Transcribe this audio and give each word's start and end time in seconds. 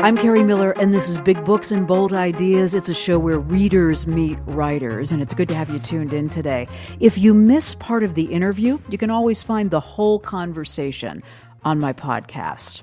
I'm 0.00 0.16
Kerri 0.16 0.46
Miller, 0.46 0.70
and 0.78 0.94
this 0.94 1.08
is 1.08 1.18
Big 1.18 1.44
Books 1.44 1.72
and 1.72 1.84
Bold 1.84 2.12
Ideas. 2.12 2.72
It's 2.72 2.88
a 2.88 2.94
show 2.94 3.18
where 3.18 3.40
readers 3.40 4.06
meet 4.06 4.38
writers, 4.46 5.10
and 5.10 5.20
it's 5.20 5.34
good 5.34 5.48
to 5.48 5.56
have 5.56 5.70
you 5.70 5.80
tuned 5.80 6.12
in 6.12 6.28
today. 6.28 6.68
If 7.00 7.18
you 7.18 7.34
miss 7.34 7.74
part 7.74 8.04
of 8.04 8.14
the 8.14 8.26
interview, 8.26 8.78
you 8.90 8.96
can 8.96 9.10
always 9.10 9.42
find 9.42 9.72
the 9.72 9.80
whole 9.80 10.20
conversation 10.20 11.20
on 11.64 11.80
my 11.80 11.92
podcast. 11.92 12.82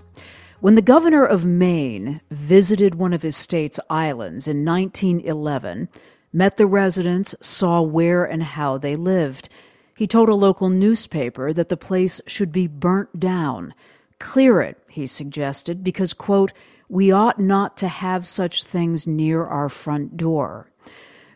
When 0.60 0.76
the 0.76 0.82
governor 0.82 1.24
of 1.24 1.46
Maine 1.46 2.20
visited 2.32 2.96
one 2.96 3.14
of 3.14 3.22
his 3.22 3.38
state's 3.38 3.80
islands 3.90 4.50
in 4.50 4.66
1911, 4.66 5.88
met 6.34 6.58
the 6.58 6.68
residents, 6.68 7.34
saw 7.40 7.82
where 7.82 8.26
and 8.26 8.44
how 8.44 8.78
they 8.78 8.98
lived, 8.98 9.48
he 9.96 10.06
told 10.06 10.28
a 10.28 10.36
local 10.36 10.68
newspaper 10.68 11.54
that 11.54 11.70
the 11.70 11.78
place 11.78 12.20
should 12.28 12.52
be 12.52 12.68
burnt 12.68 13.22
down. 13.22 13.74
Clear 14.20 14.60
it, 14.60 14.78
he 14.90 15.08
suggested, 15.08 15.82
because, 15.82 16.14
quote, 16.14 16.52
we 16.90 17.12
ought 17.12 17.40
not 17.40 17.78
to 17.78 17.88
have 17.88 18.28
such 18.28 18.64
things 18.64 19.08
near 19.08 19.46
our 19.46 19.70
front 19.70 20.18
door. 20.18 20.70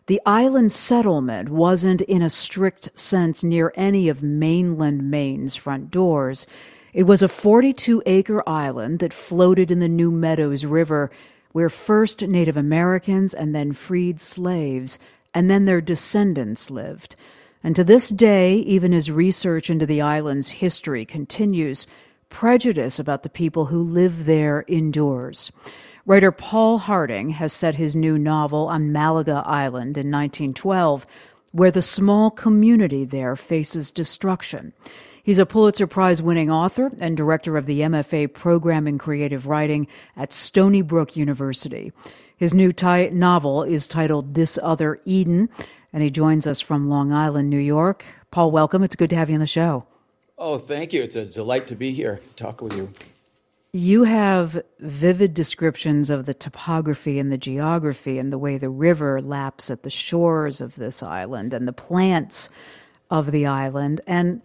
The 0.06 0.20
island 0.26 0.72
settlement 0.72 1.50
wasn't 1.50 2.00
in 2.00 2.20
a 2.20 2.30
strict 2.30 2.98
sense 2.98 3.44
near 3.44 3.72
any 3.76 4.08
of 4.08 4.22
mainland 4.22 5.08
Maine's 5.08 5.54
front 5.54 5.90
doors. 5.90 6.46
It 6.92 7.04
was 7.04 7.22
a 7.22 7.28
42 7.28 8.02
acre 8.06 8.42
island 8.48 8.98
that 8.98 9.12
floated 9.12 9.70
in 9.70 9.78
the 9.78 9.88
New 9.88 10.10
Meadows 10.10 10.64
River, 10.64 11.10
where 11.52 11.70
first 11.70 12.22
Native 12.22 12.56
Americans 12.56 13.34
and 13.34 13.54
then 13.54 13.72
freed 13.72 14.20
slaves, 14.20 14.98
and 15.32 15.48
then 15.48 15.64
their 15.64 15.80
descendants 15.80 16.70
lived. 16.70 17.14
And 17.62 17.76
to 17.76 17.84
this 17.84 18.08
day, 18.08 18.56
even 18.56 18.92
as 18.92 19.10
research 19.10 19.70
into 19.70 19.86
the 19.86 20.00
island's 20.00 20.50
history 20.50 21.04
continues, 21.04 21.86
prejudice 22.30 22.98
about 22.98 23.22
the 23.22 23.28
people 23.28 23.66
who 23.66 23.82
live 23.82 24.24
there 24.24 24.60
endures. 24.62 25.52
Writer 26.06 26.32
Paul 26.32 26.78
Harding 26.78 27.30
has 27.30 27.52
set 27.52 27.74
his 27.74 27.94
new 27.94 28.18
novel 28.18 28.68
on 28.68 28.90
Malaga 28.90 29.42
Island 29.44 29.98
in 29.98 30.10
1912, 30.10 31.06
where 31.52 31.70
the 31.70 31.82
small 31.82 32.30
community 32.30 33.04
there 33.04 33.36
faces 33.36 33.90
destruction. 33.90 34.72
He's 35.22 35.38
a 35.38 35.46
Pulitzer 35.46 35.86
Prize 35.86 36.22
winning 36.22 36.50
author 36.50 36.90
and 36.98 37.16
director 37.16 37.56
of 37.56 37.66
the 37.66 37.80
MFA 37.80 38.32
program 38.32 38.86
in 38.86 38.96
creative 38.96 39.46
writing 39.46 39.86
at 40.16 40.32
Stony 40.32 40.80
Brook 40.80 41.16
University. 41.16 41.92
His 42.36 42.54
new 42.54 42.72
novel 43.12 43.62
is 43.62 43.86
titled 43.86 44.34
This 44.34 44.58
Other 44.62 44.98
Eden, 45.04 45.50
and 45.92 46.02
he 46.02 46.10
joins 46.10 46.46
us 46.46 46.60
from 46.60 46.88
Long 46.88 47.12
Island, 47.12 47.50
New 47.50 47.58
York. 47.58 48.04
Paul, 48.30 48.50
welcome. 48.50 48.82
It's 48.82 48.96
good 48.96 49.10
to 49.10 49.16
have 49.16 49.28
you 49.28 49.34
on 49.34 49.40
the 49.40 49.46
show. 49.46 49.86
Oh, 50.42 50.56
thank 50.56 50.94
you. 50.94 51.02
It's 51.02 51.16
a 51.16 51.26
delight 51.26 51.66
to 51.66 51.76
be 51.76 51.92
here, 51.92 52.18
talk 52.34 52.62
with 52.62 52.72
you. 52.72 52.90
You 53.72 54.04
have 54.04 54.62
vivid 54.80 55.34
descriptions 55.34 56.08
of 56.08 56.24
the 56.24 56.32
topography 56.32 57.18
and 57.18 57.30
the 57.30 57.38
geography 57.38 58.18
and 58.18 58.32
the 58.32 58.38
way 58.38 58.56
the 58.56 58.70
river 58.70 59.20
laps 59.20 59.70
at 59.70 59.82
the 59.82 59.90
shores 59.90 60.62
of 60.62 60.76
this 60.76 61.02
island 61.02 61.52
and 61.52 61.68
the 61.68 61.74
plants 61.74 62.48
of 63.10 63.30
the 63.30 63.44
island. 63.46 64.00
And 64.06 64.40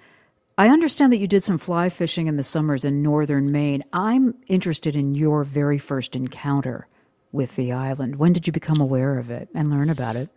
I 0.57 0.67
understand 0.67 1.13
that 1.13 1.17
you 1.17 1.27
did 1.27 1.43
some 1.43 1.57
fly 1.57 1.87
fishing 1.87 2.27
in 2.27 2.35
the 2.35 2.43
summers 2.43 2.83
in 2.83 3.01
northern 3.01 3.49
Maine. 3.51 3.83
I'm 3.93 4.35
interested 4.47 4.97
in 4.97 5.15
your 5.15 5.45
very 5.45 5.79
first 5.79 6.13
encounter 6.15 6.87
with 7.31 7.55
the 7.55 7.71
island. 7.71 8.17
When 8.17 8.33
did 8.33 8.47
you 8.47 8.53
become 8.53 8.81
aware 8.81 9.17
of 9.17 9.31
it 9.31 9.47
and 9.55 9.69
learn 9.69 9.89
about 9.89 10.17
it? 10.17 10.29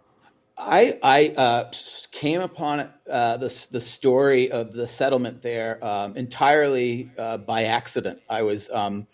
I 0.59 0.99
I 1.03 1.29
uh, 1.37 1.73
came 2.11 2.41
upon 2.41 2.91
uh, 3.09 3.37
the 3.37 3.67
the 3.71 3.81
story 3.81 4.51
of 4.51 4.73
the 4.73 4.89
settlement 4.89 5.41
there 5.43 5.83
um, 5.85 6.17
entirely 6.17 7.11
uh, 7.17 7.39
by 7.39 7.65
accident. 7.65 8.21
I 8.29 8.43
was 8.43 8.69
um, 8.71 9.07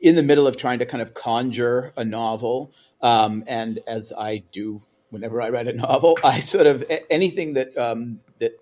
in 0.00 0.16
the 0.16 0.22
middle 0.22 0.46
of 0.46 0.56
trying 0.56 0.80
to 0.80 0.86
kind 0.86 1.02
of 1.02 1.14
conjure 1.14 1.92
a 1.96 2.04
novel, 2.04 2.72
um, 3.00 3.42
and 3.46 3.80
as 3.86 4.12
I 4.16 4.44
do 4.52 4.82
whenever 5.10 5.40
I 5.40 5.50
write 5.50 5.68
a 5.68 5.72
novel, 5.72 6.18
I 6.24 6.40
sort 6.40 6.66
of 6.66 6.84
anything 7.10 7.54
that 7.54 7.76
um, 7.78 8.20
that 8.38 8.52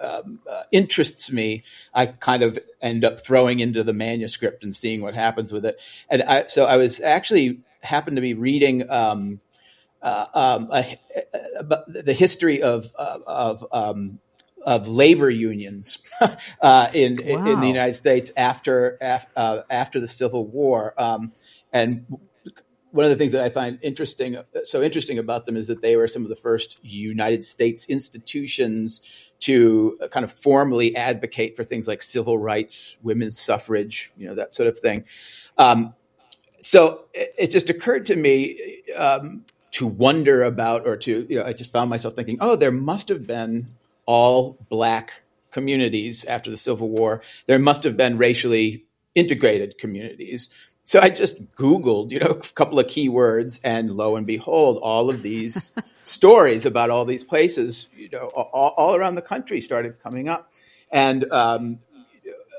um, 0.00 0.40
uh, 0.48 0.64
interests 0.70 1.32
me, 1.32 1.64
I 1.94 2.06
kind 2.06 2.42
of 2.42 2.58
end 2.82 3.04
up 3.04 3.20
throwing 3.20 3.60
into 3.60 3.82
the 3.82 3.92
manuscript 3.92 4.62
and 4.62 4.76
seeing 4.76 5.00
what 5.00 5.14
happens 5.14 5.52
with 5.52 5.64
it. 5.64 5.80
And 6.08 6.22
I, 6.22 6.46
so 6.48 6.66
I 6.66 6.76
was 6.76 7.00
actually 7.00 7.60
happened 7.82 8.16
to 8.16 8.20
be 8.20 8.34
reading 8.34 8.88
um, 8.90 9.40
uh, 10.02 10.26
um, 10.34 10.68
the 10.68 12.14
history 12.16 12.62
of 12.62 12.94
of 12.96 13.64
um, 13.72 14.20
of 14.62 14.88
labor 14.88 15.30
unions 15.30 15.98
uh, 16.62 16.88
in 16.92 17.18
wow. 17.24 17.46
in 17.46 17.60
the 17.60 17.66
United 17.66 17.94
States 17.94 18.32
after 18.36 18.98
uh, 19.36 19.62
after 19.70 20.00
the 20.00 20.08
Civil 20.08 20.46
War, 20.46 20.94
um, 20.98 21.32
and 21.72 22.06
one 22.90 23.04
of 23.04 23.10
the 23.10 23.16
things 23.16 23.32
that 23.32 23.42
I 23.42 23.50
find 23.50 23.78
interesting 23.82 24.36
so 24.64 24.82
interesting 24.82 25.18
about 25.18 25.46
them 25.46 25.56
is 25.56 25.66
that 25.66 25.82
they 25.82 25.96
were 25.96 26.08
some 26.08 26.22
of 26.22 26.28
the 26.28 26.36
first 26.36 26.78
United 26.82 27.44
States 27.44 27.86
institutions 27.86 29.02
to 29.40 29.98
kind 30.10 30.24
of 30.24 30.32
formally 30.32 30.96
advocate 30.96 31.54
for 31.54 31.62
things 31.64 31.86
like 31.86 32.02
civil 32.02 32.38
rights, 32.38 32.96
women's 33.02 33.38
suffrage, 33.38 34.10
you 34.16 34.26
know 34.26 34.34
that 34.34 34.54
sort 34.54 34.68
of 34.68 34.78
thing. 34.78 35.04
Um, 35.56 35.94
so 36.62 37.04
it, 37.14 37.34
it, 37.38 37.50
just 37.50 37.70
occurred 37.70 38.06
to 38.06 38.16
me 38.16 38.82
um, 38.96 39.44
to 39.72 39.86
wonder 39.86 40.42
about, 40.42 40.86
or 40.86 40.96
to 40.96 41.26
you 41.28 41.38
know, 41.38 41.44
I 41.44 41.52
just 41.52 41.72
found 41.72 41.90
myself 41.90 42.14
thinking, 42.14 42.38
oh, 42.40 42.56
there 42.56 42.72
must 42.72 43.08
have 43.08 43.26
been 43.26 43.68
all 44.06 44.58
black 44.68 45.22
communities 45.50 46.24
after 46.24 46.50
the 46.50 46.56
Civil 46.56 46.88
War. 46.88 47.22
There 47.46 47.58
must 47.58 47.82
have 47.84 47.96
been 47.96 48.18
racially 48.18 48.84
integrated 49.14 49.78
communities. 49.78 50.50
So 50.84 51.00
I 51.00 51.10
just 51.10 51.44
Googled, 51.54 52.12
you 52.12 52.20
know, 52.20 52.28
a 52.28 52.34
couple 52.34 52.78
of 52.78 52.86
keywords, 52.86 53.60
and 53.62 53.90
lo 53.90 54.16
and 54.16 54.26
behold, 54.26 54.78
all 54.82 55.10
of 55.10 55.22
these 55.22 55.72
stories 56.02 56.64
about 56.64 56.88
all 56.88 57.04
these 57.04 57.24
places, 57.24 57.88
you 57.94 58.08
know, 58.08 58.30
all, 58.34 58.72
all 58.76 58.94
around 58.94 59.16
the 59.16 59.22
country 59.22 59.60
started 59.60 60.02
coming 60.02 60.28
up, 60.28 60.52
and 60.90 61.30
um, 61.30 61.80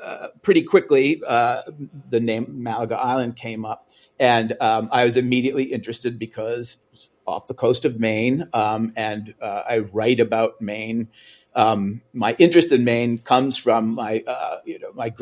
uh, 0.03 0.28
pretty 0.44 0.64
quickly, 0.64 1.22
uh, 1.28 1.64
the 2.09 2.19
name 2.19 2.46
Malaga 2.64 2.98
Island 2.98 3.36
came 3.36 3.66
up. 3.66 3.89
And 4.19 4.56
um, 4.59 4.90
I 4.91 5.06
was 5.06 5.16
immediately 5.16 5.63
interested 5.63 6.19
because 6.19 6.78
off 7.25 7.47
the 7.47 7.53
coast 7.53 7.85
of 7.85 8.00
Maine, 8.00 8.46
um, 8.53 8.91
and 8.96 9.34
uh, 9.41 9.63
I 9.69 9.80
write 9.80 10.19
about 10.19 10.62
Maine. 10.62 11.09
Um, 11.56 12.02
my 12.13 12.35
interest 12.40 12.72
in 12.72 12.84
Maine 12.84 13.19
comes 13.19 13.56
from 13.57 13.96
my, 13.96 14.24
uh, 14.28 14.57
you 14.66 14.80
know, 14.80 14.91
my 14.94 15.13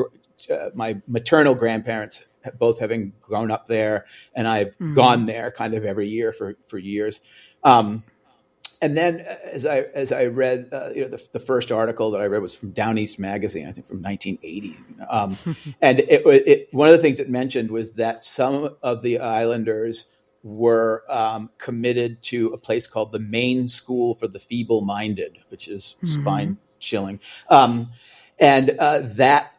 uh, 0.50 0.70
my 0.74 1.02
maternal 1.08 1.54
grandparents 1.54 2.24
both 2.58 2.80
having 2.80 3.14
grown 3.22 3.52
up 3.52 3.68
there, 3.68 4.06
and 4.34 4.48
I've 4.48 4.70
mm-hmm. 4.76 4.94
gone 4.94 5.26
there 5.26 5.52
kind 5.52 5.74
of 5.74 5.86
every 5.86 6.08
year 6.08 6.32
for 6.32 6.56
for 6.66 6.78
years. 6.78 7.22
Um, 7.64 8.04
and 8.82 8.96
then 8.96 9.22
uh, 9.22 9.38
as 9.44 9.66
I 9.66 9.80
as 9.94 10.12
I 10.12 10.26
read, 10.26 10.70
uh, 10.72 10.90
you 10.94 11.02
know, 11.02 11.10
the, 11.10 11.24
the, 11.34 11.40
first 11.40 11.72
article 11.72 12.12
that 12.12 12.22
I 12.22 12.26
read 12.26 12.42
was 12.42 12.56
from 12.56 12.72
Down 12.72 12.98
East 12.98 13.20
Magazine, 13.20 13.68
I 13.68 13.72
think 13.72 13.88
from 13.88 14.02
1980, 14.02 14.78
um, 15.10 15.38
and 15.82 16.00
it, 16.00 16.26
it, 16.26 16.68
one 16.72 16.90
of 16.90 16.96
the 16.96 17.02
things 17.02 17.20
it 17.20 17.30
mentioned 17.30 17.72
was 17.72 17.94
that 17.94 18.24
some 18.24 18.76
of 18.84 19.02
the 19.02 19.20
islanders 19.20 20.06
were 20.44 21.04
um, 21.10 21.50
committed 21.58 22.22
to 22.24 22.54
a 22.54 22.58
place 22.58 22.88
called 22.88 23.12
the 23.12 23.20
Maine 23.20 23.68
School 23.68 24.14
for 24.14 24.28
the 24.28 24.40
Feeble-Minded, 24.40 25.40
which 25.50 25.68
is 25.68 25.96
mm-hmm. 26.04 26.22
spine 26.22 26.58
chilling, 26.80 27.20
um, 27.50 27.90
and 28.40 28.72
uh, 28.80 29.00
that 29.00 29.57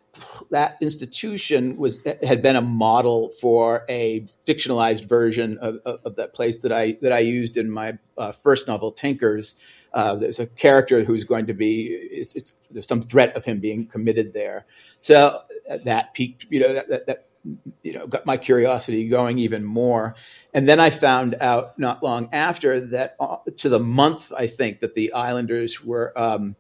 that 0.51 0.77
institution 0.81 1.77
was 1.77 2.01
had 2.23 2.43
been 2.43 2.57
a 2.57 2.61
model 2.61 3.31
for 3.41 3.85
a 3.89 4.27
fictionalized 4.47 5.09
version 5.09 5.59
of, 5.59 5.79
of, 5.85 6.01
of 6.05 6.17
that 6.17 6.35
place 6.35 6.61
that 6.61 6.73
I 6.73 6.99
that 7.03 7.13
I 7.13 7.21
used 7.21 7.57
in 7.57 7.71
my 7.71 7.99
uh, 8.17 8.33
first 8.33 8.67
novel, 8.67 8.93
Tinkers. 8.93 9.57
Uh, 9.93 10.15
there's 10.17 10.39
a 10.39 10.47
character 10.47 11.05
who's 11.05 11.25
going 11.25 11.47
to 11.47 11.55
be 11.55 11.87
it's, 11.87 12.35
it's, 12.35 12.53
there's 12.71 12.87
some 12.87 13.01
threat 13.03 13.35
of 13.37 13.45
him 13.45 13.59
being 13.61 13.87
committed 13.87 14.33
there. 14.33 14.67
So 15.01 15.43
uh, 15.71 15.79
that 15.85 16.15
piqued 16.15 16.47
you 16.51 16.61
know 16.61 16.75
that, 16.75 16.89
that, 16.89 17.07
that 17.07 17.29
you 17.83 17.93
know 17.93 18.07
got 18.07 18.27
my 18.27 18.37
curiosity 18.37 19.09
going 19.09 19.39
even 19.39 19.65
more. 19.65 20.15
And 20.53 20.69
then 20.69 20.81
I 20.81 20.91
found 20.91 21.37
out 21.41 21.79
not 21.79 22.03
long 22.03 22.29
after 22.33 22.81
that 22.81 23.17
uh, 23.21 23.39
to 23.57 23.69
the 23.69 23.81
month 23.81 24.33
I 24.37 24.47
think 24.47 24.81
that 24.81 24.95
the 24.95 25.13
Islanders 25.13 25.83
were. 25.83 26.13
Um, 26.17 26.57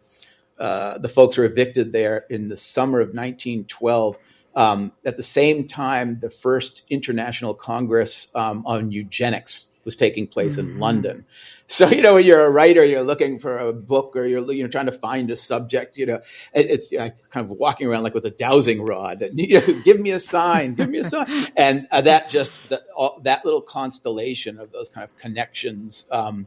uh, 0.59 0.99
the 0.99 1.09
folks 1.09 1.39
were 1.39 1.45
evicted 1.45 1.93
there 1.93 2.25
in 2.31 2.49
the 2.49 2.57
summer 2.57 3.01
of 3.01 3.09
1912. 3.09 4.17
Um, 4.55 4.93
at 5.05 5.17
the 5.17 5.23
same 5.23 5.67
time, 5.67 6.19
the 6.21 6.31
first 6.31 6.85
international 6.91 7.55
congress 7.55 8.29
um, 8.35 8.65
on 8.67 8.91
eugenics 8.91 9.69
was 9.85 9.97
taking 9.97 10.27
place 10.27 10.59
mm-hmm. 10.59 10.73
in 10.73 10.79
London. 10.79 11.25
So 11.67 11.89
you 11.89 12.03
know, 12.03 12.15
when 12.15 12.27
you're 12.27 12.45
a 12.45 12.51
writer, 12.51 12.85
you're 12.85 13.03
looking 13.03 13.39
for 13.39 13.59
a 13.59 13.73
book, 13.73 14.17
or 14.17 14.27
you're 14.27 14.53
you 14.53 14.63
know 14.63 14.69
trying 14.69 14.87
to 14.87 14.93
find 14.93 15.31
a 15.31 15.37
subject. 15.37 15.97
You 15.97 16.07
know, 16.07 16.21
it, 16.53 16.67
it's 16.67 16.93
you 16.93 16.99
know, 16.99 17.11
kind 17.31 17.51
of 17.51 17.57
walking 17.59 17.87
around 17.87 18.03
like 18.03 18.15
with 18.15 18.25
a 18.25 18.31
dowsing 18.31 18.83
rod. 18.83 19.23
And, 19.23 19.39
you 19.39 19.61
know, 19.61 19.81
give 19.83 20.01
me 20.01 20.11
a 20.11 20.21
sign, 20.21 20.75
give 20.75 20.91
me 20.91 20.99
a 20.99 21.05
sign, 21.05 21.27
and 21.57 21.87
uh, 21.91 22.01
that 22.03 22.29
just 22.29 22.53
the, 22.69 22.83
all, 22.97 23.21
that 23.25 23.45
little 23.45 23.63
constellation 23.63 24.59
of 24.59 24.73
those 24.73 24.89
kind 24.89 25.05
of 25.05 25.17
connections 25.19 26.05
um, 26.11 26.47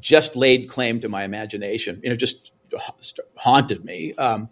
just 0.00 0.36
laid 0.36 0.68
claim 0.68 1.00
to 1.00 1.08
my 1.08 1.24
imagination. 1.24 2.00
You 2.02 2.10
know, 2.10 2.16
just 2.16 2.52
haunted 3.36 3.84
me. 3.84 4.14
Um, 4.14 4.48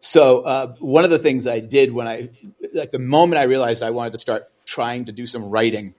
so 0.00 0.40
uh, 0.40 0.74
one 0.80 1.04
of 1.04 1.10
the 1.10 1.18
things 1.18 1.46
I 1.46 1.60
did 1.60 1.92
when 1.92 2.08
I, 2.08 2.30
like 2.72 2.90
the 2.90 2.98
moment 2.98 3.40
I 3.40 3.44
realized 3.44 3.82
I 3.82 3.90
wanted 3.90 4.12
to 4.12 4.18
start 4.18 4.50
trying 4.64 5.04
to 5.04 5.12
do 5.12 5.26
some 5.26 5.44
writing 5.44 5.94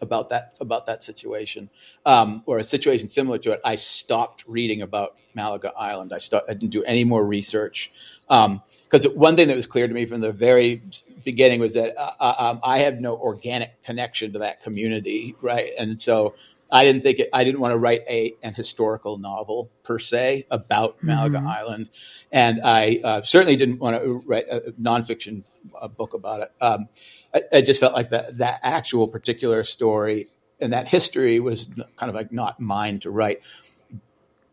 about 0.00 0.28
that 0.28 0.54
about 0.60 0.86
that 0.86 1.02
situation 1.02 1.68
um, 2.06 2.42
or 2.46 2.58
a 2.58 2.64
situation 2.64 3.08
similar 3.08 3.38
to 3.38 3.52
it, 3.52 3.60
I 3.64 3.74
stopped 3.74 4.44
reading 4.46 4.82
about 4.82 5.16
Malaga 5.34 5.72
Island. 5.76 6.12
I, 6.12 6.18
start, 6.18 6.44
I 6.48 6.54
didn't 6.54 6.70
do 6.70 6.84
any 6.84 7.04
more 7.04 7.24
research 7.26 7.92
because 8.22 9.06
um, 9.06 9.12
one 9.14 9.36
thing 9.36 9.48
that 9.48 9.56
was 9.56 9.66
clear 9.66 9.88
to 9.88 9.94
me 9.94 10.06
from 10.06 10.20
the 10.20 10.32
very 10.32 10.82
beginning 11.24 11.60
was 11.60 11.74
that 11.74 11.96
uh, 11.96 12.12
uh, 12.20 12.34
um, 12.38 12.60
I 12.62 12.78
have 12.78 13.00
no 13.00 13.16
organic 13.16 13.82
connection 13.82 14.32
to 14.32 14.38
that 14.40 14.62
community, 14.62 15.34
right? 15.40 15.70
And 15.78 16.00
so 16.00 16.34
I 16.70 16.84
didn't 16.84 17.02
think 17.02 17.20
it, 17.20 17.28
I 17.32 17.44
didn't 17.44 17.60
want 17.60 17.72
to 17.72 17.78
write 17.78 18.02
a 18.08 18.34
an 18.42 18.54
historical 18.54 19.18
novel 19.18 19.70
per 19.84 19.98
se 19.98 20.46
about 20.50 21.02
Malaga 21.02 21.38
mm-hmm. 21.38 21.48
Island, 21.48 21.90
and 22.30 22.60
I 22.62 23.00
uh, 23.02 23.22
certainly 23.22 23.56
didn't 23.56 23.78
want 23.78 24.02
to 24.02 24.22
write 24.26 24.46
a 24.50 24.72
nonfiction 24.80 25.44
uh, 25.80 25.88
book 25.88 26.14
about 26.14 26.42
it. 26.42 26.52
Um, 26.60 26.88
I, 27.34 27.42
I, 27.52 27.60
just 27.62 27.80
felt 27.80 27.94
like 27.94 28.10
that 28.10 28.38
that 28.38 28.60
actual 28.62 29.08
particular 29.08 29.64
story 29.64 30.28
and 30.60 30.72
that 30.72 30.88
history 30.88 31.40
was 31.40 31.66
kind 31.96 32.10
of 32.10 32.14
like 32.14 32.32
not 32.32 32.60
mine 32.60 33.00
to 33.00 33.10
write, 33.10 33.40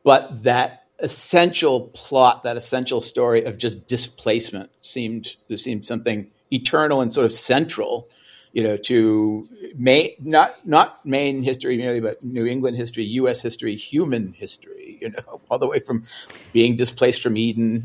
but 0.03 0.43
that 0.43 0.85
essential 0.99 1.89
plot, 1.93 2.43
that 2.43 2.57
essential 2.57 3.01
story 3.01 3.43
of 3.43 3.57
just 3.57 3.87
displacement 3.87 4.69
seemed 4.81 5.35
seemed 5.55 5.85
something 5.85 6.31
eternal 6.51 7.01
and 7.01 7.11
sort 7.11 7.25
of 7.25 7.33
central 7.33 8.07
you 8.55 8.63
know, 8.63 8.77
to 8.77 9.49
Maine, 9.75 10.11
not 10.21 10.65
not 10.65 11.05
Maine 11.05 11.43
history 11.43 11.75
merely, 11.77 11.99
but 11.99 12.23
New 12.23 12.45
England 12.45 12.77
history, 12.77 13.03
U.S. 13.19 13.41
history, 13.41 13.75
human 13.75 14.31
history. 14.31 14.97
You 15.01 15.09
know, 15.09 15.41
all 15.51 15.59
the 15.59 15.67
way 15.67 15.79
from 15.79 16.05
being 16.53 16.77
displaced 16.77 17.21
from 17.21 17.35
Eden, 17.35 17.83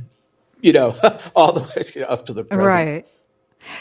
you 0.62 0.72
know, 0.72 0.96
all 1.36 1.52
the 1.52 1.62
way 1.62 2.04
up 2.04 2.24
to 2.26 2.32
the 2.32 2.44
present. 2.44 2.66
Right. 2.66 3.06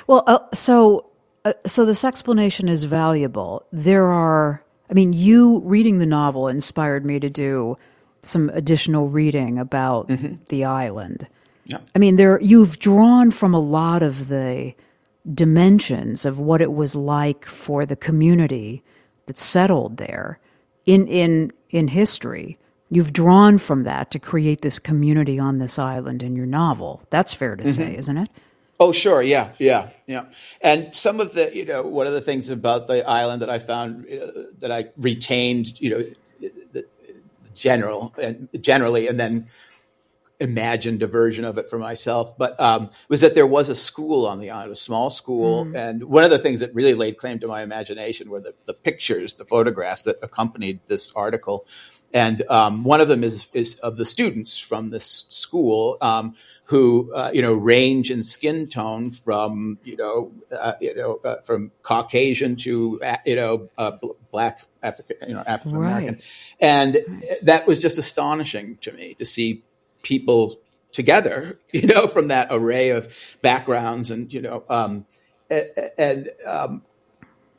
Well, 0.08 0.24
uh, 0.26 0.40
so 0.52 1.12
uh, 1.46 1.54
so 1.68 1.86
this 1.86 2.04
explanation 2.04 2.68
is 2.68 2.86
valuable. 2.86 3.68
There 3.72 4.08
are, 4.08 4.64
I 4.90 4.94
mean, 4.94 5.14
you 5.14 5.62
reading 5.64 6.00
the 6.00 6.08
novel 6.08 6.48
inspired 6.48 7.06
me 7.06 7.20
to 7.20 7.30
do 7.30 7.78
some 8.24 8.50
additional 8.50 9.10
reading 9.10 9.60
about 9.60 10.08
mm-hmm. 10.08 10.38
the 10.48 10.66
island. 10.66 11.28
Yeah. 11.66 11.78
I 11.96 12.00
mean, 12.00 12.16
there 12.16 12.42
you've 12.42 12.80
drawn 12.80 13.30
from 13.30 13.54
a 13.54 13.60
lot 13.60 14.02
of 14.02 14.28
the 14.28 14.74
dimensions 15.34 16.26
of 16.26 16.40
what 16.40 16.62
it 16.62 16.72
was 16.72 16.96
like 16.96 17.46
for 17.46 17.86
the 17.86 17.96
community 17.96 18.84
that 19.26 19.38
settled 19.38 19.98
there 19.98 20.40
in 20.86 21.08
in 21.08 21.52
in 21.70 21.88
history. 21.88 22.58
You've 22.92 23.14
drawn 23.14 23.60
from 23.60 23.84
that 23.84 24.10
to 24.12 24.20
create 24.20 24.62
this 24.62 24.80
community 24.80 25.38
on 25.38 25.60
this 25.60 25.78
island 25.78 26.24
in 26.24 26.36
your 26.36 26.48
novel. 26.48 27.04
That's 27.12 27.34
fair 27.34 27.56
to 27.56 27.64
mm-hmm. 27.64 27.72
say, 27.72 27.96
isn't 27.96 28.18
it? 28.18 28.30
Oh, 28.80 28.92
sure. 28.92 29.22
Yeah. 29.22 29.52
Yeah. 29.60 29.90
Yeah. 30.08 30.26
And 30.62 30.96
some 30.96 31.20
of 31.20 31.34
the, 31.34 31.56
you 31.56 31.66
know, 31.66 31.84
one 31.84 32.08
of 32.08 32.14
the 32.14 32.22
things 32.22 32.50
about 32.50 32.88
the 32.88 33.08
island 33.08 33.42
that 33.42 33.50
I 33.50 33.60
found 33.60 34.06
uh, 34.06 34.44
that 34.60 34.72
I 34.72 34.86
retained, 34.98 35.80
you 35.82 35.90
know, 35.92 36.04
the, 36.40 36.52
the 36.72 36.86
general 37.54 38.14
and 38.18 38.48
generally, 38.62 39.08
and 39.08 39.20
then 39.20 39.48
imagined 40.40 41.04
a 41.04 41.08
version 41.08 41.46
of 41.46 41.58
it 41.58 41.70
for 41.70 41.78
myself, 41.78 42.38
but 42.38 42.60
um, 42.60 42.90
was 43.10 43.22
that 43.22 43.36
there 43.36 43.48
was 43.48 43.70
a 43.70 43.76
school 43.76 44.26
on 44.26 44.40
the 44.40 44.50
island, 44.50 44.72
a 44.72 44.76
small 44.76 45.10
school. 45.10 45.66
Mm. 45.66 45.76
And 45.76 46.04
one 46.06 46.24
of 46.24 46.30
the 46.30 46.40
things 46.40 46.62
that 46.62 46.74
really 46.74 46.94
laid 46.94 47.18
claim 47.18 47.40
to 47.40 47.48
my 47.48 47.62
imagination 47.62 48.30
were 48.30 48.40
the, 48.40 48.54
the 48.66 48.74
pictures, 48.74 49.36
the 49.36 49.46
photographs 49.46 50.04
that 50.04 50.18
accompanied 50.22 50.80
this 50.88 51.14
article. 51.14 51.66
And 52.12 52.42
um, 52.50 52.84
one 52.84 53.02
of 53.02 53.08
them 53.08 53.24
is, 53.24 53.48
is 53.54 53.78
of 53.80 53.98
the 53.98 54.06
students 54.06 54.58
from 54.58 54.90
this 54.90 55.26
school 55.30 55.98
um, 56.02 56.36
who, 56.64 57.14
uh, 57.14 57.30
you 57.34 57.42
know, 57.42 57.54
range 57.54 58.10
in 58.10 58.24
skin 58.24 58.68
tone 58.68 59.12
from, 59.12 59.78
you 59.84 59.96
know, 59.96 60.32
uh, 60.52 60.74
you 60.82 60.96
know, 60.96 61.20
uh, 61.24 61.42
from 61.42 61.72
Caucasian 61.84 62.56
to, 62.58 63.00
uh, 63.04 63.18
you 63.26 63.36
know, 63.36 63.70
uh, 63.78 63.92
black 64.32 64.60
African, 64.82 65.30
you 65.30 65.36
know, 65.36 65.44
African 65.46 65.76
American, 65.76 66.16
right. 66.16 66.56
and 66.60 66.98
that 67.44 67.68
was 67.68 67.78
just 67.78 67.98
astonishing 68.00 68.78
to 68.78 68.92
me 68.92 69.14
to 69.16 69.26
see 69.26 69.64
people 70.04 70.60
together, 70.92 71.60
you 71.72 71.88
know, 71.88 72.08
from 72.08 72.28
that 72.30 72.48
array 72.52 72.90
of 72.90 73.14
backgrounds 73.42 74.12
and, 74.12 74.34
you 74.34 74.42
know, 74.42 74.64
um, 74.70 75.06
and, 75.50 76.30
um, 76.46 76.84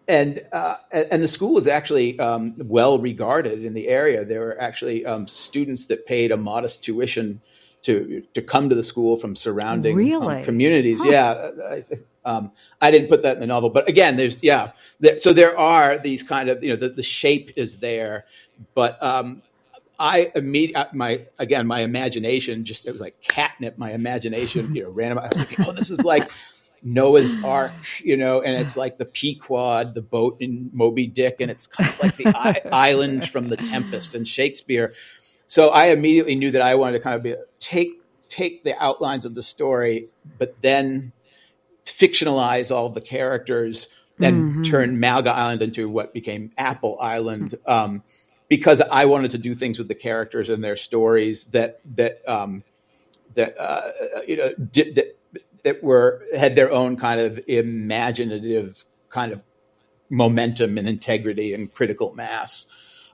and, 0.07 0.41
uh, 0.53 0.77
and 0.93 1.23
the 1.23 1.29
school 1.29 1.59
is 1.59 1.69
actually 1.69 2.19
um, 2.19 2.55
well 2.59 2.99
regarded 2.99 3.65
in 3.65 3.75
the 3.75 3.89
area. 3.89 4.25
There 4.25 4.41
were 4.41 4.61
actually 4.61 5.07
um, 5.07 5.29
students 5.29 5.87
that 5.87 6.07
paid 6.07 6.33
a 6.33 6.37
modest 6.37 6.83
tuition 6.83 7.41
to 7.83 8.23
to 8.35 8.43
come 8.43 8.69
to 8.69 8.75
the 8.75 8.83
school 8.83 9.17
from 9.17 9.37
surrounding 9.37 10.13
um, 10.15 10.43
communities. 10.45 11.01
Huh. 11.03 11.11
Yeah, 11.11 11.51
I, 11.71 11.83
um, 12.25 12.53
I, 12.81 12.91
didn't 12.91 13.09
put 13.09 13.23
that 13.23 13.37
in 13.37 13.41
the 13.41 13.47
novel, 13.47 13.71
but 13.71 13.89
again, 13.89 14.17
there's 14.17 14.43
yeah. 14.43 14.73
There, 15.01 15.19
so 15.19 15.33
there 15.33 15.59
are 15.59 15.99
these 15.99 16.23
kind 16.23 16.49
of 16.49 16.63
you 16.63 16.71
know 16.71 16.77
the, 16.77 16.91
the 16.91 17.03
shape 17.03 17.53
is 17.57 17.79
there, 17.79 18.27
but 18.75 19.03
um, 19.03 19.43
I 20.01 20.33
immediately, 20.35 20.83
uh, 20.83 20.87
my 20.95 21.27
again, 21.39 21.67
my 21.67 21.81
imagination 21.81 22.65
just 22.65 22.89
it 22.89 22.93
was 22.93 23.03
like 23.03 23.21
catnip. 23.21 23.77
My 23.77 23.93
imagination, 23.93 24.75
you 24.75 24.85
know, 24.85 24.91
ran. 24.91 25.17
I 25.19 25.29
was 25.29 25.45
thinking, 25.45 25.67
oh, 25.69 25.73
this 25.73 25.91
is 25.91 26.03
like 26.03 26.31
Noah's 26.83 27.37
Ark, 27.45 27.75
you 28.03 28.17
know, 28.17 28.41
and 28.41 28.57
it's 28.57 28.79
like 28.79 28.97
the 28.97 29.05
Pequod, 29.05 29.95
the 29.95 30.01
boat 30.01 30.39
in 30.41 30.71
Moby 30.73 31.07
Dick, 31.07 31.37
and 31.41 31.51
it's 31.51 31.67
kind 31.67 31.91
of 31.91 32.01
like 32.01 32.17
the 32.17 32.29
I- 32.29 32.63
island 32.73 33.29
from 33.29 33.51
the 33.51 33.59
Tempest 33.59 34.15
and 34.15 34.27
Shakespeare. 34.27 34.95
So 35.47 35.69
I 35.69 35.89
immediately 35.89 36.35
knew 36.35 36.51
that 36.53 36.63
I 36.63 36.77
wanted 36.77 36.97
to 36.97 37.03
kind 37.05 37.17
of 37.17 37.23
be 37.23 37.35
take 37.59 38.01
take 38.29 38.65
the 38.65 38.83
outlines 38.83 39.27
of 39.27 39.35
the 39.35 39.43
story, 39.43 40.09
but 40.39 40.63
then 40.63 41.13
fictionalize 41.85 42.75
all 42.75 42.89
the 42.89 43.03
characters, 43.03 43.89
then 44.19 44.51
mm-hmm. 44.51 44.63
turn 44.63 44.99
Malaga 44.99 45.33
Island 45.33 45.61
into 45.61 45.91
what 45.91 46.15
became 46.15 46.53
Apple 46.57 46.97
Island. 46.99 47.55
Um, 47.67 48.03
because 48.51 48.83
I 48.83 49.07
wanted 49.07 49.31
to 49.31 49.39
do 49.39 49.55
things 49.55 49.79
with 49.79 49.89
the 49.89 49.95
characters 49.95 50.51
and 50.51 50.63
their 50.63 50.77
stories 50.77 51.45
that 51.47 51.81
that 51.95 52.29
um, 52.29 52.65
that 53.35 53.57
uh, 53.59 53.93
you 54.27 54.37
know 54.37 54.51
that 54.59 55.17
that 55.65 55.83
were 55.83 56.23
had 56.37 56.57
their 56.57 56.71
own 56.71 56.97
kind 56.97 57.21
of 57.21 57.41
imaginative 57.47 58.85
kind 59.09 59.33
of 59.33 59.43
momentum 60.11 60.77
and 60.77 60.89
integrity 60.89 61.55
and 61.55 61.73
critical 61.73 62.13
mass. 62.15 62.67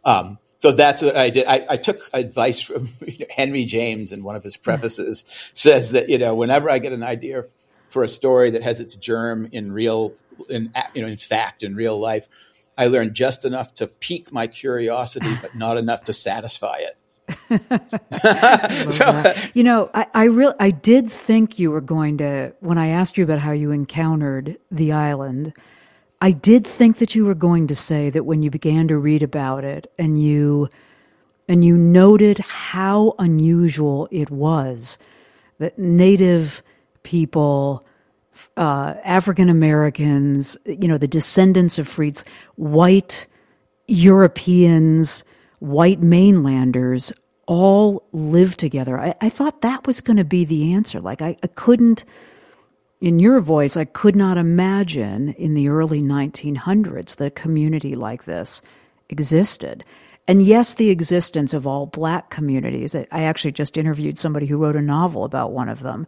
Um, 0.05 0.39
so 0.59 0.73
that's 0.73 1.03
what 1.03 1.17
I 1.17 1.29
did. 1.29 1.47
I, 1.47 1.67
I 1.69 1.77
took 1.77 2.09
advice 2.15 2.63
from 2.63 2.89
you 3.07 3.19
know, 3.21 3.27
Henry 3.31 3.67
James 3.67 4.13
in 4.13 4.25
one 4.25 4.37
of 4.37 4.43
his 4.43 4.57
prefaces. 4.57 5.51
says 5.53 5.93
that 5.93 6.09
you 6.09 6.17
know 6.19 6.35
whenever 6.35 6.71
I 6.71 6.79
get 6.79 6.95
an 6.95 7.03
idea 7.03 7.45
for 7.91 8.05
a 8.05 8.09
story 8.09 8.51
that 8.53 8.63
has 8.63 8.81
its 8.81 8.97
germ 8.97 9.49
in 9.53 9.71
real, 9.71 10.15
in 10.49 10.73
you 10.95 11.03
know, 11.03 11.09
in 11.09 11.19
fact, 11.19 11.63
in 11.63 11.77
real 11.77 12.01
life, 12.01 12.27
I 12.79 12.87
learned 12.89 13.15
just 13.15 13.45
enough 13.45 13.73
to 13.75 13.87
pique 13.87 14.33
my 14.33 14.47
curiosity, 14.47 15.35
but 15.41 15.55
not 15.55 15.77
enough 15.77 16.05
to 16.05 16.13
satisfy 16.13 16.77
it. 16.79 16.97
so, 18.93 19.35
you 19.55 19.65
know, 19.65 19.91
I, 19.95 20.07
I 20.15 20.25
real 20.25 20.55
I 20.61 20.71
did 20.71 21.11
think 21.11 21.59
you 21.59 21.71
were 21.71 21.81
going 21.81 22.19
to 22.19 22.53
when 22.61 22.79
I 22.79 22.89
asked 22.89 23.19
you 23.19 23.25
about 23.25 23.41
how 23.41 23.53
you 23.53 23.71
encountered 23.71 24.59
the 24.71 24.93
island. 24.93 25.53
I 26.21 26.31
did 26.31 26.67
think 26.67 26.99
that 26.99 27.15
you 27.15 27.25
were 27.25 27.35
going 27.35 27.67
to 27.67 27.75
say 27.75 28.11
that 28.11 28.25
when 28.25 28.43
you 28.43 28.51
began 28.51 28.89
to 28.89 28.97
read 28.97 29.23
about 29.23 29.65
it 29.65 29.93
and 29.99 30.23
you 30.23 30.69
and 31.49 31.65
you 31.65 31.77
noted 31.77 32.39
how 32.39 33.15
unusual 33.19 34.09
it 34.11 34.31
was 34.31 34.99
that 35.59 35.79
native 35.79 36.63
people 37.03 37.85
uh, 38.57 38.95
African 39.05 39.49
Americans, 39.49 40.57
you 40.65 40.89
know, 40.89 40.99
the 40.99 41.09
descendants 41.09 41.79
of 41.79 41.89
freeds, 41.89 42.25
white 42.57 43.27
Europeans, 43.89 45.25
white 45.61 46.01
mainlanders 46.01 47.13
all 47.47 48.07
live 48.13 48.57
together. 48.57 48.99
I, 49.01 49.15
I 49.21 49.29
thought 49.29 49.63
that 49.63 49.87
was 49.87 50.01
going 50.01 50.17
to 50.17 50.25
be 50.25 50.45
the 50.45 50.73
answer. 50.75 51.01
Like, 51.01 51.23
I, 51.23 51.37
I 51.43 51.47
couldn't, 51.49 52.05
in 53.01 53.19
your 53.21 53.41
voice, 53.41 53.77
I 53.77 53.85
could 53.85 54.17
not 54.17 54.37
imagine 54.37 55.31
in 55.35 55.55
the 55.55 55.69
early 55.69 56.03
1900s 56.03 57.17
that 57.17 57.27
a 57.27 57.31
community 57.31 57.95
like 57.95 58.25
this 58.25 58.63
existed. 59.09 59.85
And 60.29 60.43
yes, 60.43 60.75
the 60.75 60.91
existence 60.91 61.55
of 61.55 61.67
all 61.67 61.87
black 61.87 62.31
communities, 62.31 62.97
I 62.97 63.07
actually 63.13 63.53
just 63.53 63.79
interviewed 63.79 64.19
somebody 64.19 64.47
who 64.47 64.57
wrote 64.57 64.75
a 64.75 64.83
novel 64.83 65.25
about 65.25 65.53
one 65.53 65.69
of 65.69 65.81
them, 65.81 66.07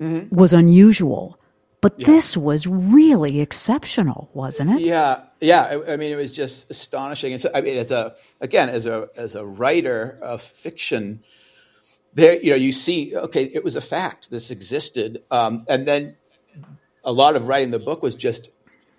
mm-hmm. 0.00 0.34
was 0.34 0.54
unusual. 0.54 1.37
But 1.80 1.94
yeah. 1.98 2.06
this 2.06 2.36
was 2.36 2.66
really 2.66 3.40
exceptional, 3.40 4.30
wasn't 4.32 4.70
it? 4.72 4.80
Yeah, 4.80 5.22
yeah. 5.40 5.62
I, 5.62 5.92
I, 5.92 5.96
mean, 5.96 6.12
it 6.12 6.16
was 6.16 6.32
just 6.32 6.68
astonishing. 6.70 7.32
And 7.32 7.40
so, 7.40 7.50
I 7.54 7.60
mean, 7.60 7.76
as 7.76 7.92
a 7.92 8.16
again, 8.40 8.68
as 8.68 8.86
a 8.86 9.08
as 9.16 9.36
a 9.36 9.46
writer 9.46 10.18
of 10.20 10.42
fiction, 10.42 11.22
there 12.14 12.40
you 12.40 12.50
know 12.50 12.56
you 12.56 12.72
see, 12.72 13.16
okay, 13.16 13.44
it 13.44 13.62
was 13.62 13.76
a 13.76 13.80
fact. 13.80 14.30
This 14.30 14.50
existed, 14.50 15.22
um, 15.30 15.66
and 15.68 15.86
then 15.86 16.16
a 17.04 17.12
lot 17.12 17.36
of 17.36 17.46
writing 17.46 17.70
the 17.70 17.78
book 17.78 18.02
was 18.02 18.16
just 18.16 18.50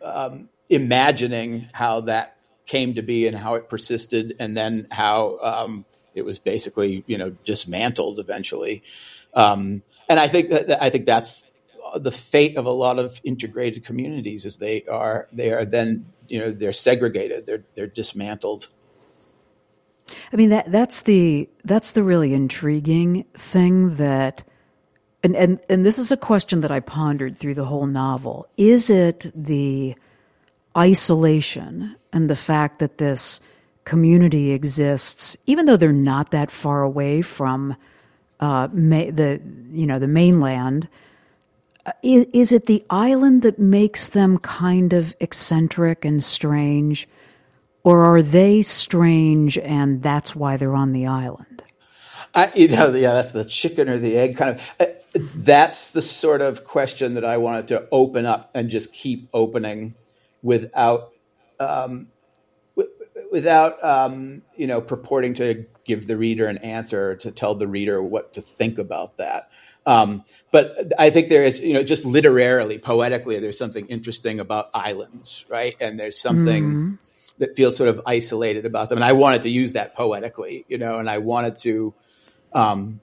um, 0.02 0.48
imagining 0.70 1.68
how 1.74 2.02
that 2.02 2.38
came 2.66 2.94
to 2.94 3.02
be 3.02 3.28
and 3.28 3.36
how 3.36 3.56
it 3.56 3.68
persisted, 3.68 4.38
and 4.40 4.56
then 4.56 4.88
how 4.90 5.38
um, 5.42 5.86
it 6.16 6.24
was 6.24 6.40
basically 6.40 7.04
you 7.08 7.18
know 7.18 7.32
dismantled 7.44 8.20
eventually. 8.20 8.84
Um, 9.34 9.84
and 10.08 10.20
I 10.20 10.30
think 10.30 10.50
that 10.50 10.82
I 10.82 10.90
think 10.90 11.06
that's 11.06 11.44
the 11.96 12.12
fate 12.12 12.58
of 12.58 12.66
a 12.66 12.72
lot 12.72 13.00
of 13.00 13.20
integrated 13.24 13.84
communities 13.84 14.46
is 14.46 14.58
they 14.58 14.84
are 14.86 15.28
they 15.32 15.52
are 15.52 15.66
then 15.66 16.06
you 16.28 16.40
know 16.40 16.52
they're 16.52 16.74
segregated 16.74 17.46
they're 17.46 17.64
they're 17.76 17.88
dismantled. 17.88 18.70
I 20.34 20.36
mean 20.36 20.50
that 20.50 20.72
that's 20.72 21.02
the 21.02 21.50
that's 21.64 21.92
the 21.92 22.04
really 22.04 22.34
intriguing 22.34 23.26
thing 23.34 23.96
that 23.96 24.44
and 25.24 25.36
and 25.36 25.60
and 25.70 25.86
this 25.86 26.00
is 26.00 26.12
a 26.12 26.18
question 26.18 26.62
that 26.62 26.72
i 26.72 26.80
pondered 26.80 27.36
through 27.36 27.56
the 27.56 27.66
whole 27.66 27.88
novel. 27.88 28.48
Is 28.58 28.90
it 28.90 29.32
the 29.36 29.96
isolation 30.78 31.96
and 32.14 32.30
the 32.30 32.36
fact 32.36 32.80
that 32.80 33.00
this 33.00 33.42
community 33.86 34.52
exists 34.52 35.36
even 35.48 35.66
though 35.66 35.78
they're 35.78 35.92
not 35.92 36.32
that 36.32 36.52
far 36.52 36.84
away 36.84 37.22
from 37.22 37.76
uh, 38.40 38.68
the 38.68 39.42
you 39.72 39.86
know 39.86 40.00
the 40.00 40.08
mainland 40.08 40.88
is, 42.04 42.28
is 42.34 42.52
it 42.52 42.66
the 42.66 42.84
island 42.90 43.42
that 43.44 43.60
makes 43.60 44.10
them 44.10 44.38
kind 44.40 44.94
of 44.94 45.16
eccentric 45.20 46.06
and 46.06 46.24
strange, 46.24 47.08
or 47.84 48.04
are 48.04 48.22
they 48.22 48.62
strange 48.62 49.58
and 49.58 50.02
that's 50.02 50.36
why 50.36 50.58
they're 50.58 50.76
on 50.76 50.92
the 50.94 51.08
island? 51.08 51.64
I, 52.36 52.52
you 52.56 52.68
know, 52.68 52.94
yeah, 52.94 53.14
that's 53.14 53.32
the 53.32 53.46
chicken 53.46 53.90
or 53.90 53.98
the 53.98 54.18
egg 54.18 54.38
kind 54.38 54.56
of. 54.56 54.72
Uh, 54.80 54.86
that's 55.36 55.92
the 55.92 56.02
sort 56.02 56.42
of 56.42 56.64
question 56.64 57.16
that 57.16 57.26
I 57.26 57.38
wanted 57.38 57.68
to 57.70 57.88
open 57.92 58.26
up 58.26 58.52
and 58.54 58.70
just 58.70 58.94
keep 58.94 59.28
opening 59.34 59.96
without, 60.44 61.12
um, 61.60 62.10
w- 62.76 62.94
without 63.32 63.84
um, 63.84 64.44
you 64.56 64.68
know, 64.68 64.82
purporting 64.82 65.34
to 65.36 65.66
give 65.90 66.06
the 66.08 66.16
reader 66.16 66.46
an 66.48 66.60
answer 66.60 67.16
to 67.16 67.32
tell 67.32 67.56
the 67.56 67.68
reader 67.68 67.98
what 68.02 68.34
to 68.34 68.42
think 68.42 68.78
about 68.78 69.18
that. 69.18 69.52
Um, 69.86 70.24
but 70.52 70.94
I 70.98 71.10
think 71.10 71.30
there 71.30 71.44
is, 71.44 71.60
you 71.60 71.74
know, 71.74 71.84
just 71.84 72.06
literarily, 72.06 72.78
poetically, 72.78 73.40
there's 73.40 73.58
something 73.58 73.88
interesting 73.88 74.40
about 74.40 74.70
islands, 74.74 75.46
right? 75.50 75.76
And 75.82 76.00
there's 76.00 76.20
something 76.20 76.64
mm-hmm. 76.64 76.94
that 77.40 77.56
feels 77.56 77.76
sort 77.76 77.90
of 77.90 78.02
isolated 78.06 78.66
about 78.66 78.90
them. 78.90 79.00
And 79.00 79.06
I 79.06 79.14
wanted 79.14 79.42
to 79.42 79.50
use 79.50 79.74
that 79.74 79.96
poetically, 79.96 80.64
you 80.68 80.78
know, 80.78 81.00
and 81.00 81.10
I 81.10 81.18
wanted 81.18 81.58
to 81.68 81.94
um, 82.54 83.00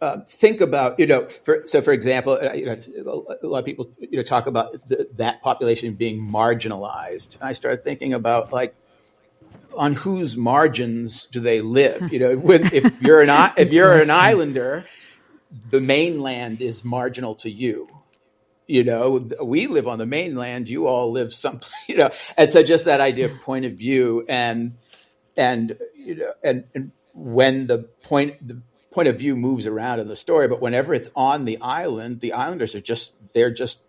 uh, 0.00 0.20
think 0.26 0.60
about, 0.60 0.98
you 0.98 1.06
know, 1.06 1.28
for, 1.44 1.62
so 1.66 1.82
for 1.82 1.92
example, 1.92 2.32
uh, 2.32 2.54
you 2.54 2.66
know, 2.66 2.76
a 3.42 3.46
lot 3.46 3.58
of 3.58 3.64
people, 3.64 3.90
you 4.00 4.16
know, 4.16 4.24
talk 4.24 4.46
about 4.46 4.88
the, 4.88 5.08
that 5.16 5.42
population 5.42 5.94
being 5.94 6.18
marginalized. 6.20 7.36
And 7.38 7.44
I 7.50 7.52
started 7.52 7.84
thinking 7.84 8.14
about 8.14 8.52
like, 8.52 8.74
on 9.76 9.94
whose 9.94 10.36
margins 10.36 11.26
do 11.26 11.40
they 11.40 11.60
live? 11.60 12.12
You 12.12 12.18
know, 12.18 12.36
when, 12.48 12.72
if 12.72 13.00
you're 13.02 13.20
an 13.20 13.52
if 13.56 13.72
you're 13.72 13.92
an 13.92 14.10
islander, 14.10 14.86
the 15.70 15.80
mainland 15.80 16.60
is 16.60 16.84
marginal 16.84 17.34
to 17.36 17.50
you. 17.50 17.88
You 18.66 18.84
know, 18.84 19.28
we 19.42 19.66
live 19.66 19.88
on 19.88 19.98
the 19.98 20.06
mainland. 20.06 20.68
You 20.68 20.86
all 20.86 21.10
live 21.12 21.32
some, 21.32 21.60
you 21.88 21.96
know, 21.96 22.10
and 22.36 22.50
so 22.50 22.62
just 22.62 22.86
that 22.86 23.00
idea 23.00 23.26
of 23.26 23.40
point 23.42 23.64
of 23.64 23.72
view 23.72 24.24
and 24.28 24.76
and 25.36 25.78
you 25.96 26.16
know 26.16 26.32
and 26.42 26.64
and 26.74 26.92
when 27.14 27.66
the 27.66 27.78
point 28.02 28.46
the 28.46 28.62
point 28.92 29.08
of 29.08 29.18
view 29.18 29.34
moves 29.34 29.66
around 29.66 30.00
in 30.00 30.06
the 30.06 30.16
story, 30.16 30.48
but 30.48 30.60
whenever 30.60 30.94
it's 30.94 31.10
on 31.16 31.44
the 31.44 31.58
island, 31.60 32.20
the 32.20 32.34
islanders 32.34 32.74
are 32.74 32.80
just 32.80 33.14
they're 33.32 33.52
just 33.52 33.80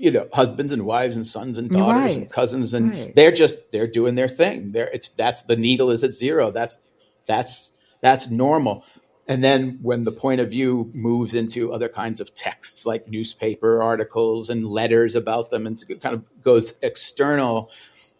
you 0.00 0.10
know 0.10 0.26
husbands 0.32 0.72
and 0.72 0.86
wives 0.86 1.14
and 1.14 1.26
sons 1.26 1.58
and 1.58 1.70
daughters 1.70 2.14
right. 2.14 2.16
and 2.16 2.30
cousins 2.30 2.72
and 2.72 2.90
right. 2.90 3.14
they're 3.14 3.30
just 3.30 3.58
they're 3.70 3.86
doing 3.86 4.14
their 4.14 4.28
thing 4.28 4.72
there 4.72 4.88
it's 4.94 5.10
that's 5.10 5.42
the 5.42 5.56
needle 5.56 5.90
is 5.90 6.02
at 6.02 6.14
zero 6.14 6.50
that's 6.50 6.78
that's 7.26 7.70
that's 8.00 8.30
normal 8.30 8.82
and 9.28 9.44
then 9.44 9.78
when 9.82 10.04
the 10.04 10.10
point 10.10 10.40
of 10.40 10.50
view 10.50 10.90
moves 10.94 11.34
into 11.34 11.70
other 11.70 11.88
kinds 11.88 12.18
of 12.18 12.32
texts 12.34 12.86
like 12.86 13.08
newspaper 13.08 13.82
articles 13.82 14.48
and 14.48 14.66
letters 14.66 15.14
about 15.14 15.50
them 15.50 15.66
and 15.66 15.84
kind 16.00 16.14
of 16.14 16.24
goes 16.42 16.74
external 16.80 17.70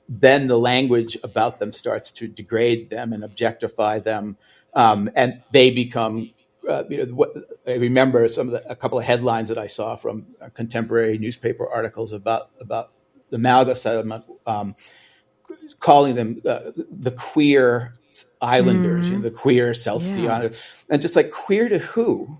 then 0.06 0.48
the 0.48 0.58
language 0.58 1.16
about 1.22 1.60
them 1.60 1.72
starts 1.72 2.10
to 2.10 2.28
degrade 2.28 2.90
them 2.90 3.14
and 3.14 3.24
objectify 3.24 3.98
them 3.98 4.36
um, 4.74 5.10
and 5.16 5.42
they 5.50 5.70
become 5.70 6.30
uh, 6.68 6.84
you 6.88 7.04
know, 7.04 7.14
what, 7.14 7.34
I 7.66 7.74
remember 7.74 8.26
some 8.28 8.48
of 8.48 8.52
the, 8.52 8.70
a 8.70 8.76
couple 8.76 8.98
of 8.98 9.04
headlines 9.04 9.48
that 9.48 9.58
I 9.58 9.66
saw 9.66 9.96
from 9.96 10.26
uh, 10.40 10.48
contemporary 10.50 11.18
newspaper 11.18 11.66
articles 11.66 12.12
about 12.12 12.50
about 12.60 12.92
the 13.30 13.38
Malaga 13.38 13.76
settlement, 13.76 14.24
um, 14.46 14.74
calling 15.78 16.14
them 16.14 16.40
uh, 16.44 16.72
the 16.76 17.12
queer 17.12 17.94
islanders, 18.40 19.06
mm-hmm. 19.06 19.14
you 19.14 19.18
know, 19.18 19.22
the 19.22 19.30
queer 19.30 19.74
Sea 19.74 20.22
yeah. 20.22 20.48
and 20.88 21.00
just 21.00 21.16
like 21.16 21.30
queer 21.30 21.68
to 21.68 21.78
who? 21.78 22.38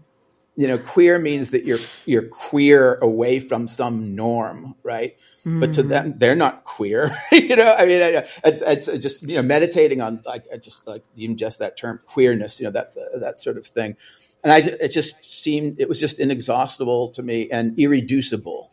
You 0.61 0.69
know, 0.69 0.77
queer 0.77 1.19
means 1.19 1.53
that 1.53 1.65
you're 1.65 1.79
you're 2.05 2.29
queer 2.29 2.97
away 2.97 3.41
from 3.41 3.67
some 3.67 4.15
norm, 4.15 4.75
right? 4.83 5.17
Mm-hmm. 5.17 5.61
But 5.61 5.73
to 5.73 5.83
them, 5.83 6.19
they're 6.19 6.37
not 6.37 6.65
queer. 6.65 7.17
you 7.33 7.57
know, 7.57 7.75
I 7.79 7.87
mean, 7.87 8.03
I, 8.03 8.27
it's, 8.45 8.87
it's 8.87 9.03
just 9.03 9.23
you 9.23 9.37
know 9.37 9.43
meditating 9.43 10.03
on 10.03 10.21
like 10.27 10.45
just 10.61 10.87
like 10.87 11.03
even 11.17 11.39
just 11.39 11.61
that 11.61 11.79
term 11.79 12.01
queerness, 12.05 12.61
you 12.61 12.65
know, 12.65 12.73
that 12.73 12.93
that 13.21 13.41
sort 13.41 13.57
of 13.57 13.67
thing, 13.67 13.97
and 14.45 14.53
I 14.53 14.59
it 14.59 14.89
just 14.89 15.25
seemed 15.25 15.81
it 15.81 15.89
was 15.89 15.99
just 15.99 16.21
inexhaustible 16.21 17.09
to 17.13 17.23
me 17.23 17.49
and 17.51 17.79
irreducible 17.79 18.71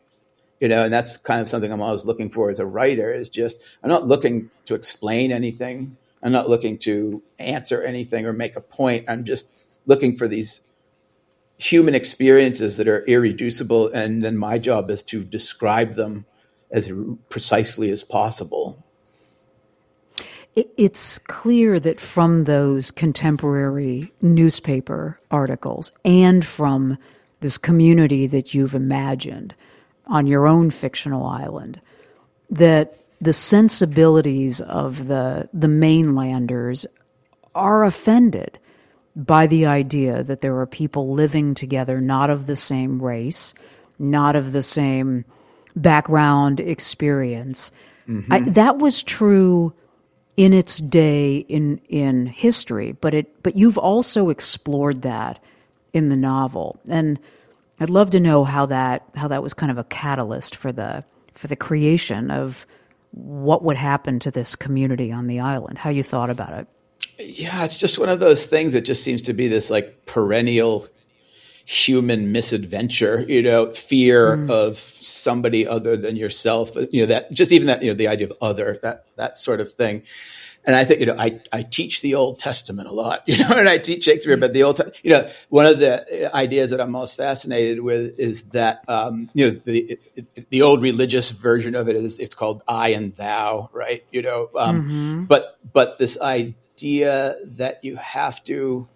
you 0.60 0.68
know 0.68 0.84
and 0.84 0.94
that's 0.94 1.18
kind 1.18 1.40
of 1.40 1.48
something 1.48 1.72
i'm 1.72 1.82
always 1.82 2.06
looking 2.06 2.30
for 2.30 2.50
as 2.50 2.60
a 2.60 2.66
writer 2.66 3.12
is 3.12 3.30
just 3.30 3.60
i'm 3.84 3.90
not 3.90 4.08
looking 4.08 4.50
to 4.66 4.74
explain 4.74 5.32
anything 5.32 5.96
i'm 6.24 6.32
not 6.32 6.50
looking 6.50 6.80
to 6.80 7.22
answer 7.38 7.82
anything 7.84 8.26
or 8.26 8.34
make 8.34 8.56
a 8.56 8.62
point 8.62 9.06
i'm 9.08 9.24
just 9.24 9.48
looking 9.86 10.16
for 10.16 10.28
these 10.28 10.62
human 11.58 11.96
experiences 11.96 12.78
that 12.78 12.88
are 12.88 13.04
irreducible 13.06 13.90
and 13.90 14.24
then 14.24 14.38
my 14.38 14.58
job 14.60 14.90
is 14.90 15.02
to 15.04 15.24
describe 15.24 15.96
them 15.96 16.26
as 16.72 16.92
precisely 17.30 17.92
as 17.92 18.04
possible. 18.04 18.84
It's 20.56 21.20
clear 21.20 21.80
that 21.80 22.00
from 22.00 22.46
those 22.46 22.90
contemporary 22.90 24.12
newspaper 24.22 25.20
articles 25.30 25.92
and 26.04 26.44
from 26.44 26.98
this 27.42 27.58
community 27.58 28.26
that 28.28 28.54
you've 28.54 28.74
imagined 28.74 29.54
on 30.08 30.26
your 30.26 30.48
own 30.48 30.72
fictional 30.72 31.28
island, 31.28 31.80
that 32.50 32.98
the 33.22 33.34
sensibilities 33.34 34.62
of 34.62 35.08
the 35.08 35.50
the 35.54 35.68
mainlanders 35.68 36.86
are 37.54 37.84
offended 37.84 38.60
by 39.18 39.48
the 39.48 39.66
idea 39.66 40.22
that 40.24 40.42
there 40.42 40.58
are 40.60 40.68
people 40.68 41.14
living 41.14 41.56
together 41.56 42.00
not 42.00 42.30
of 42.30 42.46
the 42.46 42.56
same 42.56 43.02
race, 43.02 43.56
not 43.98 44.36
of 44.36 44.52
the 44.52 44.62
same 44.62 45.26
background 45.76 46.60
experience. 46.60 47.72
Mm-hmm. 48.08 48.32
I, 48.32 48.40
that 48.42 48.78
was 48.78 49.02
true 49.02 49.74
in 50.38 50.54
its 50.54 50.78
day 50.78 51.38
in 51.38 51.82
in 51.90 52.28
history, 52.28 52.92
but 52.92 53.16
it 53.16 53.42
but 53.42 53.56
you've 53.56 53.80
also 53.80 54.30
explored 54.30 55.02
that 55.02 55.44
in 55.94 56.10
the 56.10 56.16
novel. 56.16 56.80
And 56.88 57.20
I'd 57.80 57.90
love 57.90 58.12
to 58.12 58.20
know 58.20 58.44
how 58.44 58.68
that 58.68 59.04
how 59.16 59.28
that 59.30 59.42
was 59.42 59.56
kind 59.56 59.72
of 59.72 59.80
a 59.80 59.84
catalyst 59.86 60.56
for 60.56 60.72
the 60.72 61.04
for 61.34 61.48
the 61.48 61.56
creation 61.56 62.30
of 62.30 62.68
what 63.12 63.64
would 63.64 63.78
happen 63.78 64.20
to 64.20 64.30
this 64.30 64.56
community 64.56 65.12
on 65.12 65.26
the 65.26 65.40
island, 65.40 65.80
how 65.80 65.90
you 65.90 66.04
thought 66.04 66.30
about 66.30 66.54
it. 66.54 66.68
Yeah, 67.20 67.66
it's 67.66 67.78
just 67.78 67.98
one 67.98 68.10
of 68.10 68.20
those 68.20 68.46
things 68.46 68.74
that 68.74 68.82
just 68.82 69.04
seems 69.04 69.24
to 69.24 69.34
be 69.34 69.48
this 69.48 69.70
like 69.70 70.06
perennial 70.06 70.88
human 71.70 72.32
misadventure, 72.32 73.26
you 73.28 73.42
know, 73.42 73.74
fear 73.74 74.38
mm. 74.38 74.50
of 74.50 74.78
somebody 74.78 75.68
other 75.68 75.98
than 75.98 76.16
yourself, 76.16 76.72
you 76.92 77.02
know, 77.02 77.08
that 77.08 77.30
just 77.34 77.52
even 77.52 77.68
that, 77.68 77.84
you 77.84 77.92
know, 77.92 77.98
the 77.98 78.08
idea 78.08 78.26
of 78.26 78.34
other, 78.40 78.80
that, 78.84 79.04
that 79.18 79.38
sort 79.38 79.60
of 79.60 79.70
thing. 79.70 80.02
And 80.64 80.78
I 80.78 80.86
think, 80.86 81.02
you 81.02 81.08
know, 81.08 81.18
I, 81.20 81.42
I 81.52 81.64
teach 81.64 82.00
the 82.00 82.16
Old 82.16 82.40
Testament 82.40 82.88
a 82.88 82.94
lot, 82.94 83.24
you 83.28 83.38
know, 83.38 83.50
and 83.50 83.68
I 83.68 83.80
teach 83.80 84.06
Shakespeare, 84.06 84.38
but 84.38 84.54
the 84.54 84.64
Old, 84.64 84.80
you 85.04 85.12
know, 85.12 85.28
one 85.50 85.66
of 85.66 85.80
the 85.80 86.34
ideas 86.34 86.70
that 86.72 86.80
I'm 86.80 86.92
most 86.92 87.18
fascinated 87.18 87.82
with 87.82 88.18
is 88.18 88.44
that, 88.50 88.88
um, 88.88 89.30
you 89.34 89.52
know, 89.52 89.60
the, 89.66 90.00
the 90.50 90.62
old 90.62 90.82
religious 90.82 91.32
version 91.32 91.76
of 91.76 91.90
it 91.90 91.98
is, 91.98 92.18
it's 92.18 92.36
called 92.36 92.64
I 92.66 92.90
and 92.90 93.14
thou, 93.16 93.70
right? 93.74 94.06
You 94.10 94.22
know, 94.22 94.50
um, 94.56 94.84
mm-hmm. 94.84 95.24
but, 95.26 95.60
but 95.74 95.98
this 95.98 96.18
idea 96.22 96.54
that 96.82 97.80
you 97.84 97.96
have 97.98 98.44
to, 98.46 98.88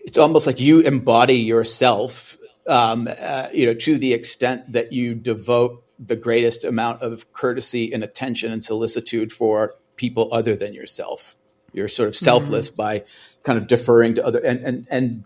it's 0.00 0.18
almost 0.18 0.46
like 0.46 0.60
you 0.60 0.80
embody 0.80 1.36
yourself, 1.36 2.38
um, 2.66 3.08
uh, 3.20 3.48
you 3.52 3.66
know, 3.66 3.74
to 3.74 3.98
the 3.98 4.12
extent 4.12 4.72
that 4.72 4.92
you 4.92 5.14
devote 5.14 5.84
the 5.98 6.16
greatest 6.16 6.64
amount 6.64 7.02
of 7.02 7.32
courtesy 7.32 7.92
and 7.92 8.04
attention 8.04 8.52
and 8.52 8.62
solicitude 8.62 9.32
for 9.32 9.74
people 9.96 10.28
other 10.32 10.54
than 10.54 10.72
yourself. 10.72 11.34
You're 11.72 11.88
sort 11.88 12.08
of 12.08 12.16
selfless 12.16 12.68
mm-hmm. 12.68 12.76
by 12.76 13.04
kind 13.42 13.58
of 13.58 13.66
deferring 13.66 14.14
to 14.14 14.24
other 14.24 14.38
and 14.38 14.60
and 14.64 14.86
and 14.90 15.24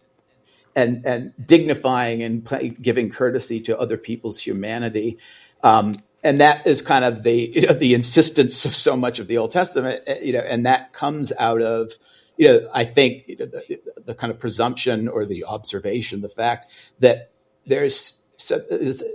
and 0.74 1.06
and 1.06 1.32
dignifying 1.44 2.22
and 2.22 2.44
play, 2.44 2.70
giving 2.70 3.10
courtesy 3.10 3.60
to 3.60 3.78
other 3.78 3.96
people's 3.96 4.38
humanity. 4.38 5.18
Um, 5.62 6.02
and 6.22 6.40
that 6.40 6.66
is 6.66 6.82
kind 6.82 7.04
of 7.04 7.22
the 7.22 7.52
you 7.54 7.66
know, 7.66 7.72
the 7.72 7.94
insistence 7.94 8.64
of 8.64 8.74
so 8.74 8.96
much 8.96 9.18
of 9.18 9.28
the 9.28 9.38
Old 9.38 9.50
Testament, 9.50 10.02
eh, 10.06 10.18
you 10.22 10.32
know, 10.32 10.40
and 10.40 10.66
that 10.66 10.92
comes 10.92 11.32
out 11.38 11.62
of 11.62 11.92
you 12.36 12.48
know, 12.48 12.68
I 12.72 12.84
think 12.84 13.28
you 13.28 13.36
know, 13.36 13.46
the, 13.46 13.80
the 14.04 14.14
kind 14.14 14.32
of 14.32 14.38
presumption 14.38 15.08
or 15.08 15.26
the 15.26 15.44
observation, 15.44 16.20
the 16.20 16.28
fact 16.28 16.66
that 17.00 17.30
there's 17.66 18.18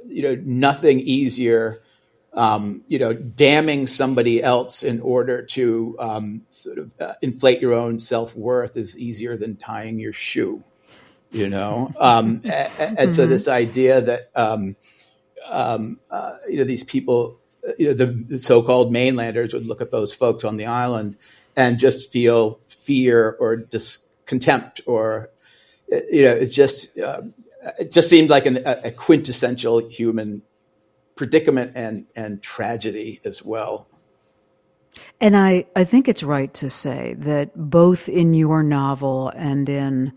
you 0.06 0.22
know, 0.24 0.42
nothing 0.44 1.00
easier. 1.00 1.82
Um, 2.34 2.84
you 2.88 3.00
know, 3.00 3.14
damning 3.14 3.88
somebody 3.88 4.44
else 4.44 4.84
in 4.84 5.00
order 5.00 5.44
to 5.44 5.96
um, 6.00 6.46
sort 6.50 6.78
of 6.78 6.94
uh, 7.00 7.14
inflate 7.24 7.62
your 7.62 7.74
own 7.74 7.98
self 7.98 8.36
worth 8.36 8.78
is 8.78 9.00
easier 9.00 9.36
than 9.38 9.56
tying 9.56 9.98
your 9.98 10.14
shoe. 10.14 10.64
You 11.32 11.50
know, 11.50 11.92
um, 12.00 12.42
and, 12.44 12.46
and 12.80 12.98
mm-hmm. 12.98 13.12
so 13.12 13.26
this 13.26 13.48
idea 13.48 14.02
that 14.02 14.30
um, 15.50 16.00
uh, 16.12 16.38
you 16.50 16.58
know 16.58 16.64
these 16.64 16.84
people, 16.84 17.40
uh, 17.68 17.72
you 17.78 17.88
know, 17.88 17.94
the, 17.94 18.40
so-called 18.40 18.92
mainlanders 18.92 19.54
would 19.54 19.66
look 19.66 19.82
at 19.82 19.92
those 19.92 20.14
folks 20.14 20.44
on 20.44 20.58
the 20.58 20.66
island 20.66 21.18
and 21.56 21.80
just 21.80 22.12
feel 22.12 22.60
fear 22.68 23.36
or 23.40 23.58
discontempt 23.58 24.82
or 24.86 25.32
you 25.90 26.24
know, 26.24 26.32
it's 26.32 26.54
just 26.54 26.98
uh, 27.00 27.22
it 27.80 27.92
just 27.92 28.10
seemed 28.10 28.30
like 28.30 28.46
an, 28.46 28.62
a 28.66 28.92
quintessential 28.92 29.88
human 29.90 30.42
predicament 31.16 31.72
and 31.76 32.06
and 32.16 32.42
tragedy 32.42 33.22
as 33.24 33.44
well. 33.44 33.88
And 35.22 35.38
I, 35.38 35.66
I 35.76 35.84
think 35.84 36.08
it's 36.08 36.24
right 36.24 36.54
to 36.56 36.70
say 36.70 37.16
that 37.20 37.52
both 37.56 38.10
in 38.10 38.34
your 38.34 38.64
novel 38.64 39.30
and 39.30 39.68
in 39.70 40.14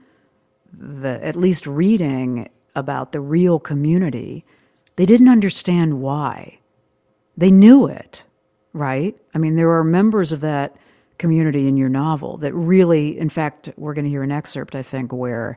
the 0.72 1.22
at 1.24 1.36
least 1.36 1.66
reading 1.66 2.48
about 2.74 3.12
the 3.12 3.20
real 3.20 3.58
community, 3.58 4.44
they 5.00 5.06
didn't 5.06 5.30
understand 5.30 6.02
why. 6.02 6.58
They 7.34 7.50
knew 7.50 7.86
it, 7.86 8.22
right? 8.74 9.16
I 9.34 9.38
mean, 9.38 9.56
there 9.56 9.70
are 9.70 9.82
members 9.82 10.30
of 10.30 10.42
that 10.42 10.76
community 11.16 11.66
in 11.66 11.78
your 11.78 11.88
novel 11.88 12.36
that 12.36 12.52
really, 12.52 13.18
in 13.18 13.30
fact, 13.30 13.70
we're 13.78 13.94
going 13.94 14.04
to 14.04 14.10
hear 14.10 14.22
an 14.22 14.30
excerpt, 14.30 14.74
I 14.74 14.82
think, 14.82 15.10
where 15.10 15.56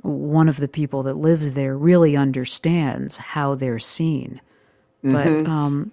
one 0.00 0.48
of 0.48 0.56
the 0.56 0.66
people 0.66 1.02
that 1.02 1.18
lives 1.18 1.52
there 1.52 1.76
really 1.76 2.16
understands 2.16 3.18
how 3.18 3.54
they're 3.54 3.78
seen. 3.78 4.40
Mm-hmm. 5.04 5.12
But 5.12 5.50
um, 5.50 5.92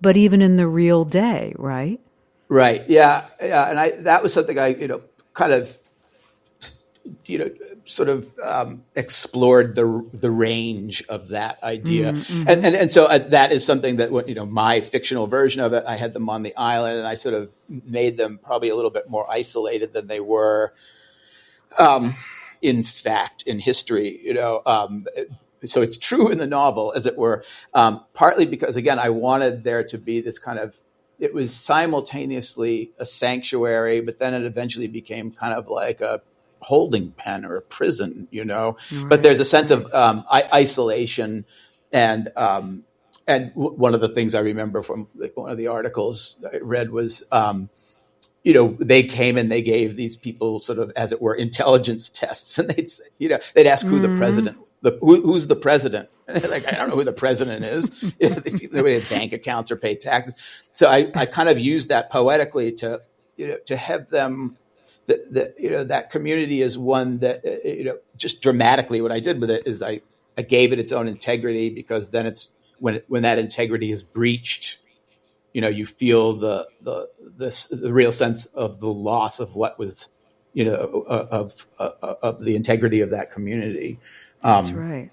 but 0.00 0.16
even 0.16 0.42
in 0.42 0.56
the 0.56 0.66
real 0.66 1.04
day, 1.04 1.54
right? 1.56 2.00
Right. 2.48 2.82
Yeah. 2.88 3.26
Yeah. 3.40 3.70
And 3.70 3.78
I 3.78 3.90
that 3.90 4.24
was 4.24 4.32
something 4.32 4.58
I 4.58 4.74
you 4.74 4.88
know 4.88 5.02
kind 5.34 5.52
of 5.52 5.78
you 7.26 7.38
know 7.38 7.50
sort 7.84 8.08
of 8.08 8.26
um, 8.42 8.84
explored 8.94 9.74
the 9.74 10.06
the 10.12 10.30
range 10.30 11.04
of 11.08 11.28
that 11.28 11.62
idea, 11.62 12.12
mm-hmm. 12.12 12.48
and, 12.48 12.64
and 12.64 12.74
and 12.74 12.92
so 12.92 13.06
uh, 13.06 13.18
that 13.18 13.52
is 13.52 13.64
something 13.64 13.96
that 13.96 14.10
you 14.28 14.34
know 14.34 14.46
my 14.46 14.80
fictional 14.80 15.26
version 15.26 15.60
of 15.60 15.72
it. 15.72 15.84
I 15.86 15.96
had 15.96 16.12
them 16.12 16.28
on 16.28 16.42
the 16.42 16.54
island, 16.56 16.98
and 16.98 17.06
I 17.06 17.14
sort 17.16 17.34
of 17.34 17.50
made 17.68 18.16
them 18.16 18.38
probably 18.42 18.68
a 18.68 18.76
little 18.76 18.90
bit 18.90 19.08
more 19.08 19.30
isolated 19.30 19.92
than 19.92 20.06
they 20.06 20.20
were. 20.20 20.74
Um, 21.78 22.14
in 22.60 22.82
fact, 22.82 23.42
in 23.42 23.60
history, 23.60 24.20
you 24.24 24.34
know, 24.34 24.62
um, 24.66 25.06
so 25.64 25.82
it's 25.82 25.98
true 25.98 26.28
in 26.28 26.38
the 26.38 26.46
novel, 26.46 26.92
as 26.94 27.06
it 27.06 27.16
were, 27.16 27.44
um, 27.74 28.04
partly 28.14 28.46
because, 28.46 28.76
again, 28.76 28.98
I 28.98 29.10
wanted 29.10 29.64
there 29.64 29.84
to 29.84 29.98
be 29.98 30.20
this 30.20 30.38
kind 30.38 30.58
of, 30.58 30.78
it 31.18 31.34
was 31.34 31.54
simultaneously 31.54 32.92
a 32.98 33.06
sanctuary, 33.06 34.00
but 34.00 34.18
then 34.18 34.34
it 34.34 34.42
eventually 34.44 34.88
became 34.88 35.30
kind 35.30 35.54
of 35.54 35.68
like 35.68 36.00
a 36.00 36.22
holding 36.60 37.12
pen 37.12 37.44
or 37.44 37.56
a 37.56 37.62
prison, 37.62 38.28
you 38.30 38.44
know. 38.44 38.76
Right. 38.92 39.08
But 39.08 39.22
there's 39.22 39.38
a 39.38 39.44
sense 39.44 39.70
of 39.70 39.92
um, 39.94 40.24
isolation 40.30 41.44
and 41.92 42.30
um, 42.36 42.84
and 43.26 43.52
w- 43.54 43.74
one 43.74 43.94
of 43.94 44.00
the 44.00 44.08
things 44.08 44.34
I 44.34 44.40
remember 44.40 44.82
from 44.82 45.08
one 45.34 45.50
of 45.50 45.58
the 45.58 45.68
articles 45.68 46.36
I 46.52 46.58
read 46.58 46.90
was 46.90 47.22
um, 47.32 47.70
you 48.48 48.54
know, 48.54 48.76
they 48.80 49.02
came 49.02 49.36
and 49.36 49.50
they 49.50 49.60
gave 49.62 49.96
these 49.96 50.16
people 50.16 50.60
sort 50.60 50.78
of, 50.78 50.90
as 50.96 51.12
it 51.12 51.20
were, 51.20 51.34
intelligence 51.34 52.08
tests, 52.08 52.58
and 52.58 52.70
they'd, 52.70 52.90
say, 52.90 53.04
you 53.18 53.28
know, 53.28 53.38
they'd 53.54 53.66
ask 53.66 53.86
who 53.86 54.00
mm-hmm. 54.00 54.14
the 54.14 54.18
president, 54.18 54.58
the 54.80 54.98
who, 55.00 55.20
who's 55.20 55.46
the 55.46 55.56
president. 55.56 56.08
like, 56.28 56.66
I 56.66 56.72
don't 56.72 56.88
know 56.88 56.96
who 56.96 57.04
the 57.04 57.12
president 57.12 57.64
is. 57.64 57.90
the 58.18 58.82
way 58.82 59.00
bank 59.00 59.32
accounts 59.32 59.70
or 59.70 59.76
pay 59.76 59.96
taxes. 59.96 60.34
So 60.74 60.88
I, 60.88 61.10
I 61.14 61.26
kind 61.26 61.48
of 61.48 61.58
used 61.58 61.88
that 61.88 62.10
poetically 62.10 62.72
to, 62.72 63.02
you 63.36 63.48
know, 63.48 63.58
to 63.66 63.76
have 63.76 64.08
them. 64.08 64.56
That, 65.08 65.32
that 65.32 65.54
you 65.58 65.70
know 65.70 65.84
that 65.84 66.10
community 66.10 66.62
is 66.62 66.78
one 66.78 67.18
that 67.18 67.44
uh, 67.44 67.68
you 67.68 67.84
know 67.84 67.98
just 68.16 68.40
dramatically 68.40 69.02
what 69.02 69.10
I 69.10 69.20
did 69.20 69.40
with 69.40 69.50
it 69.50 69.66
is 69.66 69.82
I 69.82 70.02
I 70.36 70.42
gave 70.42 70.72
it 70.72 70.78
its 70.78 70.92
own 70.92 71.08
integrity 71.08 71.70
because 71.70 72.10
then 72.10 72.26
it's 72.26 72.48
when 72.78 72.94
it, 72.94 73.04
when 73.08 73.22
that 73.22 73.38
integrity 73.38 73.90
is 73.90 74.02
breached 74.02 74.78
you 75.52 75.60
know 75.60 75.68
you 75.68 75.86
feel 75.86 76.34
the 76.34 76.68
the 76.82 77.08
this 77.20 77.66
the 77.66 77.92
real 77.92 78.12
sense 78.12 78.46
of 78.46 78.80
the 78.80 78.92
loss 78.92 79.40
of 79.40 79.54
what 79.54 79.78
was 79.78 80.08
you 80.52 80.64
know 80.64 80.74
of 80.74 81.66
of, 81.78 82.16
of 82.22 82.44
the 82.44 82.56
integrity 82.56 83.00
of 83.00 83.10
that 83.10 83.32
community. 83.32 83.98
Um, 84.42 84.64
That's 84.64 84.70
right. 84.70 85.10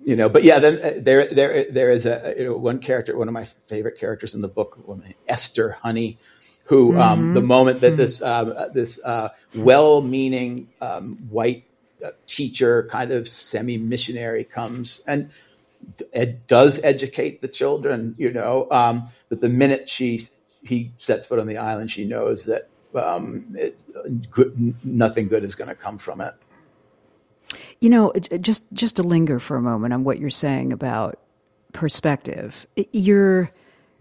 You 0.00 0.16
know, 0.16 0.28
but 0.28 0.44
yeah, 0.44 0.58
then 0.58 0.74
uh, 0.82 1.00
there 1.00 1.26
there 1.26 1.64
there 1.70 1.90
is 1.90 2.06
a 2.06 2.34
you 2.36 2.44
know 2.44 2.56
one 2.56 2.78
character, 2.78 3.16
one 3.16 3.28
of 3.28 3.34
my 3.34 3.44
favorite 3.44 3.98
characters 3.98 4.34
in 4.34 4.40
the 4.40 4.48
book, 4.48 4.86
woman 4.86 5.14
Esther 5.26 5.70
Honey, 5.82 6.18
who 6.66 6.90
mm-hmm. 6.90 7.00
um, 7.00 7.34
the 7.34 7.42
moment 7.42 7.80
that 7.80 7.88
mm-hmm. 7.88 7.96
this 7.96 8.22
um, 8.22 8.52
uh, 8.56 8.68
this 8.68 9.00
uh, 9.04 9.28
well-meaning 9.54 10.68
um, 10.80 11.16
white 11.30 11.64
uh, 12.04 12.10
teacher, 12.26 12.86
kind 12.90 13.12
of 13.12 13.26
semi-missionary, 13.28 14.44
comes 14.44 15.00
and 15.06 15.30
ed, 16.12 16.46
does 16.46 16.80
educate 16.82 17.40
the 17.40 17.48
children, 17.48 18.14
you 18.18 18.32
know, 18.32 18.68
um, 18.70 19.04
but 19.28 19.40
the 19.40 19.48
minute 19.48 19.88
she 19.88 20.28
he 20.62 20.92
sets 20.98 21.26
foot 21.26 21.38
on 21.38 21.46
the 21.46 21.58
island, 21.58 21.90
she 21.90 22.04
knows 22.04 22.44
that 22.46 22.68
um, 22.94 23.46
it, 23.54 23.78
good, 24.30 24.74
nothing 24.84 25.28
good 25.28 25.44
is 25.44 25.54
going 25.54 25.68
to 25.68 25.74
come 25.74 25.98
from 25.98 26.20
it. 26.20 26.34
You 27.80 27.90
know, 27.90 28.12
just 28.40 28.64
just 28.72 28.96
to 28.96 29.02
linger 29.02 29.38
for 29.38 29.56
a 29.56 29.62
moment 29.62 29.94
on 29.94 30.02
what 30.02 30.18
you're 30.18 30.30
saying 30.30 30.72
about 30.72 31.20
perspective. 31.72 32.66
You're 32.92 33.50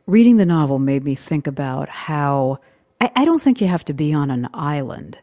reading 0.08 0.38
the 0.38 0.46
novel 0.46 0.80
made 0.80 1.04
me 1.04 1.16
think 1.16 1.48
about 1.48 1.90
how 1.90 2.60
I, 3.02 3.12
I 3.16 3.26
don't 3.26 3.42
think 3.42 3.62
you 3.62 3.68
have 3.68 3.86
to 3.86 3.94
be 3.94 4.14
on 4.14 4.32
an 4.32 4.48
island 4.54 5.18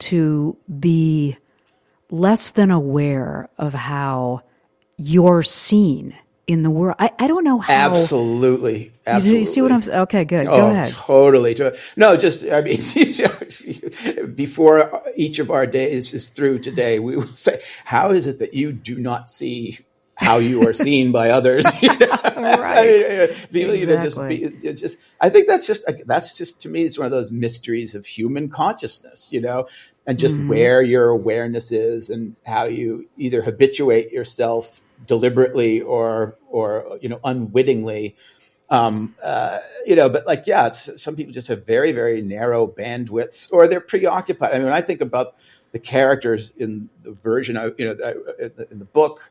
to 0.00 0.56
be 0.78 1.36
less 2.10 2.50
than 2.52 2.70
aware 2.70 3.48
of 3.58 3.74
how 3.74 4.42
you're 4.96 5.42
seen 5.42 6.16
in 6.46 6.62
the 6.62 6.70
world. 6.70 6.96
I, 6.98 7.10
I 7.18 7.28
don't 7.28 7.44
know 7.44 7.58
how. 7.58 7.72
Absolutely. 7.72 8.92
Absolutely. 9.06 9.40
You, 9.40 9.44
see 9.44 9.62
what 9.62 9.70
I'm 9.70 9.82
saying? 9.82 10.00
Okay, 10.00 10.24
good. 10.24 10.48
Oh, 10.48 10.56
Go 10.56 10.70
ahead. 10.70 10.92
Totally. 10.92 11.56
No, 11.96 12.16
just, 12.16 12.44
I 12.44 12.60
mean, 12.62 14.34
before 14.34 15.02
each 15.16 15.38
of 15.38 15.50
our 15.50 15.66
days 15.66 16.12
is 16.12 16.28
through 16.28 16.58
today, 16.58 16.98
we 16.98 17.16
will 17.16 17.22
say, 17.26 17.60
how 17.84 18.10
is 18.10 18.26
it 18.26 18.40
that 18.40 18.54
you 18.54 18.72
do 18.72 18.96
not 18.96 19.30
see 19.30 19.78
how 20.20 20.36
you 20.36 20.68
are 20.68 20.74
seen 20.74 21.12
by 21.12 21.30
others. 21.30 21.64
right. 21.82 21.96
I 22.36 23.36
mean, 23.50 23.70
exactly. 23.70 23.86
know, 23.86 24.00
just, 24.00 24.28
be, 24.28 24.72
just, 24.74 24.98
I 25.18 25.30
think 25.30 25.48
that's 25.48 25.66
just, 25.66 25.90
that's 26.04 26.36
just, 26.36 26.60
to 26.60 26.68
me, 26.68 26.82
it's 26.82 26.98
one 26.98 27.06
of 27.06 27.10
those 27.10 27.32
mysteries 27.32 27.94
of 27.94 28.04
human 28.04 28.50
consciousness, 28.50 29.32
you 29.32 29.40
know, 29.40 29.66
and 30.06 30.18
just 30.18 30.34
mm-hmm. 30.34 30.48
where 30.48 30.82
your 30.82 31.08
awareness 31.08 31.72
is 31.72 32.10
and 32.10 32.36
how 32.44 32.64
you 32.64 33.08
either 33.16 33.40
habituate 33.40 34.12
yourself 34.12 34.82
deliberately 35.06 35.80
or, 35.80 36.36
or, 36.48 36.98
you 37.00 37.08
know, 37.08 37.18
unwittingly. 37.24 38.14
Um, 38.68 39.16
uh, 39.24 39.60
you 39.86 39.96
know, 39.96 40.10
but 40.10 40.26
like, 40.26 40.46
yeah, 40.46 40.70
some 40.72 41.16
people 41.16 41.32
just 41.32 41.48
have 41.48 41.66
very, 41.66 41.92
very 41.92 42.20
narrow 42.20 42.66
bandwidths 42.66 43.50
or 43.52 43.66
they're 43.66 43.80
preoccupied. 43.80 44.50
I 44.50 44.58
mean, 44.58 44.64
when 44.64 44.74
I 44.74 44.82
think 44.82 45.00
about 45.00 45.36
the 45.72 45.78
characters 45.78 46.52
in 46.58 46.90
the 47.02 47.12
version 47.12 47.56
you 47.78 47.86
know, 47.86 48.12
in 48.70 48.78
the 48.78 48.84
book, 48.84 49.30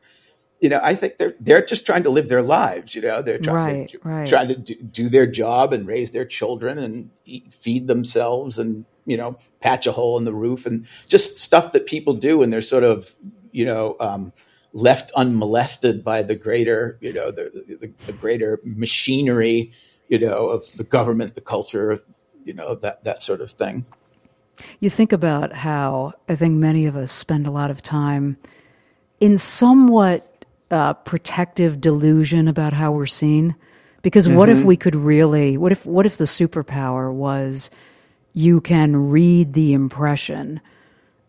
you 0.60 0.68
know, 0.68 0.80
I 0.82 0.94
think 0.94 1.18
they're 1.18 1.34
they're 1.40 1.64
just 1.64 1.86
trying 1.86 2.02
to 2.02 2.10
live 2.10 2.28
their 2.28 2.42
lives. 2.42 2.94
You 2.94 3.02
know, 3.02 3.22
they're 3.22 3.38
trying 3.38 3.80
right, 3.80 3.88
to 3.88 3.98
right. 4.04 4.28
trying 4.28 4.48
to 4.48 4.56
do, 4.56 4.74
do, 4.74 5.08
their 5.08 5.26
job 5.26 5.72
and 5.72 5.86
raise 5.86 6.10
their 6.10 6.26
children 6.26 6.78
and 6.78 7.10
eat, 7.24 7.52
feed 7.52 7.86
themselves 7.86 8.58
and 8.58 8.84
you 9.06 9.16
know 9.16 9.36
patch 9.60 9.86
a 9.86 9.92
hole 9.92 10.18
in 10.18 10.24
the 10.24 10.34
roof 10.34 10.66
and 10.66 10.86
just 11.08 11.38
stuff 11.38 11.72
that 11.72 11.86
people 11.86 12.14
do 12.14 12.42
and 12.42 12.52
they're 12.52 12.60
sort 12.60 12.84
of 12.84 13.14
you 13.52 13.64
know 13.64 13.96
um, 14.00 14.32
left 14.74 15.10
unmolested 15.16 16.04
by 16.04 16.22
the 16.22 16.34
greater 16.34 16.98
you 17.00 17.12
know 17.12 17.30
the, 17.30 17.76
the, 17.80 17.90
the 18.06 18.12
greater 18.12 18.60
machinery 18.62 19.72
you 20.10 20.18
know 20.18 20.48
of 20.48 20.70
the 20.76 20.84
government, 20.84 21.34
the 21.34 21.40
culture, 21.40 22.02
you 22.44 22.52
know 22.52 22.74
that 22.74 23.04
that 23.04 23.22
sort 23.22 23.40
of 23.40 23.50
thing. 23.50 23.86
You 24.80 24.90
think 24.90 25.12
about 25.12 25.54
how 25.54 26.12
I 26.28 26.36
think 26.36 26.56
many 26.56 26.84
of 26.84 26.96
us 26.96 27.10
spend 27.10 27.46
a 27.46 27.50
lot 27.50 27.70
of 27.70 27.80
time 27.80 28.36
in 29.20 29.38
somewhat 29.38 30.29
uh, 30.70 30.94
protective 30.94 31.80
delusion 31.80 32.48
about 32.48 32.72
how 32.72 32.92
we're 32.92 33.06
seen. 33.06 33.54
Because 34.02 34.28
what 34.28 34.48
mm-hmm. 34.48 34.60
if 34.60 34.64
we 34.64 34.76
could 34.76 34.94
really? 34.96 35.58
What 35.58 35.72
if 35.72 35.84
what 35.84 36.06
if 36.06 36.16
the 36.16 36.24
superpower 36.24 37.12
was 37.12 37.70
you 38.32 38.60
can 38.60 39.10
read 39.10 39.52
the 39.52 39.72
impression 39.72 40.60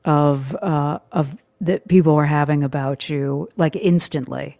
of 0.06 0.56
uh, 0.56 1.00
of 1.12 1.38
that 1.60 1.88
people 1.88 2.16
are 2.16 2.26
having 2.26 2.64
about 2.64 3.10
you 3.10 3.50
like 3.58 3.76
instantly, 3.76 4.58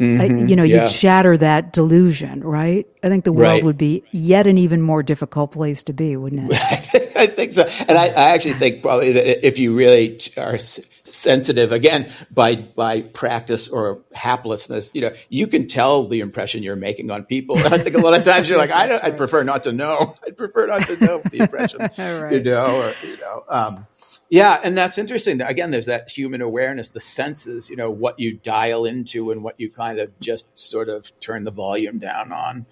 Mm-hmm. 0.00 0.46
you 0.46 0.56
know, 0.56 0.62
yeah. 0.62 0.84
you'd 0.84 0.90
shatter 0.90 1.36
that 1.36 1.74
delusion, 1.74 2.40
right? 2.40 2.86
I 3.02 3.10
think 3.10 3.24
the 3.24 3.32
world 3.32 3.50
right. 3.50 3.64
would 3.64 3.76
be 3.76 4.02
yet 4.12 4.46
an 4.46 4.56
even 4.56 4.80
more 4.80 5.02
difficult 5.02 5.52
place 5.52 5.82
to 5.84 5.92
be, 5.92 6.16
wouldn't 6.16 6.50
it? 6.50 7.12
I 7.16 7.26
think 7.26 7.52
so. 7.52 7.68
And 7.86 7.98
I, 7.98 8.06
I, 8.06 8.30
actually 8.30 8.54
think 8.54 8.80
probably 8.80 9.12
that 9.12 9.46
if 9.46 9.58
you 9.58 9.76
really 9.76 10.18
are 10.38 10.58
sensitive, 10.58 11.72
again, 11.72 12.10
by, 12.30 12.56
by 12.56 13.02
practice 13.02 13.68
or 13.68 14.00
haplessness, 14.16 14.94
you 14.94 15.02
know, 15.02 15.12
you 15.28 15.46
can 15.46 15.66
tell 15.66 16.06
the 16.06 16.20
impression 16.20 16.62
you're 16.62 16.76
making 16.76 17.10
on 17.10 17.24
people. 17.24 17.58
And 17.58 17.74
I 17.74 17.76
think 17.76 17.94
a 17.94 18.00
lot 18.00 18.14
of 18.14 18.22
times 18.22 18.48
you're 18.48 18.56
like, 18.66 18.70
I 18.70 18.86
don't, 18.86 19.02
right. 19.02 19.04
I'd 19.12 19.18
prefer 19.18 19.42
not 19.42 19.64
to 19.64 19.72
know. 19.72 20.14
I'd 20.26 20.38
prefer 20.38 20.66
not 20.66 20.86
to 20.86 20.96
know 20.96 21.20
the 21.30 21.42
impression, 21.42 21.80
right. 21.98 22.32
you 22.32 22.42
know, 22.42 22.80
or, 22.80 22.94
you 23.06 23.18
know, 23.18 23.44
um, 23.50 23.86
yeah, 24.30 24.60
and 24.62 24.78
that's 24.78 24.96
interesting. 24.96 25.42
Again, 25.42 25.72
there's 25.72 25.86
that 25.86 26.08
human 26.08 26.40
awareness, 26.40 26.90
the 26.90 27.00
senses, 27.00 27.68
you 27.68 27.74
know, 27.74 27.90
what 27.90 28.20
you 28.20 28.34
dial 28.34 28.84
into 28.84 29.32
and 29.32 29.42
what 29.42 29.58
you 29.58 29.68
kind 29.68 29.98
of 29.98 30.18
just 30.20 30.56
sort 30.56 30.88
of 30.88 31.10
turn 31.18 31.42
the 31.42 31.50
volume 31.50 31.98
down 31.98 32.30
on. 32.30 32.66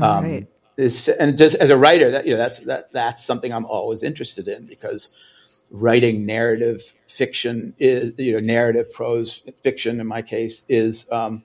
Um, 0.00 0.24
right. 0.24 0.48
and 1.18 1.36
just 1.36 1.54
as 1.56 1.68
a 1.68 1.76
writer, 1.76 2.10
that 2.10 2.26
you 2.26 2.32
know, 2.32 2.38
that's 2.38 2.60
that 2.60 2.90
that's 2.92 3.22
something 3.22 3.52
I'm 3.52 3.66
always 3.66 4.02
interested 4.02 4.48
in 4.48 4.64
because 4.64 5.10
writing 5.70 6.24
narrative 6.24 6.94
fiction 7.06 7.74
is 7.78 8.12
you 8.18 8.32
know 8.32 8.40
narrative 8.40 8.92
prose 8.92 9.42
fiction 9.62 10.00
in 10.00 10.06
my 10.06 10.22
case 10.22 10.64
is 10.68 11.06
um, 11.12 11.44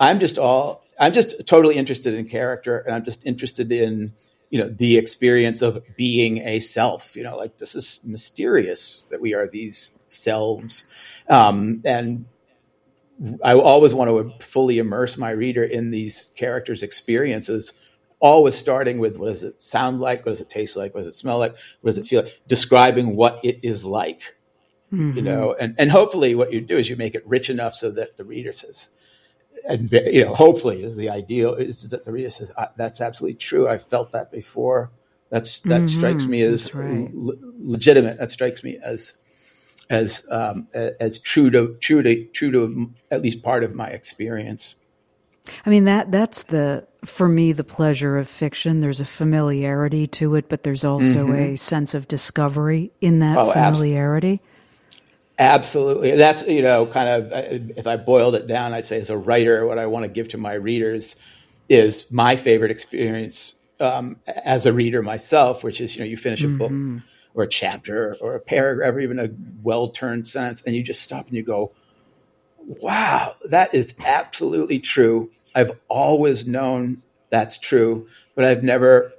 I'm 0.00 0.18
just 0.18 0.38
all 0.38 0.84
I'm 0.98 1.12
just 1.12 1.46
totally 1.46 1.76
interested 1.76 2.14
in 2.14 2.28
character 2.28 2.78
and 2.78 2.94
I'm 2.94 3.04
just 3.04 3.26
interested 3.26 3.70
in 3.70 4.12
you 4.54 4.60
know 4.60 4.68
the 4.68 4.98
experience 4.98 5.62
of 5.62 5.82
being 5.96 6.38
a 6.46 6.60
self 6.60 7.16
you 7.16 7.24
know 7.24 7.36
like 7.36 7.58
this 7.58 7.74
is 7.74 7.98
mysterious 8.04 9.04
that 9.10 9.20
we 9.20 9.34
are 9.34 9.48
these 9.48 9.98
selves. 10.06 10.86
Um, 11.28 11.82
and 11.84 12.26
i 13.44 13.52
always 13.52 13.92
want 13.92 14.10
to 14.10 14.44
fully 14.44 14.78
immerse 14.78 15.16
my 15.16 15.30
reader 15.30 15.64
in 15.64 15.90
these 15.90 16.30
characters 16.36 16.84
experiences 16.84 17.72
always 18.20 18.54
starting 18.54 19.00
with 19.00 19.18
what 19.18 19.26
does 19.26 19.42
it 19.42 19.60
sound 19.60 20.00
like? 20.00 20.24
What 20.24 20.32
does 20.32 20.40
it 20.40 20.48
taste 20.48 20.76
like? 20.76 20.94
What 20.94 21.00
does 21.00 21.08
it 21.08 21.14
smell 21.14 21.38
like? 21.38 21.56
What 21.80 21.90
does 21.90 21.98
it 21.98 22.06
feel 22.06 22.22
like? 22.22 22.40
Describing 22.46 23.16
what 23.16 23.40
it 23.42 23.58
is 23.62 23.84
like 23.84 24.36
mm-hmm. 24.92 25.16
you 25.16 25.22
know 25.22 25.54
and, 25.58 25.74
and 25.78 25.90
hopefully 25.90 26.34
what 26.34 26.52
you 26.52 26.60
do 26.60 26.76
is 26.76 26.88
you 26.88 26.96
make 26.96 27.14
it 27.14 27.26
rich 27.26 27.50
enough 27.50 27.74
so 27.74 27.90
that 27.90 28.16
the 28.16 28.24
reader 28.24 28.52
says 28.52 28.88
and 29.66 29.90
you 29.90 30.24
know, 30.24 30.34
hopefully, 30.34 30.82
is 30.82 30.96
the 30.96 31.10
ideal 31.10 31.54
is 31.54 31.82
that 31.88 32.04
the 32.04 32.12
reader 32.12 32.30
says 32.30 32.52
that's 32.76 33.00
absolutely 33.00 33.36
true. 33.36 33.68
I 33.68 33.78
felt 33.78 34.12
that 34.12 34.30
before. 34.30 34.90
That's 35.30 35.60
that 35.60 35.82
mm-hmm. 35.82 35.86
strikes 35.86 36.26
me 36.26 36.42
as 36.42 36.74
right. 36.74 37.10
l- 37.12 37.38
legitimate. 37.58 38.18
That 38.18 38.30
strikes 38.30 38.62
me 38.62 38.78
as 38.82 39.16
as 39.90 40.24
um, 40.30 40.68
as 40.74 41.18
true 41.18 41.50
to 41.50 41.76
true 41.80 42.02
to 42.02 42.24
true 42.26 42.52
to 42.52 42.94
at 43.10 43.22
least 43.22 43.42
part 43.42 43.64
of 43.64 43.74
my 43.74 43.88
experience. 43.88 44.76
I 45.66 45.70
mean 45.70 45.84
that 45.84 46.10
that's 46.10 46.44
the 46.44 46.86
for 47.04 47.28
me 47.28 47.52
the 47.52 47.64
pleasure 47.64 48.18
of 48.18 48.28
fiction. 48.28 48.80
There's 48.80 49.00
a 49.00 49.04
familiarity 49.04 50.06
to 50.08 50.36
it, 50.36 50.48
but 50.48 50.62
there's 50.62 50.84
also 50.84 51.26
mm-hmm. 51.26 51.34
a 51.34 51.56
sense 51.56 51.94
of 51.94 52.08
discovery 52.08 52.92
in 53.00 53.18
that 53.20 53.38
oh, 53.38 53.52
familiarity. 53.52 54.34
Absolutely. 54.34 54.50
Absolutely. 55.38 56.12
That's, 56.12 56.46
you 56.46 56.62
know, 56.62 56.86
kind 56.86 57.08
of, 57.08 57.32
if 57.76 57.86
I 57.86 57.96
boiled 57.96 58.34
it 58.34 58.46
down, 58.46 58.72
I'd 58.72 58.86
say 58.86 59.00
as 59.00 59.10
a 59.10 59.18
writer, 59.18 59.66
what 59.66 59.78
I 59.78 59.86
want 59.86 60.04
to 60.04 60.10
give 60.10 60.28
to 60.28 60.38
my 60.38 60.54
readers 60.54 61.16
is 61.68 62.10
my 62.10 62.36
favorite 62.36 62.70
experience 62.70 63.54
um, 63.80 64.20
as 64.26 64.66
a 64.66 64.72
reader 64.72 65.02
myself, 65.02 65.64
which 65.64 65.80
is, 65.80 65.94
you 65.96 66.00
know, 66.00 66.06
you 66.06 66.16
finish 66.16 66.44
a 66.44 66.46
mm-hmm. 66.46 66.96
book 66.96 67.02
or 67.34 67.42
a 67.44 67.48
chapter 67.48 68.16
or 68.20 68.36
a 68.36 68.40
paragraph 68.40 68.94
or 68.94 69.00
even 69.00 69.18
a 69.18 69.28
well 69.62 69.88
turned 69.88 70.28
sentence, 70.28 70.62
and 70.64 70.76
you 70.76 70.82
just 70.82 71.02
stop 71.02 71.26
and 71.26 71.34
you 71.34 71.42
go, 71.42 71.72
wow, 72.58 73.34
that 73.46 73.74
is 73.74 73.94
absolutely 74.06 74.78
true. 74.78 75.30
I've 75.54 75.72
always 75.88 76.46
known 76.46 77.02
that's 77.30 77.58
true, 77.58 78.06
but 78.36 78.44
I've 78.44 78.62
never 78.62 79.12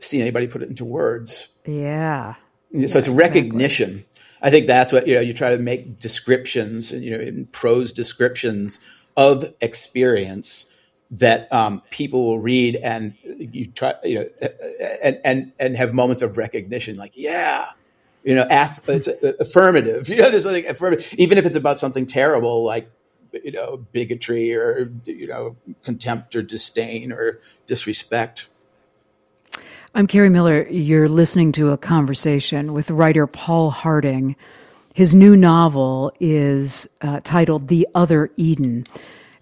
seen 0.00 0.20
anybody 0.20 0.48
put 0.48 0.62
it 0.62 0.68
into 0.68 0.84
words. 0.84 1.48
Yeah. 1.64 2.34
So 2.72 2.78
yeah, 2.78 2.98
it's 2.98 3.08
recognition. 3.08 3.88
Exactly 3.88 4.09
I 4.42 4.50
think 4.50 4.66
that's 4.66 4.92
what 4.92 5.06
you 5.06 5.14
know. 5.14 5.20
You 5.20 5.32
try 5.32 5.54
to 5.54 5.62
make 5.62 5.98
descriptions, 5.98 6.90
you 6.92 7.10
know, 7.10 7.18
in 7.22 7.46
prose 7.46 7.92
descriptions 7.92 8.86
of 9.16 9.44
experience 9.60 10.66
that 11.12 11.52
um, 11.52 11.82
people 11.90 12.24
will 12.24 12.38
read, 12.38 12.76
and 12.76 13.14
you 13.24 13.66
try, 13.66 13.94
you 14.04 14.20
know, 14.20 14.48
and 15.02 15.20
and 15.24 15.52
and 15.58 15.76
have 15.76 15.92
moments 15.92 16.22
of 16.22 16.36
recognition, 16.38 16.96
like 16.96 17.16
yeah, 17.16 17.70
you 18.24 18.34
know, 18.34 18.46
it's 18.50 19.08
affirmative. 19.40 20.08
You 20.08 20.16
know, 20.16 20.30
there's 20.30 20.44
something 20.44 20.66
affirmative, 20.66 21.14
even 21.18 21.38
if 21.38 21.46
it's 21.46 21.56
about 21.56 21.78
something 21.78 22.06
terrible, 22.06 22.64
like 22.64 22.90
you 23.44 23.52
know, 23.52 23.78
bigotry 23.92 24.54
or 24.54 24.90
you 25.04 25.26
know, 25.26 25.56
contempt 25.82 26.34
or 26.34 26.42
disdain 26.42 27.12
or 27.12 27.40
disrespect. 27.66 28.46
I'm 29.92 30.06
Kerri 30.06 30.30
Miller. 30.30 30.68
You're 30.68 31.08
listening 31.08 31.50
to 31.52 31.72
a 31.72 31.76
conversation 31.76 32.74
with 32.74 32.92
writer 32.92 33.26
Paul 33.26 33.70
Harding. 33.70 34.36
His 34.94 35.16
new 35.16 35.36
novel 35.36 36.12
is 36.20 36.88
uh, 37.00 37.18
titled 37.24 37.66
The 37.66 37.88
Other 37.92 38.30
Eden. 38.36 38.86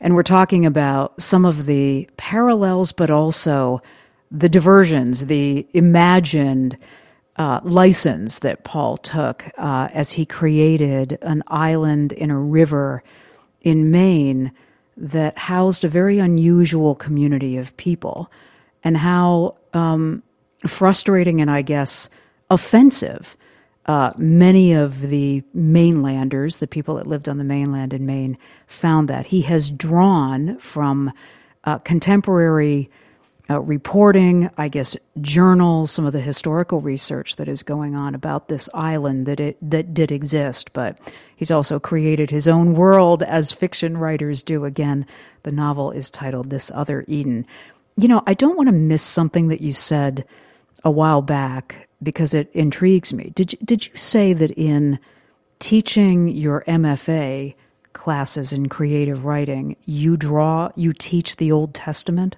And 0.00 0.14
we're 0.14 0.22
talking 0.22 0.64
about 0.64 1.20
some 1.20 1.44
of 1.44 1.66
the 1.66 2.08
parallels, 2.16 2.92
but 2.92 3.10
also 3.10 3.82
the 4.30 4.48
diversions, 4.48 5.26
the 5.26 5.66
imagined 5.74 6.78
uh, 7.36 7.60
license 7.62 8.38
that 8.38 8.64
Paul 8.64 8.96
took 8.96 9.44
uh, 9.58 9.88
as 9.92 10.12
he 10.12 10.24
created 10.24 11.18
an 11.20 11.42
island 11.48 12.12
in 12.12 12.30
a 12.30 12.40
river 12.40 13.02
in 13.60 13.90
Maine 13.90 14.50
that 14.96 15.36
housed 15.36 15.84
a 15.84 15.88
very 15.88 16.18
unusual 16.18 16.94
community 16.94 17.58
of 17.58 17.76
people, 17.76 18.30
and 18.82 18.96
how 18.96 19.54
um, 19.74 20.22
frustrating 20.66 21.40
and 21.40 21.50
I 21.50 21.62
guess 21.62 22.10
offensive. 22.50 23.36
Uh, 23.86 24.12
many 24.18 24.74
of 24.74 25.00
the 25.00 25.42
mainlanders, 25.54 26.58
the 26.58 26.66
people 26.66 26.96
that 26.96 27.06
lived 27.06 27.28
on 27.28 27.38
the 27.38 27.44
mainland 27.44 27.94
in 27.94 28.04
Maine, 28.04 28.36
found 28.66 29.08
that. 29.08 29.24
He 29.24 29.40
has 29.42 29.70
drawn 29.70 30.58
from 30.58 31.10
uh, 31.64 31.78
contemporary 31.78 32.90
uh, 33.50 33.60
reporting, 33.60 34.50
I 34.58 34.68
guess, 34.68 34.94
journals, 35.22 35.90
some 35.90 36.04
of 36.04 36.12
the 36.12 36.20
historical 36.20 36.82
research 36.82 37.36
that 37.36 37.48
is 37.48 37.62
going 37.62 37.96
on 37.96 38.14
about 38.14 38.48
this 38.48 38.68
island 38.74 39.24
that 39.26 39.40
it 39.40 39.56
that 39.70 39.94
did 39.94 40.12
exist. 40.12 40.70
But 40.74 40.98
he's 41.36 41.50
also 41.50 41.78
created 41.78 42.30
his 42.30 42.46
own 42.46 42.74
world, 42.74 43.22
as 43.22 43.52
fiction 43.52 43.96
writers 43.96 44.42
do. 44.42 44.66
Again, 44.66 45.06
the 45.44 45.52
novel 45.52 45.92
is 45.92 46.10
titled 46.10 46.50
"This 46.50 46.70
Other 46.74 47.06
Eden." 47.08 47.46
You 47.96 48.08
know, 48.08 48.22
I 48.26 48.34
don't 48.34 48.56
want 48.56 48.68
to 48.68 48.74
miss 48.74 49.02
something 49.02 49.48
that 49.48 49.62
you 49.62 49.72
said 49.72 50.26
a 50.84 50.90
while 50.90 51.22
back 51.22 51.88
because 52.02 52.34
it 52.34 52.50
intrigues 52.52 53.12
me. 53.12 53.32
Did 53.34 53.52
you, 53.52 53.58
did 53.64 53.86
you 53.86 53.96
say 53.96 54.32
that 54.32 54.50
in 54.52 54.98
teaching 55.58 56.28
your 56.28 56.62
MFA 56.68 57.54
classes 57.92 58.52
in 58.52 58.68
creative 58.68 59.24
writing, 59.24 59.76
you 59.84 60.16
draw, 60.16 60.70
you 60.76 60.92
teach 60.92 61.36
the 61.36 61.50
Old 61.50 61.74
Testament 61.74 62.36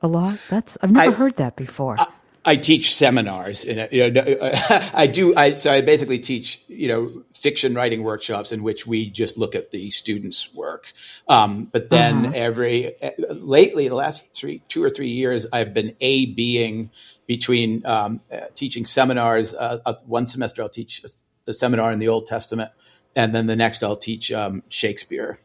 a 0.00 0.08
lot? 0.08 0.38
That's 0.48 0.78
I've 0.82 0.90
never 0.90 1.10
I, 1.10 1.14
heard 1.14 1.36
that 1.36 1.56
before. 1.56 2.00
I, 2.00 2.06
I 2.44 2.56
teach 2.56 2.94
seminars. 2.94 3.64
In 3.64 3.88
you 3.92 4.10
know, 4.10 4.22
I 4.94 5.06
do. 5.06 5.34
I 5.36 5.54
so 5.54 5.70
I 5.70 5.80
basically 5.80 6.18
teach 6.18 6.62
you 6.66 6.88
know 6.88 7.22
fiction 7.34 7.74
writing 7.74 8.02
workshops 8.02 8.50
in 8.50 8.62
which 8.62 8.86
we 8.86 9.10
just 9.10 9.38
look 9.38 9.54
at 9.54 9.70
the 9.70 9.90
students' 9.90 10.52
work. 10.52 10.92
Um, 11.28 11.66
but 11.66 11.88
then 11.88 12.26
uh-huh. 12.26 12.32
every 12.34 12.94
lately, 13.18 13.88
the 13.88 13.94
last 13.94 14.34
three, 14.34 14.62
two 14.68 14.82
or 14.82 14.90
three 14.90 15.08
years, 15.08 15.46
I've 15.52 15.72
been 15.72 15.94
a 16.00 16.26
being 16.26 16.90
between 17.26 17.86
um, 17.86 18.20
uh, 18.32 18.46
teaching 18.54 18.84
seminars. 18.84 19.54
Uh, 19.54 19.78
uh, 19.86 19.94
one 20.06 20.26
semester, 20.26 20.62
I'll 20.62 20.68
teach 20.68 21.04
a, 21.46 21.54
seminar 21.54 21.92
in 21.92 21.98
the 21.98 22.08
Old 22.08 22.26
Testament, 22.26 22.72
and 23.14 23.34
then 23.34 23.46
the 23.46 23.56
next, 23.56 23.82
I'll 23.82 23.96
teach 23.96 24.32
um, 24.32 24.62
Shakespeare. 24.68 25.38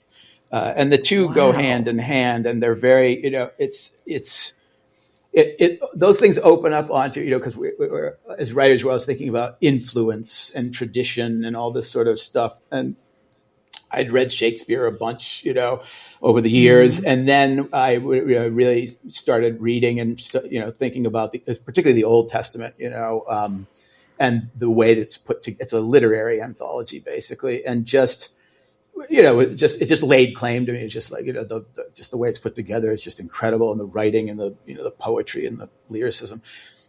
Uh, 0.51 0.73
and 0.75 0.91
the 0.91 0.97
two 0.97 1.27
wow. 1.27 1.33
go 1.33 1.51
hand 1.51 1.88
in 1.88 1.99
hand, 1.99 2.45
and 2.45 2.63
they're 2.63 2.75
very 2.75 3.23
you 3.23 3.29
know 3.29 3.51
it's 3.60 3.91
it's 4.05 4.53
it, 5.38 5.56
it, 5.60 5.80
those 5.93 6.19
things 6.19 6.39
open 6.39 6.73
up 6.73 6.89
onto 6.89 7.21
you 7.21 7.30
know 7.30 7.38
because 7.38 7.56
we, 7.56 7.71
we, 7.78 7.86
are 7.86 8.17
as 8.39 8.54
writers 8.54 8.84
we're 8.84 8.89
always 8.89 9.06
thinking 9.06 9.30
about 9.30 9.58
influence 9.62 10.52
and 10.56 10.73
tradition 10.73 11.45
and 11.45 11.56
all 11.56 11.71
this 11.71 11.88
sort 11.88 12.08
of 12.08 12.19
stuff. 12.19 12.58
And 12.71 12.95
I'd 13.91 14.12
read 14.12 14.32
Shakespeare 14.32 14.88
a 14.88 14.91
bunch 14.91 15.45
you 15.45 15.54
know 15.54 15.84
over 16.23 16.41
the 16.41 16.50
years. 16.50 16.97
Mm-hmm. 16.97 17.08
and 17.08 17.28
then 17.28 17.69
I 17.71 17.93
really 17.93 18.97
started 19.10 19.62
reading 19.62 20.00
and 20.00 20.19
you 20.52 20.60
know 20.60 20.71
thinking 20.71 21.06
about 21.06 21.32
the 21.32 21.39
particularly 21.39 22.02
the 22.02 22.08
Old 22.08 22.30
Testament 22.30 22.73
you 22.80 22.89
know 22.89 23.23
um, 23.30 23.67
and 24.19 24.50
the 24.56 24.71
way 24.71 24.95
that's 24.95 25.19
put 25.19 25.43
to 25.43 25.56
it's 25.60 25.73
a 25.73 25.80
literary 25.80 26.41
anthology 26.41 27.00
basically. 27.00 27.63
And 27.63 27.86
just 27.86 28.36
you 29.10 29.23
know, 29.23 29.39
it 29.39 29.55
just 29.55 29.81
it 29.81 29.86
just 29.88 30.03
laid 30.03 30.36
claim 30.36 30.65
to 30.65 30.71
me. 30.71 30.79
It's 30.79 30.93
just 30.93 31.12
like 31.12 31.25
you 31.25 31.33
know, 31.33 31.43
the, 31.43 31.65
the, 31.75 31.89
just 31.95 32.12
the 32.12 32.17
way 32.17 32.29
it's 32.29 32.39
put 32.39 32.55
together. 32.55 32.91
It's 32.91 33.03
just 33.03 33.19
incredible, 33.19 33.71
and 33.71 33.79
the 33.79 33.86
writing 33.86 34.29
and 34.29 34.39
the 34.39 34.55
you 34.65 34.75
know 34.75 34.83
the 34.83 34.91
poetry 34.91 35.45
and 35.45 35.60
the 35.60 35.69
lyricism. 35.89 36.41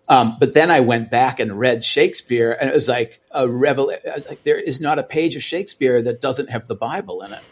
Um, 0.09 0.37
but 0.40 0.55
then 0.55 0.71
I 0.71 0.81
went 0.81 1.11
back 1.11 1.40
and 1.40 1.59
read 1.59 1.85
Shakespeare, 1.85 2.57
and 2.61 2.71
it 2.71 2.75
was 2.75 2.88
like 2.88 3.21
a 3.31 3.49
revelation. 3.49 4.11
Like 4.29 4.42
there 4.42 4.59
is 4.59 4.81
not 4.81 4.99
a 4.99 5.03
page 5.03 5.37
of 5.37 5.42
Shakespeare 5.42 6.03
that 6.03 6.21
doesn't 6.21 6.51
have 6.51 6.66
the 6.66 6.77
Bible 6.77 7.23
in 7.23 7.33
it. 7.33 7.42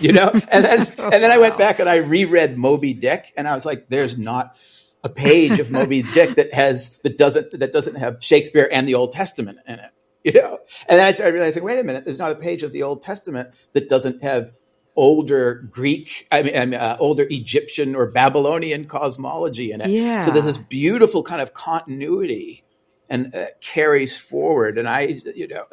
you 0.00 0.12
know. 0.12 0.30
And 0.50 0.64
then 0.64 0.80
and 0.80 1.12
then 1.12 1.30
I 1.30 1.38
went 1.38 1.58
back 1.58 1.78
and 1.80 1.88
I 1.88 1.96
reread 1.96 2.58
Moby 2.58 2.94
Dick, 2.94 3.32
and 3.36 3.48
I 3.48 3.54
was 3.54 3.64
like, 3.64 3.88
there's 3.88 4.18
not 4.18 4.56
a 5.04 5.08
page 5.08 5.60
of 5.60 5.70
Moby 5.70 6.02
Dick 6.02 6.36
that 6.36 6.54
has 6.54 6.98
that 6.98 7.18
doesn't 7.18 7.58
that 7.58 7.72
doesn't 7.72 7.96
have 7.96 8.22
Shakespeare 8.22 8.68
and 8.70 8.88
the 8.88 8.94
Old 8.94 9.12
Testament 9.12 9.58
in 9.66 9.74
it, 9.80 9.90
you 10.32 10.32
know. 10.32 10.58
And 10.88 10.98
then 10.98 11.06
I 11.06 11.12
started 11.12 11.34
realizing, 11.34 11.62
wait 11.62 11.78
a 11.78 11.84
minute, 11.84 12.04
there's 12.04 12.18
not 12.18 12.32
a 12.32 12.36
page 12.36 12.62
of 12.62 12.72
the 12.72 12.82
Old 12.82 13.02
Testament 13.02 13.54
that 13.72 13.88
doesn't 13.88 14.22
have 14.22 14.52
older 14.96 15.54
Greek, 15.70 16.26
I 16.30 16.42
mean, 16.42 16.74
uh, 16.74 16.96
older 17.00 17.26
Egyptian 17.28 17.96
or 17.96 18.06
Babylonian 18.06 18.86
cosmology 18.86 19.72
in 19.72 19.80
it. 19.80 19.90
Yeah. 19.90 20.20
So 20.20 20.30
there's 20.30 20.44
this 20.44 20.58
beautiful 20.58 21.22
kind 21.22 21.42
of 21.42 21.52
continuity 21.52 22.64
and 23.08 23.34
uh, 23.34 23.46
carries 23.60 24.16
forward. 24.16 24.78
And 24.78 24.88
I, 24.88 25.20
you 25.34 25.48
know, 25.48 25.66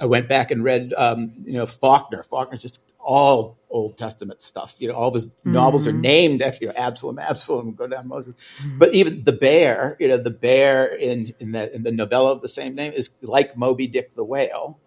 I 0.00 0.06
went 0.06 0.28
back 0.28 0.50
and 0.50 0.62
read, 0.62 0.92
um, 0.96 1.32
you 1.44 1.54
know, 1.54 1.66
Faulkner. 1.66 2.22
Faulkner's 2.22 2.62
just 2.62 2.80
all 2.98 3.57
Old 3.70 3.96
Testament 3.98 4.42
stuff. 4.42 4.76
You 4.78 4.88
know, 4.88 4.94
all 4.94 5.08
of 5.08 5.14
his 5.14 5.30
mm-hmm. 5.30 5.52
novels 5.52 5.86
are 5.86 5.92
named 5.92 6.42
after 6.42 6.66
you 6.66 6.72
know, 6.72 6.76
Absalom, 6.76 7.18
Absalom, 7.18 7.74
go 7.74 7.86
down 7.86 8.08
Moses. 8.08 8.36
Mm-hmm. 8.36 8.78
But 8.78 8.94
even 8.94 9.24
the 9.24 9.32
bear, 9.32 9.96
you 10.00 10.08
know, 10.08 10.16
the 10.16 10.30
bear 10.30 10.86
in 10.86 11.34
in 11.38 11.52
the 11.52 11.74
in 11.74 11.82
the 11.82 11.92
novella 11.92 12.32
of 12.32 12.42
the 12.42 12.48
same 12.48 12.74
name 12.74 12.92
is 12.92 13.10
like 13.22 13.56
Moby 13.56 13.86
Dick 13.86 14.10
the 14.10 14.24
whale. 14.24 14.80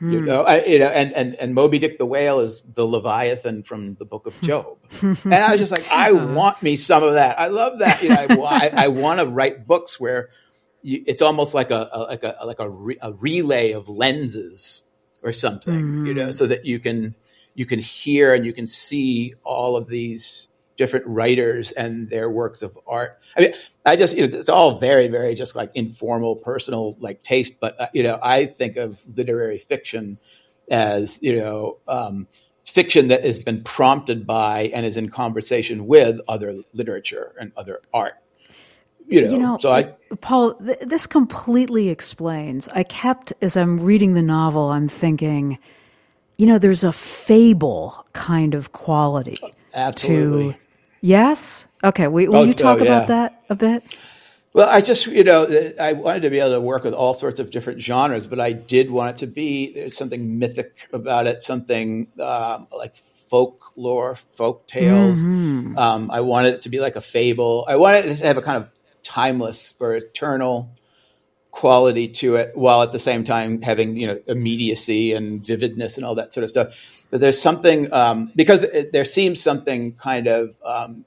You 0.00 0.18
hmm. 0.18 0.24
know, 0.24 0.42
I, 0.42 0.64
you 0.64 0.80
know, 0.80 0.88
and, 0.88 1.12
and 1.12 1.36
and 1.36 1.54
Moby 1.54 1.78
Dick 1.78 1.96
the 1.96 2.06
whale 2.06 2.40
is 2.40 2.62
the 2.62 2.84
Leviathan 2.84 3.62
from 3.62 3.94
the 3.94 4.04
Book 4.04 4.26
of 4.26 4.40
Job, 4.42 4.78
and 5.00 5.32
I 5.32 5.52
was 5.52 5.60
just 5.60 5.70
like, 5.70 5.86
I 5.92 6.10
want 6.10 6.60
me 6.60 6.74
some 6.74 7.04
of 7.04 7.14
that. 7.14 7.38
I 7.38 7.46
love 7.46 7.78
that. 7.78 8.02
You 8.02 8.08
know, 8.08 8.16
I, 8.16 8.66
I, 8.66 8.84
I 8.84 8.88
want 8.88 9.20
to 9.20 9.26
write 9.26 9.64
books 9.64 10.00
where 10.00 10.28
you, 10.82 11.04
it's 11.06 11.22
almost 11.22 11.54
like 11.54 11.70
a, 11.70 11.88
a 11.92 12.00
like 12.00 12.24
a 12.24 12.36
like 12.44 12.58
a, 12.58 12.68
re, 12.68 12.98
a, 13.00 13.12
relay 13.12 13.72
of 13.72 13.88
lenses 13.88 14.82
or 15.22 15.32
something, 15.32 15.80
mm. 15.80 16.06
you 16.08 16.14
know, 16.14 16.32
so 16.32 16.48
that 16.48 16.64
you 16.64 16.80
can 16.80 17.14
you 17.54 17.66
can 17.66 17.78
hear 17.78 18.34
and 18.34 18.44
you 18.44 18.52
can 18.52 18.66
see 18.66 19.34
all 19.44 19.76
of 19.76 19.88
these 19.88 20.48
different 20.76 21.06
writers 21.06 21.70
and 21.72 22.08
their 22.08 22.30
works 22.30 22.62
of 22.62 22.76
art. 22.86 23.20
I 23.36 23.42
mean, 23.42 23.52
I 23.84 23.96
just 23.96 24.16
you 24.16 24.26
know 24.26 24.36
it's 24.36 24.48
all 24.48 24.78
very 24.78 25.08
very 25.08 25.34
just 25.34 25.54
like 25.54 25.70
informal 25.74 26.36
personal 26.36 26.96
like 26.98 27.22
taste, 27.22 27.54
but 27.60 27.80
uh, 27.80 27.88
you 27.92 28.02
know 28.02 28.18
I 28.22 28.46
think 28.46 28.76
of 28.76 29.02
literary 29.16 29.58
fiction 29.58 30.18
as 30.70 31.22
you 31.22 31.36
know. 31.36 31.78
Um, 31.88 32.28
fiction 32.64 33.08
that 33.08 33.24
has 33.24 33.40
been 33.40 33.62
prompted 33.64 34.24
by 34.24 34.70
and 34.72 34.86
is 34.86 34.96
in 34.96 35.08
conversation 35.08 35.86
with 35.88 36.20
other 36.28 36.62
literature 36.72 37.34
and 37.38 37.52
other 37.56 37.80
art 37.92 38.14
you 39.08 39.20
know, 39.20 39.30
you 39.30 39.38
know, 39.38 39.58
so 39.58 39.70
I, 39.70 39.94
Paul, 40.20 40.54
th- 40.54 40.78
this 40.80 41.06
completely 41.06 41.88
explains. 41.88 42.68
I 42.68 42.82
kept, 42.82 43.32
as 43.40 43.56
I'm 43.56 43.80
reading 43.80 44.14
the 44.14 44.22
novel, 44.22 44.70
I'm 44.70 44.88
thinking, 44.88 45.58
you 46.36 46.46
know, 46.46 46.58
there's 46.58 46.84
a 46.84 46.92
fable 46.92 48.06
kind 48.12 48.54
of 48.54 48.72
quality. 48.72 49.38
Absolutely. 49.74 50.52
To, 50.52 50.58
yes. 51.00 51.68
Okay. 51.84 52.08
Will, 52.08 52.30
will 52.30 52.36
oh, 52.36 52.44
you 52.44 52.54
talk 52.54 52.80
oh, 52.80 52.84
yeah. 52.84 52.96
about 52.96 53.08
that 53.08 53.42
a 53.48 53.54
bit? 53.54 53.96
Well, 54.54 54.68
I 54.68 54.82
just, 54.82 55.06
you 55.06 55.24
know, 55.24 55.72
I 55.80 55.94
wanted 55.94 56.22
to 56.22 56.30
be 56.30 56.38
able 56.38 56.52
to 56.52 56.60
work 56.60 56.84
with 56.84 56.92
all 56.92 57.14
sorts 57.14 57.40
of 57.40 57.50
different 57.50 57.80
genres, 57.80 58.26
but 58.26 58.38
I 58.38 58.52
did 58.52 58.90
want 58.90 59.16
it 59.16 59.18
to 59.20 59.26
be 59.26 59.88
something 59.88 60.38
mythic 60.38 60.88
about 60.92 61.26
it, 61.26 61.40
something 61.40 62.08
um, 62.20 62.66
like 62.70 62.94
folklore, 62.94 64.14
folk 64.14 64.66
tales. 64.66 65.20
Mm-hmm. 65.26 65.78
Um, 65.78 66.10
I 66.10 66.20
wanted 66.20 66.54
it 66.54 66.62
to 66.62 66.68
be 66.68 66.80
like 66.80 66.96
a 66.96 67.00
fable. 67.00 67.64
I 67.66 67.76
wanted 67.76 68.04
it 68.04 68.16
to 68.16 68.26
have 68.26 68.36
a 68.36 68.42
kind 68.42 68.62
of 68.62 68.70
timeless 69.02 69.74
or 69.80 69.94
eternal 69.94 70.68
quality 71.52 72.08
to 72.08 72.34
it 72.36 72.56
while 72.56 72.82
at 72.82 72.92
the 72.92 72.98
same 72.98 73.22
time 73.22 73.60
having 73.60 73.94
you 73.94 74.06
know 74.06 74.18
immediacy 74.26 75.12
and 75.12 75.46
vividness 75.46 75.96
and 75.98 76.04
all 76.04 76.14
that 76.14 76.32
sort 76.32 76.42
of 76.42 76.50
stuff 76.50 77.04
but 77.10 77.20
there's 77.20 77.40
something 77.40 77.92
um, 77.92 78.32
because 78.34 78.62
it, 78.62 78.90
there 78.90 79.04
seems 79.04 79.38
something 79.40 79.92
kind 79.92 80.26
of 80.26 80.56
um, 80.64 81.04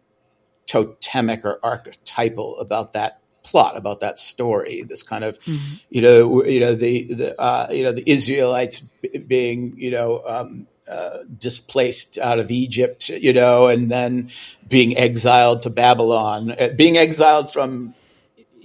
totemic 0.67 1.43
or 1.43 1.59
archetypal 1.63 2.59
about 2.59 2.93
that 2.93 3.19
plot 3.43 3.75
about 3.75 4.01
that 4.01 4.19
story 4.19 4.83
this 4.83 5.01
kind 5.01 5.23
of 5.23 5.39
mm-hmm. 5.41 5.75
you 5.89 6.01
know 6.01 6.45
you 6.45 6.59
know 6.59 6.75
the 6.75 7.11
the 7.11 7.41
uh, 7.41 7.67
you 7.71 7.83
know 7.83 7.91
the 7.91 8.07
israelites 8.07 8.79
being 9.27 9.73
you 9.77 9.89
know 9.89 10.21
um, 10.27 10.67
uh, 10.87 11.23
displaced 11.39 12.19
out 12.19 12.37
of 12.37 12.51
Egypt, 12.51 13.09
you 13.09 13.33
know, 13.33 13.65
and 13.65 13.89
then 13.89 14.29
being 14.69 14.95
exiled 14.95 15.63
to 15.63 15.71
Babylon, 15.71 16.51
uh, 16.51 16.67
being 16.75 16.95
exiled 16.95 17.51
from 17.51 17.95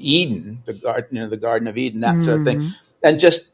Eden, 0.01 0.63
the 0.65 0.75
garden, 0.75 1.17
you 1.17 1.23
know, 1.23 1.29
the 1.29 1.37
Garden 1.37 1.69
of 1.69 1.79
Eden, 1.79 2.01
that 2.01 2.17
mm. 2.17 2.23
sort 2.23 2.41
of 2.41 2.47
thing, 2.47 2.61
mm-hmm. 2.61 2.71
and 3.03 3.21
just 3.21 3.49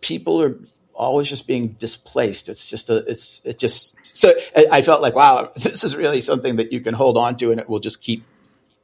people 0.00 0.42
are 0.42 0.56
always 0.94 1.28
just 1.28 1.46
being 1.46 1.68
displaced. 1.68 2.48
It's 2.48 2.68
just 2.68 2.90
a, 2.90 2.96
it's, 3.10 3.40
it 3.44 3.58
just, 3.58 3.96
so 4.02 4.32
I 4.70 4.82
felt 4.82 5.02
like, 5.02 5.14
wow, 5.14 5.50
this 5.56 5.84
is 5.84 5.96
really 5.96 6.20
something 6.20 6.56
that 6.56 6.72
you 6.72 6.80
can 6.80 6.94
hold 6.94 7.16
on 7.16 7.36
to 7.36 7.50
and 7.50 7.60
it 7.60 7.68
will 7.68 7.80
just 7.80 8.02
keep, 8.02 8.24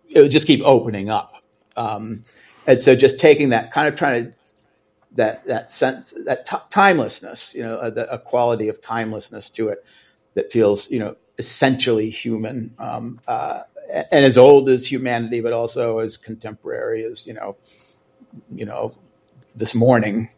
it 0.09 0.21
will 0.21 0.29
just 0.29 0.47
keep 0.47 0.63
opening 0.65 1.11
up. 1.11 1.43
Um, 1.77 2.25
and 2.67 2.83
so 2.83 2.97
just 2.97 3.19
taking 3.19 3.51
that 3.51 3.71
kind 3.71 3.89
of 3.89 3.95
trying 3.95 4.27
to 4.27 4.39
that 5.13 5.47
that 5.47 5.73
sense 5.73 6.13
that 6.27 6.45
t- 6.45 6.57
timelessness, 6.71 7.55
you 7.55 7.63
know, 7.63 7.79
a, 7.79 7.89
a, 7.89 8.19
quality 8.19 8.69
of 8.69 8.81
timelessness 8.81 9.51
to 9.51 9.69
it 9.69 9.85
that 10.35 10.53
feels, 10.53 10.91
you 10.91 10.99
know, 10.99 11.17
essentially 11.39 12.11
human, 12.11 12.75
um, 12.79 13.21
uh, 13.27 13.61
and 13.93 14.25
as 14.25 14.39
old 14.39 14.69
as 14.69 14.87
humanity, 14.87 15.41
but 15.41 15.53
also 15.53 15.99
as 15.99 16.17
contemporary 16.17 17.05
as 17.05 17.27
you 17.27 17.35
know, 17.35 17.57
you 18.51 18.65
know, 18.65 18.95
this 19.55 19.75
morning. 19.75 20.31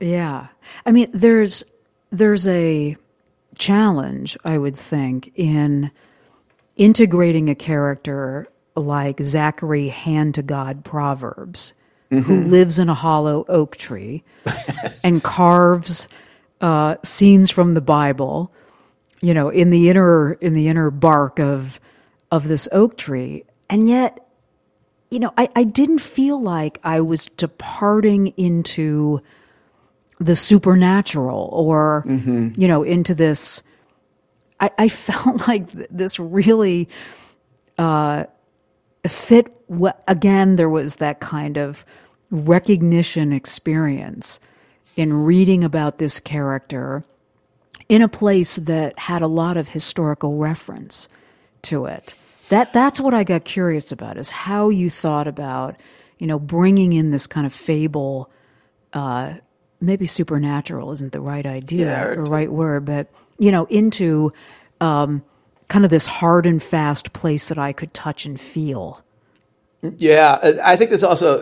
Yeah, 0.00 0.48
I 0.86 0.92
mean, 0.92 1.10
there's 1.12 1.64
there's 2.10 2.46
a 2.48 2.96
challenge, 3.58 4.36
I 4.44 4.58
would 4.58 4.76
think, 4.76 5.32
in 5.34 5.90
integrating 6.76 7.50
a 7.50 7.54
character 7.54 8.48
like 8.76 9.20
Zachary 9.20 9.88
Hand 9.88 10.36
to 10.36 10.42
God 10.42 10.84
Proverbs 10.84 11.72
mm-hmm. 12.10 12.20
who 12.20 12.40
lives 12.40 12.78
in 12.78 12.88
a 12.88 12.94
hollow 12.94 13.44
oak 13.48 13.76
tree 13.76 14.22
and 15.04 15.22
carves 15.22 16.08
uh, 16.60 16.96
scenes 17.04 17.50
from 17.50 17.74
the 17.74 17.80
Bible, 17.80 18.52
you 19.20 19.34
know, 19.34 19.48
in 19.48 19.70
the 19.70 19.90
inner 19.90 20.34
in 20.34 20.54
the 20.54 20.68
inner 20.68 20.90
bark 20.90 21.38
of 21.38 21.80
of 22.30 22.48
this 22.48 22.68
oak 22.72 22.96
tree, 22.96 23.44
and 23.70 23.88
yet, 23.88 24.26
you 25.10 25.18
know, 25.18 25.32
I, 25.36 25.48
I 25.54 25.64
didn't 25.64 26.00
feel 26.00 26.40
like 26.40 26.78
I 26.84 27.00
was 27.00 27.26
departing 27.26 28.28
into 28.36 29.20
the 30.20 30.36
supernatural 30.36 31.48
or 31.52 32.04
mm-hmm. 32.06 32.60
you 32.60 32.68
know 32.68 32.82
into 32.82 33.14
this. 33.14 33.62
I, 34.60 34.70
I 34.78 34.88
felt 34.88 35.46
like 35.48 35.70
this 35.90 36.18
really. 36.18 36.88
Uh, 37.78 38.24
fit 39.06 39.56
again 40.06 40.56
there 40.56 40.68
was 40.68 40.96
that 40.96 41.20
kind 41.20 41.56
of 41.56 41.84
recognition 42.30 43.32
experience 43.32 44.40
in 44.96 45.12
reading 45.24 45.64
about 45.64 45.98
this 45.98 46.20
character 46.20 47.04
in 47.88 48.02
a 48.02 48.08
place 48.08 48.56
that 48.56 48.98
had 48.98 49.22
a 49.22 49.26
lot 49.26 49.56
of 49.56 49.68
historical 49.68 50.36
reference 50.36 51.08
to 51.62 51.86
it 51.86 52.14
that 52.48 52.72
that's 52.72 53.00
what 53.00 53.14
i 53.14 53.24
got 53.24 53.44
curious 53.44 53.92
about 53.92 54.16
is 54.16 54.30
how 54.30 54.68
you 54.68 54.88
thought 54.90 55.28
about 55.28 55.76
you 56.18 56.26
know 56.26 56.38
bringing 56.38 56.92
in 56.92 57.10
this 57.10 57.26
kind 57.26 57.46
of 57.46 57.52
fable 57.52 58.30
uh, 58.94 59.34
maybe 59.80 60.06
supernatural 60.06 60.92
isn't 60.92 61.12
the 61.12 61.20
right 61.20 61.46
idea 61.46 61.86
yeah, 61.86 62.04
or 62.06 62.24
right 62.24 62.50
word 62.50 62.84
but 62.84 63.08
you 63.38 63.52
know 63.52 63.66
into 63.66 64.32
um, 64.80 65.22
kind 65.68 65.84
of 65.84 65.90
this 65.90 66.06
hard 66.06 66.46
and 66.46 66.62
fast 66.62 67.12
place 67.12 67.48
that 67.48 67.58
I 67.58 67.72
could 67.72 67.92
touch 67.94 68.26
and 68.26 68.40
feel. 68.40 69.02
Yeah, 69.80 70.56
I 70.64 70.74
think 70.74 70.90
there's 70.90 71.04
also 71.04 71.38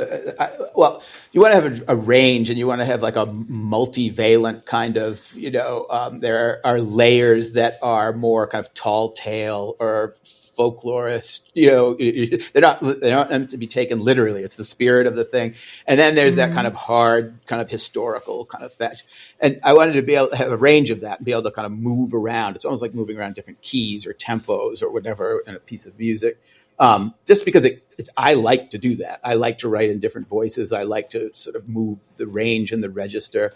well, 0.75 1.03
you 1.33 1.41
want 1.41 1.55
to 1.55 1.61
have 1.61 1.81
a, 1.81 1.93
a, 1.93 1.97
range, 1.97 2.51
and 2.51 2.59
you 2.59 2.67
want 2.67 2.83
to 2.83 2.85
have 2.85 3.01
like 3.01 3.17
a 3.17 3.25
multivalent 3.25 4.67
kind 4.67 4.99
of, 4.99 5.35
you 5.39 5.51
know, 5.51 5.87
um, 5.89 6.21
there 6.21 6.61
are, 6.63 6.73
are, 6.73 6.81
layers 6.81 7.53
that 7.53 7.79
are 7.81 8.13
more 8.13 8.47
kind 8.47 8.67
of 8.67 8.75
tall 8.75 9.13
tale 9.13 9.75
or 9.81 10.17
folklorist. 10.23 11.45
You 11.55 11.71
know, 11.71 11.95
they're 11.95 12.61
not 12.61 12.81
they're 12.83 13.17
not 13.17 13.31
meant 13.31 13.51
to 13.51 13.57
be 13.57 13.67
taken 13.67 14.01
literally. 14.01 14.43
It's 14.43 14.57
the 14.57 14.65
spirit 14.65 15.07
of 15.07 15.17
the 15.17 15.25
thing, 15.25 15.55
and 15.87 15.99
then 15.99 16.15
there's 16.15 16.37
mm-hmm. 16.37 16.51
that 16.51 16.55
kind 16.55 16.67
of 16.67 16.75
hard, 16.75 17.39
kind 17.47 17.63
of 17.63 17.71
historical 17.71 18.45
kind 18.45 18.65
of 18.65 18.73
fact. 18.75 19.05
And 19.41 19.61
I 19.65 19.73
wanted 19.73 19.95
to 19.95 20.03
be 20.03 20.15
able 20.15 20.29
to 20.29 20.37
have 20.37 20.53
a 20.53 20.59
range 20.59 20.91
of 20.91 21.01
that 21.01 21.21
and 21.21 21.25
be 21.25 21.33
able 21.33 21.45
to 21.45 21.51
kind 21.51 21.65
of 21.65 21.73
move 21.73 22.13
around. 22.13 22.57
It's 22.57 22.67
almost 22.67 22.83
like 22.83 22.95
moving 22.95 23.17
around 23.17 23.35
different 23.35 23.63
keys 23.63 24.07
or 24.07 24.13
tempos 24.13 24.83
or 24.83 24.93
whatever 24.93 25.43
in 25.47 25.55
a 25.55 25.59
piece 25.59 25.87
of 25.87 25.99
music. 25.99 26.39
Um, 26.79 27.15
just 27.27 27.45
because 27.45 27.65
it, 27.65 27.85
I 28.17 28.35
like 28.35 28.71
to 28.71 28.79
do 28.79 28.97
that. 28.97 29.21
I 29.25 29.35
like 29.35 29.59
to 29.59 29.69
write 29.69 29.91
in 29.91 30.01
different 30.01 30.29
voices. 30.29 30.73
I 30.73 30.83
like 30.83 31.09
to 31.11 31.33
sort 31.33 31.57
of 31.57 31.69
move 31.69 31.99
the 32.17 32.27
range 32.27 32.73
and 32.73 32.83
the 32.83 32.91
register. 32.91 33.53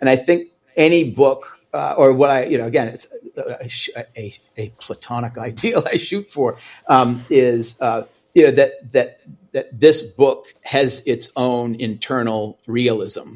And 0.00 0.10
I 0.10 0.16
think 0.16 0.48
any 0.76 1.04
book 1.10 1.60
uh, 1.72 1.94
or 1.96 2.12
what 2.12 2.30
I, 2.30 2.44
you 2.44 2.58
know, 2.58 2.66
again, 2.66 2.88
it's 2.88 3.06
a, 3.36 4.06
a, 4.16 4.34
a 4.56 4.68
platonic 4.78 5.38
ideal 5.50 5.84
I 5.92 5.96
shoot 5.96 6.30
for 6.30 6.56
um, 6.88 7.24
is, 7.30 7.76
uh, 7.80 8.04
you 8.34 8.44
know, 8.44 8.50
that 8.52 8.92
that 8.92 9.20
that 9.52 9.78
this 9.78 10.02
book 10.02 10.46
has 10.64 11.02
its 11.06 11.30
own 11.36 11.76
internal 11.76 12.58
realism 12.66 13.34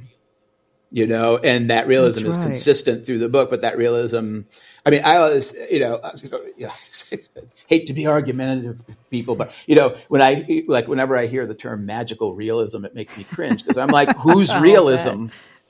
you 0.91 1.07
know, 1.07 1.37
and 1.37 1.71
that 1.71 1.87
realism 1.87 2.27
is 2.27 2.37
consistent 2.39 3.05
through 3.05 3.19
the 3.19 3.29
book. 3.29 3.51
But 3.51 3.61
that 3.61 3.77
realism, 3.77 4.41
I 4.87 4.91
mean, 4.91 5.03
I 5.05 5.17
always, 5.17 5.55
you 5.71 5.81
know, 5.81 6.01
you 6.57 6.67
know 6.67 6.73
hate 7.67 7.87
to 7.87 7.93
be 7.93 8.07
argumentative 8.07 8.83
people, 9.11 9.37
but 9.37 9.65
you 9.67 9.75
know, 9.75 9.97
when 10.09 10.23
I 10.23 10.63
like, 10.67 10.89
whenever 10.89 11.17
I 11.17 11.27
hear 11.27 11.47
the 11.47 11.55
term 11.55 11.85
magical 11.85 12.35
realism, 12.35 12.85
it 12.85 12.95
makes 12.95 13.17
me 13.17 13.25
cringe 13.25 13.63
because 13.63 13.77
I'm 13.77 13.89
like, 13.89 14.17
whose 14.19 14.57
realism? 14.57 15.27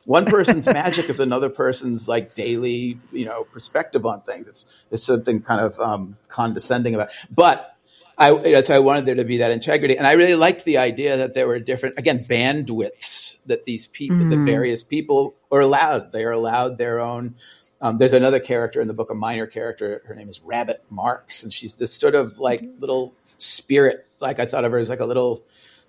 One 0.06 0.24
person's 0.24 0.66
magic 0.66 1.10
is 1.10 1.20
another 1.20 1.50
person's 1.50 2.08
like 2.08 2.34
daily, 2.34 2.98
you 3.12 3.26
know, 3.26 3.44
perspective 3.44 4.06
on 4.06 4.22
things. 4.22 4.46
It's 4.46 4.66
it's 4.90 5.02
something 5.02 5.42
kind 5.42 5.60
of 5.60 5.78
um, 5.80 6.16
condescending 6.28 6.94
about, 6.94 7.10
but 7.30 7.76
I, 8.18 8.32
you 8.32 8.52
know, 8.52 8.60
so 8.62 8.74
I 8.74 8.80
wanted 8.80 9.06
there 9.06 9.14
to 9.14 9.24
be 9.24 9.38
that 9.38 9.52
integrity. 9.52 9.96
And 9.96 10.06
I 10.06 10.12
really 10.12 10.34
liked 10.34 10.64
the 10.64 10.78
idea 10.78 11.18
that 11.18 11.34
there 11.34 11.46
were 11.46 11.60
different, 11.60 11.98
again, 11.98 12.18
bandwidths 12.18 13.36
that 13.46 13.64
these 13.64 13.86
people, 13.86 14.16
mm. 14.16 14.30
that 14.30 14.38
various 14.38 14.82
people 14.82 15.36
are 15.52 15.60
allowed. 15.60 16.10
They 16.10 16.24
are 16.24 16.32
allowed 16.32 16.78
their 16.78 16.98
own. 16.98 17.36
Um, 17.80 17.98
there's 17.98 18.12
another 18.12 18.40
character 18.40 18.80
in 18.80 18.88
the 18.88 18.94
book, 18.94 19.10
a 19.10 19.14
minor 19.14 19.46
character. 19.46 20.02
Her 20.06 20.16
name 20.16 20.28
is 20.28 20.42
Rabbit 20.42 20.82
Marks, 20.90 21.44
and 21.44 21.52
she's 21.52 21.74
this 21.74 21.94
sort 21.94 22.16
of 22.16 22.40
like 22.40 22.64
little 22.80 23.14
spirit. 23.36 24.04
Like 24.20 24.40
I 24.40 24.46
thought 24.46 24.64
of 24.64 24.72
her 24.72 24.78
as 24.78 24.88
like 24.88 24.98
a 24.98 25.06
little, 25.06 25.44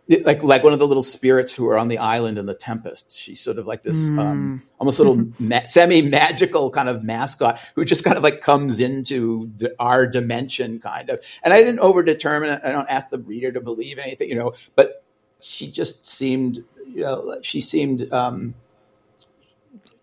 like 0.09 0.41
like 0.41 0.63
one 0.63 0.73
of 0.73 0.79
the 0.79 0.87
little 0.87 1.03
spirits 1.03 1.53
who 1.53 1.67
are 1.67 1.77
on 1.77 1.87
the 1.87 1.99
island 1.99 2.37
in 2.39 2.47
the 2.47 2.55
Tempest. 2.55 3.11
She's 3.11 3.39
sort 3.39 3.59
of 3.59 3.67
like 3.67 3.83
this 3.83 4.09
mm. 4.09 4.19
um, 4.19 4.63
almost 4.79 4.97
little 4.97 5.31
ma- 5.39 5.63
semi 5.65 6.01
magical 6.01 6.71
kind 6.71 6.89
of 6.89 7.03
mascot 7.03 7.59
who 7.75 7.85
just 7.85 8.03
kind 8.03 8.17
of 8.17 8.23
like 8.23 8.41
comes 8.41 8.79
into 8.79 9.51
the, 9.57 9.75
our 9.79 10.07
dimension, 10.07 10.79
kind 10.79 11.09
of. 11.09 11.23
And 11.43 11.53
I 11.53 11.61
didn't 11.61 11.81
overdetermine 11.81 12.55
it. 12.55 12.61
I 12.63 12.71
don't 12.71 12.89
ask 12.89 13.09
the 13.09 13.19
reader 13.19 13.51
to 13.51 13.61
believe 13.61 13.99
anything, 13.99 14.29
you 14.29 14.35
know. 14.35 14.53
But 14.75 15.03
she 15.41 15.71
just 15.71 16.05
seemed, 16.05 16.63
you 16.87 17.01
know, 17.01 17.37
she 17.43 17.61
seemed. 17.61 18.11
Um, 18.11 18.55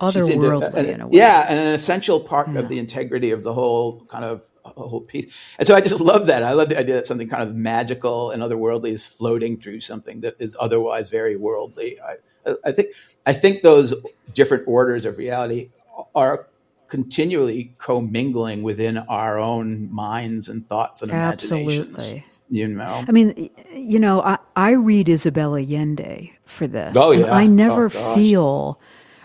otherworldly 0.01 0.75
an, 0.75 0.87
in 0.87 1.01
a 1.01 1.07
way. 1.09 1.19
Yeah, 1.19 1.47
and 1.49 1.59
an 1.59 1.73
essential 1.73 2.21
part 2.21 2.49
yeah. 2.53 2.61
of 2.61 2.69
the 2.69 2.79
integrity 2.79 3.33
of 3.33 3.43
the 3.43 3.53
whole 3.53 4.05
kind 4.09 4.25
of 4.25 4.47
whole 4.67 5.01
piece. 5.01 5.33
And 5.59 5.67
so 5.67 5.75
I 5.75 5.81
just 5.81 6.01
love 6.01 6.27
that. 6.27 6.43
I 6.43 6.53
love 6.53 6.69
the 6.69 6.79
idea 6.79 6.95
that 6.97 7.07
something 7.07 7.29
kind 7.29 7.43
of 7.43 7.55
magical 7.55 8.31
and 8.31 8.43
otherworldly 8.43 8.93
is 8.93 9.07
floating 9.07 9.59
through 9.59 9.81
something 9.81 10.21
that 10.21 10.37
is 10.39 10.57
otherwise 10.61 11.09
very 11.09 11.37
worldly. 11.37 11.99
I, 12.01 12.17
I 12.65 12.73
think 12.73 12.89
I 13.25 13.33
think 13.33 13.63
those 13.63 13.95
different 14.33 14.65
orders 14.67 15.05
of 15.05 15.19
reality 15.19 15.71
are 16.15 16.49
continually 16.89 17.75
commingling 17.79 18.63
within 18.63 18.99
our 18.99 19.39
own 19.39 19.93
minds 19.93 20.49
and 20.49 20.69
thoughts 20.69 21.03
and 21.03 21.11
imaginations. 21.11 21.97
Absolutely. 21.97 22.25
You 22.49 22.69
know, 22.69 23.05
I 23.09 23.11
mean, 23.11 23.51
you 23.75 23.99
know, 23.99 24.23
I, 24.23 24.39
I 24.55 24.71
read 24.71 25.09
Isabel 25.09 25.57
Allende 25.57 26.33
for 26.45 26.69
this. 26.69 26.97
Oh 26.97 27.11
yeah, 27.11 27.35
I 27.35 27.47
never 27.47 27.87
oh, 27.87 28.15
feel 28.15 28.81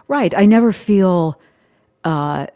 right. 0.08 0.36
I 0.36 0.46
never 0.46 0.72
feel 0.72 1.40
uh, 2.04 2.48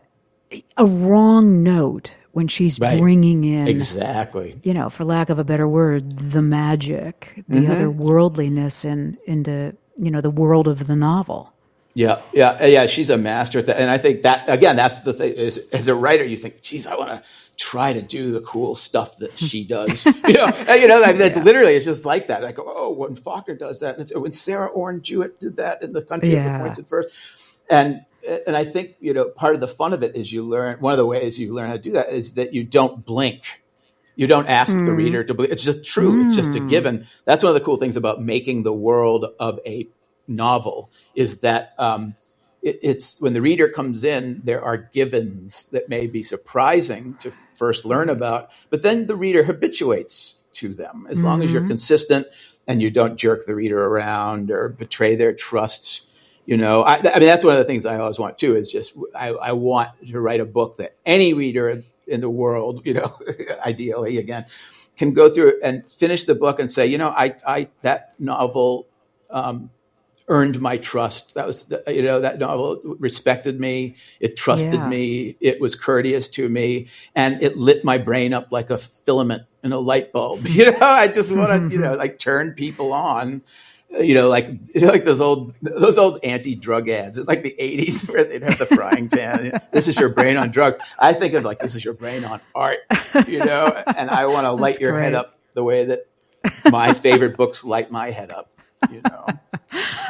a 0.75 0.85
wrong 0.85 1.61
note 1.61 2.15
when 2.35 2.49
she's 2.49 2.81
right. 2.81 2.99
bringing 2.99 3.45
in 3.45 3.65
exactly 3.65 4.59
you 4.61 4.73
know 4.73 4.89
for 4.89 5.05
lack 5.05 5.29
of 5.29 5.39
a 5.39 5.43
better 5.45 5.69
word 5.69 6.11
the 6.11 6.41
magic 6.41 7.33
the 7.47 7.59
mm-hmm. 7.59 7.71
otherworldliness 7.71 8.83
in 8.83 9.17
into 9.25 9.73
you 9.95 10.11
know 10.11 10.19
the 10.19 10.29
world 10.29 10.67
of 10.67 10.85
the 10.85 10.97
novel 10.97 11.53
yeah 11.93 12.21
yeah 12.33 12.65
yeah 12.65 12.87
she's 12.87 13.09
a 13.09 13.17
master 13.17 13.59
at 13.59 13.67
that 13.67 13.77
and 13.79 13.89
i 13.89 13.97
think 13.97 14.23
that 14.23 14.49
again 14.49 14.75
that's 14.75 14.99
the 15.01 15.13
thing 15.13 15.31
is, 15.31 15.59
as 15.71 15.87
a 15.87 15.95
writer 15.95 16.25
you 16.25 16.35
think 16.35 16.61
geez 16.61 16.85
i 16.85 16.93
want 16.93 17.09
to 17.09 17.23
try 17.55 17.93
to 17.93 18.01
do 18.01 18.33
the 18.33 18.41
cool 18.41 18.75
stuff 18.75 19.15
that 19.19 19.31
she 19.39 19.63
does 19.63 20.05
you 20.05 20.33
know 20.33 20.47
you 20.75 20.89
know 20.89 20.99
that, 20.99 21.17
that 21.17 21.37
yeah. 21.37 21.41
literally 21.41 21.73
it's 21.73 21.85
just 21.85 22.03
like 22.03 22.27
that 22.27 22.43
like 22.43 22.59
oh 22.59 22.91
when 22.91 23.15
faulkner 23.15 23.55
does 23.55 23.79
that 23.79 24.11
when 24.13 24.33
sarah 24.33 24.67
orne 24.67 25.01
jewett 25.01 25.39
did 25.39 25.55
that 25.55 25.81
in 25.81 25.93
the 25.93 26.03
country 26.03 26.33
yeah. 26.33 26.47
of 26.47 26.51
the 26.51 26.67
pointed 26.67 26.85
Firs 26.85 27.05
and 27.69 28.05
and 28.47 28.55
I 28.55 28.65
think 28.65 28.95
you 28.99 29.13
know 29.13 29.29
part 29.29 29.55
of 29.55 29.61
the 29.61 29.67
fun 29.67 29.93
of 29.93 30.03
it 30.03 30.15
is 30.15 30.31
you 30.31 30.43
learn 30.43 30.79
one 30.79 30.93
of 30.93 30.97
the 30.97 31.05
ways 31.05 31.39
you 31.39 31.53
learn 31.53 31.67
how 31.67 31.73
to 31.73 31.79
do 31.79 31.91
that 31.91 32.09
is 32.09 32.33
that 32.33 32.53
you 32.53 32.63
don't 32.63 33.05
blink. 33.05 33.61
You 34.15 34.27
don't 34.27 34.47
ask 34.47 34.73
mm. 34.73 34.85
the 34.85 34.93
reader 34.93 35.23
to 35.25 35.33
believe. 35.33 35.51
It's 35.51 35.63
just 35.63 35.83
true. 35.83 36.23
Mm. 36.23 36.27
It's 36.27 36.37
just 36.37 36.55
a 36.55 36.61
given. 36.61 37.05
That's 37.25 37.43
one 37.43 37.49
of 37.49 37.59
the 37.59 37.65
cool 37.65 37.75
things 37.75 37.97
about 37.97 38.21
making 38.21 38.63
the 38.63 38.73
world 38.73 39.25
of 39.39 39.59
a 39.65 39.89
novel 40.27 40.89
is 41.15 41.39
that 41.39 41.73
um, 41.77 42.15
it, 42.61 42.79
it's 42.81 43.19
when 43.21 43.33
the 43.33 43.41
reader 43.41 43.69
comes 43.69 44.03
in, 44.03 44.41
there 44.43 44.61
are 44.61 44.77
givens 44.77 45.65
that 45.71 45.89
may 45.89 46.07
be 46.07 46.23
surprising 46.23 47.15
to 47.19 47.33
first 47.51 47.85
learn 47.85 48.09
about, 48.09 48.51
but 48.69 48.83
then 48.83 49.07
the 49.07 49.15
reader 49.15 49.43
habituates 49.43 50.35
to 50.53 50.73
them 50.73 51.07
as 51.09 51.17
mm-hmm. 51.17 51.27
long 51.27 51.43
as 51.43 51.51
you're 51.51 51.61
mm-hmm. 51.61 51.69
consistent 51.69 52.27
and 52.67 52.81
you 52.81 52.89
don't 52.89 53.17
jerk 53.17 53.45
the 53.45 53.55
reader 53.55 53.85
around 53.85 54.49
or 54.49 54.69
betray 54.69 55.15
their 55.15 55.33
trust 55.33 56.04
you 56.45 56.57
know 56.57 56.81
I, 56.81 56.97
I, 56.97 57.19
mean 57.19 57.27
that's 57.27 57.43
one 57.43 57.53
of 57.53 57.59
the 57.59 57.65
things 57.65 57.85
i 57.85 57.97
always 57.97 58.19
want 58.19 58.37
too 58.37 58.55
is 58.55 58.71
just 58.71 58.93
I, 59.15 59.29
I, 59.29 59.51
want 59.53 59.89
to 60.07 60.19
write 60.19 60.39
a 60.39 60.45
book 60.45 60.77
that 60.77 60.95
any 61.05 61.33
reader 61.33 61.83
in 62.07 62.21
the 62.21 62.29
world 62.29 62.81
you 62.85 62.93
know 62.93 63.17
ideally 63.65 64.17
again 64.17 64.45
can 64.97 65.13
go 65.13 65.29
through 65.29 65.59
and 65.61 65.89
finish 65.89 66.25
the 66.25 66.35
book 66.35 66.59
and 66.59 66.69
say 66.69 66.85
you 66.85 66.97
know 66.97 67.09
i, 67.09 67.35
I 67.45 67.69
that 67.81 68.13
novel 68.19 68.87
um, 69.29 69.71
earned 70.27 70.59
my 70.59 70.77
trust 70.77 71.35
that 71.35 71.45
was 71.45 71.71
you 71.87 72.01
know 72.01 72.19
that 72.19 72.39
novel 72.39 72.81
respected 72.99 73.59
me 73.59 73.95
it 74.19 74.35
trusted 74.35 74.73
yeah. 74.73 74.87
me 74.87 75.37
it 75.39 75.61
was 75.61 75.75
courteous 75.75 76.27
to 76.27 76.49
me 76.49 76.87
and 77.13 77.41
it 77.43 77.55
lit 77.55 77.85
my 77.85 77.97
brain 77.97 78.33
up 78.33 78.47
like 78.51 78.71
a 78.71 78.77
filament 78.77 79.43
in 79.63 79.71
a 79.71 79.77
light 79.77 80.11
bulb 80.11 80.45
you 80.47 80.71
know 80.71 80.77
i 80.81 81.07
just 81.07 81.31
want 81.31 81.69
to 81.69 81.75
you 81.75 81.81
know 81.81 81.93
like 81.97 82.17
turn 82.17 82.53
people 82.53 82.91
on 82.91 83.43
you 83.99 84.13
know, 84.13 84.27
like 84.29 84.47
you 84.47 84.59
know, 84.81 84.87
like 84.87 85.03
those 85.03 85.21
old 85.21 85.53
those 85.61 85.97
old 85.97 86.19
anti-drug 86.23 86.89
ads 86.89 87.17
in 87.17 87.25
like 87.25 87.43
the 87.43 87.55
'80s 87.59 88.09
where 88.13 88.23
they'd 88.23 88.43
have 88.43 88.57
the 88.57 88.65
frying 88.65 89.09
pan. 89.09 89.61
this 89.71 89.87
is 89.87 89.99
your 89.99 90.09
brain 90.09 90.37
on 90.37 90.51
drugs. 90.51 90.77
I 90.99 91.13
think 91.13 91.33
of 91.33 91.43
like 91.43 91.59
this 91.59 91.75
is 91.75 91.83
your 91.83 91.93
brain 91.93 92.23
on 92.23 92.41
art, 92.53 92.79
you 93.27 93.39
know. 93.39 93.67
And 93.95 94.09
I 94.09 94.25
want 94.25 94.45
to 94.45 94.51
light 94.51 94.79
your 94.79 94.91
great. 94.91 95.03
head 95.03 95.13
up 95.13 95.37
the 95.53 95.63
way 95.63 95.85
that 95.85 96.07
my 96.69 96.93
favorite 96.93 97.37
books 97.37 97.63
light 97.63 97.91
my 97.91 98.11
head 98.11 98.31
up. 98.31 98.51
You 98.91 99.01
know, 99.09 99.25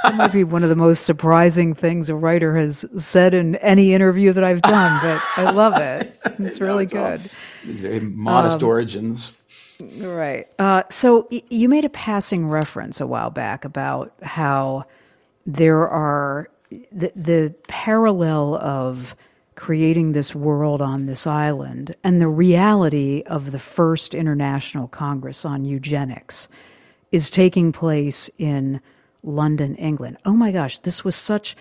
that 0.03 0.15
might 0.15 0.33
be 0.33 0.43
one 0.43 0.63
of 0.63 0.69
the 0.69 0.75
most 0.75 1.05
surprising 1.05 1.73
things 1.75 2.09
a 2.09 2.15
writer 2.15 2.57
has 2.57 2.85
said 2.97 3.33
in 3.33 3.55
any 3.57 3.93
interview 3.93 4.33
that 4.33 4.43
I've 4.43 4.61
done. 4.61 4.99
But 5.01 5.21
I 5.37 5.51
love 5.51 5.79
it. 5.79 6.11
It's 6.37 6.59
really 6.59 6.83
it's 6.83 6.91
good. 6.91 7.21
All, 7.21 7.69
it's 7.69 7.79
very 7.79 8.01
modest 8.01 8.61
um, 8.61 8.67
origins. 8.67 9.31
Right. 9.79 10.47
Uh, 10.59 10.83
so 10.89 11.27
y- 11.31 11.43
you 11.49 11.69
made 11.69 11.85
a 11.85 11.89
passing 11.89 12.47
reference 12.47 13.01
a 13.01 13.07
while 13.07 13.29
back 13.29 13.65
about 13.65 14.13
how 14.21 14.85
there 15.45 15.87
are 15.87 16.49
the, 16.91 17.11
the 17.15 17.55
parallel 17.67 18.55
of 18.55 19.15
creating 19.55 20.11
this 20.11 20.35
world 20.35 20.81
on 20.81 21.05
this 21.05 21.25
island 21.25 21.95
and 22.03 22.21
the 22.21 22.27
reality 22.27 23.23
of 23.27 23.51
the 23.51 23.59
first 23.59 24.13
International 24.13 24.87
Congress 24.87 25.45
on 25.45 25.63
Eugenics 25.65 26.47
is 27.11 27.29
taking 27.29 27.71
place 27.71 28.29
in 28.37 28.81
London, 29.23 29.75
England. 29.75 30.17
Oh 30.25 30.33
my 30.33 30.51
gosh, 30.51 30.79
this 30.79 31.03
was 31.05 31.15
such. 31.15 31.55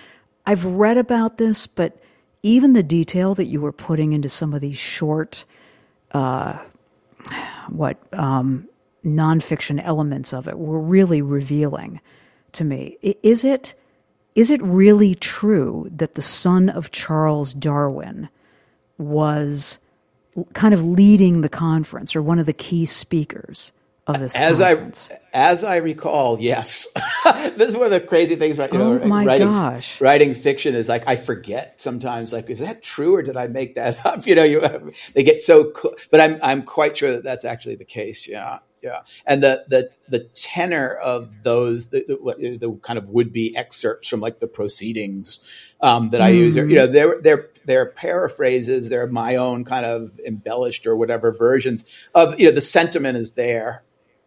I've 0.47 0.65
read 0.65 0.99
about 0.99 1.39
this, 1.39 1.67
but 1.67 1.97
even 2.43 2.73
the 2.73 2.83
detail 2.83 3.35
that 3.37 3.47
you 3.47 3.61
were 3.61 3.73
putting 3.73 4.13
into 4.13 4.29
some 4.29 4.53
of 4.53 4.61
these 4.61 4.77
short 4.77 5.45
uh, 6.13 6.59
what 7.69 7.99
um, 8.13 8.69
nonfiction 9.05 9.83
elements 9.83 10.33
of 10.33 10.49
it 10.49 10.59
were 10.59 10.81
really 10.81 11.23
revealing 11.23 12.01
to 12.53 12.65
me. 12.65 12.97
Is 13.03 13.45
it 13.45 13.75
is 14.35 14.51
it 14.51 14.61
really 14.63 15.15
true 15.15 15.89
that 15.95 16.15
the 16.15 16.23
son 16.23 16.69
of 16.69 16.91
Charles 16.91 17.55
Darwin 17.55 18.29
was 18.99 19.79
kind 20.55 20.75
of 20.75 20.85
leading 20.85 21.41
the 21.41 21.49
conference 21.49 22.17
or 22.17 22.23
one 22.23 22.41
of 22.41 22.47
the 22.47 22.53
key 22.53 22.85
speakers 22.85 23.71
of 24.07 24.21
this 24.21 24.39
as 24.39 24.59
conference? 24.59 25.09
I 25.11 25.19
as 25.33 25.65
I 25.65 25.77
recall, 25.77 26.39
yes. 26.41 26.87
this 27.57 27.69
is 27.69 27.77
one 27.77 27.87
of 27.87 27.91
the 27.91 28.01
crazy 28.01 28.37
things 28.37 28.59
about 28.59 28.73
you 28.73 28.79
know 28.79 29.01
oh 29.03 29.09
writing 29.09 29.49
gosh. 29.49 30.01
writing 30.01 30.35
fiction 30.35 30.75
is 30.75 30.89
like 30.89 31.07
I 31.07 31.17
forget 31.17 31.81
sometimes 31.81 32.33
like 32.33 32.51
is 32.51 32.61
that 32.61 32.83
true 32.83 33.15
or 33.15 33.23
did 33.23 33.37
I 33.37 33.47
make 33.47 33.75
that 33.77 34.05
up? 34.07 34.27
You 34.27 34.35
know, 34.35 34.45
you 34.45 34.61
they 35.15 35.23
get 35.23 35.41
so 35.41 35.73
cl- 35.75 35.95
but 36.11 36.21
I'm 36.21 36.39
I'm 36.43 36.63
quite 36.63 36.97
sure 36.97 37.13
that 37.13 37.25
that's 37.25 37.45
actually 37.45 37.77
the 37.77 37.85
case. 37.85 38.29
Yeah. 38.29 38.59
Yeah, 38.83 39.01
and 39.25 39.43
the 39.43 39.65
the 39.67 39.91
the 40.11 40.25
tenor 40.35 40.91
of 40.91 41.43
those 41.43 41.89
the, 41.89 42.05
the, 42.07 42.59
the 42.59 42.79
kind 42.83 42.99
of 42.99 43.09
would 43.09 43.33
be 43.33 43.57
excerpts 43.57 44.09
from 44.09 44.21
like 44.21 44.41
the 44.41 44.47
proceedings 44.47 45.41
um, 45.81 46.11
that 46.11 46.21
I 46.21 46.33
mm. 46.33 46.37
use, 46.37 46.59
are, 46.59 46.67
you 46.67 46.77
know, 46.77 46.87
they're 46.87 47.19
they're 47.23 47.49
they're 47.65 47.87
paraphrases, 47.87 48.91
they're 48.91 49.07
my 49.07 49.37
own 49.37 49.65
kind 49.65 49.87
of 49.87 50.19
embellished 50.27 50.87
or 50.87 50.97
whatever 50.97 51.33
versions 51.33 51.85
of 52.15 52.39
you 52.39 52.47
know 52.47 52.53
the 52.53 52.61
sentiment 52.61 53.17
is 53.17 53.33
there, 53.33 53.84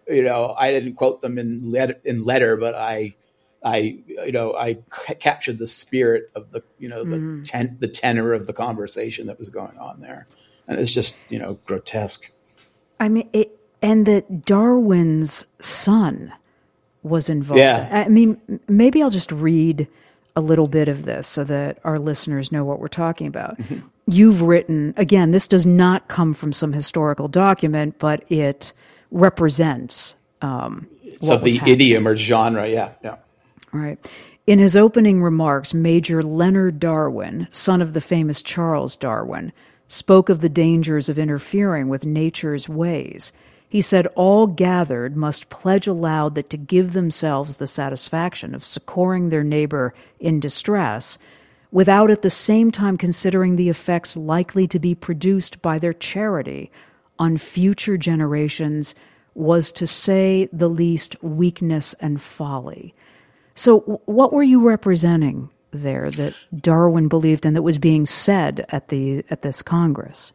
you 0.07 0.23
know, 0.23 0.55
I 0.57 0.71
didn't 0.71 0.95
quote 0.95 1.21
them 1.21 1.37
in 1.37 1.71
letter, 1.71 1.95
in 2.03 2.23
letter, 2.23 2.57
but 2.57 2.75
I, 2.75 3.15
I, 3.63 3.99
you 4.07 4.31
know, 4.31 4.55
I 4.55 4.75
c- 4.75 5.15
captured 5.15 5.59
the 5.59 5.67
spirit 5.67 6.31
of 6.35 6.51
the, 6.51 6.63
you 6.79 6.89
know, 6.89 7.03
the 7.03 7.17
mm. 7.17 7.43
ten, 7.43 7.77
the 7.79 7.87
tenor 7.87 8.33
of 8.33 8.47
the 8.47 8.53
conversation 8.53 9.27
that 9.27 9.37
was 9.37 9.49
going 9.49 9.77
on 9.77 9.99
there, 9.99 10.27
and 10.67 10.79
it's 10.79 10.91
just, 10.91 11.15
you 11.29 11.39
know, 11.39 11.59
grotesque. 11.65 12.31
I 12.99 13.09
mean, 13.09 13.29
it, 13.33 13.59
and 13.81 14.05
that 14.05 14.45
Darwin's 14.45 15.45
son 15.59 16.33
was 17.03 17.29
involved. 17.29 17.59
Yeah. 17.59 18.05
I 18.07 18.09
mean, 18.09 18.41
maybe 18.67 19.01
I'll 19.01 19.09
just 19.09 19.31
read 19.31 19.87
a 20.35 20.41
little 20.41 20.67
bit 20.67 20.87
of 20.87 21.05
this 21.05 21.27
so 21.27 21.43
that 21.43 21.79
our 21.83 21.97
listeners 21.97 22.51
know 22.51 22.63
what 22.63 22.79
we're 22.79 22.87
talking 22.87 23.27
about. 23.27 23.57
Mm-hmm. 23.57 23.79
You've 24.07 24.41
written, 24.41 24.93
again, 24.95 25.31
this 25.31 25.47
does 25.47 25.65
not 25.65 26.07
come 26.07 26.33
from 26.33 26.53
some 26.53 26.73
historical 26.73 27.27
document, 27.27 27.97
but 27.99 28.23
it 28.31 28.71
represents 29.11 30.15
um, 30.41 30.87
so 31.21 31.37
the 31.37 31.59
idiom 31.65 32.07
or 32.07 32.15
genre. 32.15 32.67
Yeah, 32.67 32.91
yeah. 33.03 33.17
Right. 33.71 33.99
In 34.45 34.59
his 34.59 34.77
opening 34.77 35.21
remarks, 35.21 35.73
Major 35.73 36.23
Leonard 36.23 36.79
Darwin, 36.79 37.47
son 37.51 37.81
of 37.81 37.93
the 37.93 38.01
famous 38.01 38.41
Charles 38.41 38.95
Darwin, 38.95 39.51
spoke 39.87 40.29
of 40.29 40.39
the 40.39 40.49
dangers 40.49 41.09
of 41.09 41.19
interfering 41.19 41.89
with 41.89 42.05
nature's 42.05 42.69
ways. 42.69 43.33
He 43.69 43.81
said 43.81 44.07
all 44.15 44.47
gathered 44.47 45.17
must 45.17 45.49
pledge 45.49 45.87
aloud 45.87 46.35
that 46.35 46.49
to 46.51 46.57
give 46.57 46.93
themselves 46.93 47.57
the 47.57 47.67
satisfaction 47.67 48.55
of 48.55 48.63
succoring 48.63 49.29
their 49.29 49.43
neighbor 49.43 49.93
in 50.19 50.39
distress, 50.39 51.17
without 51.69 52.09
at 52.09 52.21
the 52.21 52.29
same 52.29 52.71
time 52.71 52.97
considering 52.97 53.57
the 53.57 53.67
effects 53.67 54.15
likely 54.15 54.67
to 54.67 54.79
be 54.79 54.95
produced 54.95 55.61
by 55.61 55.77
their 55.77 55.93
charity 55.93 56.71
on 57.19 57.37
future 57.37 57.97
generations, 57.97 58.95
was 59.33 59.71
to 59.71 59.85
say 59.85 60.49
the 60.51 60.67
least 60.67 61.21
weakness 61.23 61.93
and 61.99 62.21
folly. 62.21 62.93
So, 63.55 64.01
what 64.05 64.33
were 64.33 64.43
you 64.43 64.67
representing 64.67 65.49
there 65.71 66.09
that 66.11 66.33
Darwin 66.55 67.07
believed 67.07 67.45
and 67.45 67.55
that 67.55 67.61
was 67.61 67.77
being 67.77 68.05
said 68.05 68.65
at 68.69 68.89
the 68.89 69.23
at 69.29 69.41
this 69.41 69.61
Congress? 69.61 70.31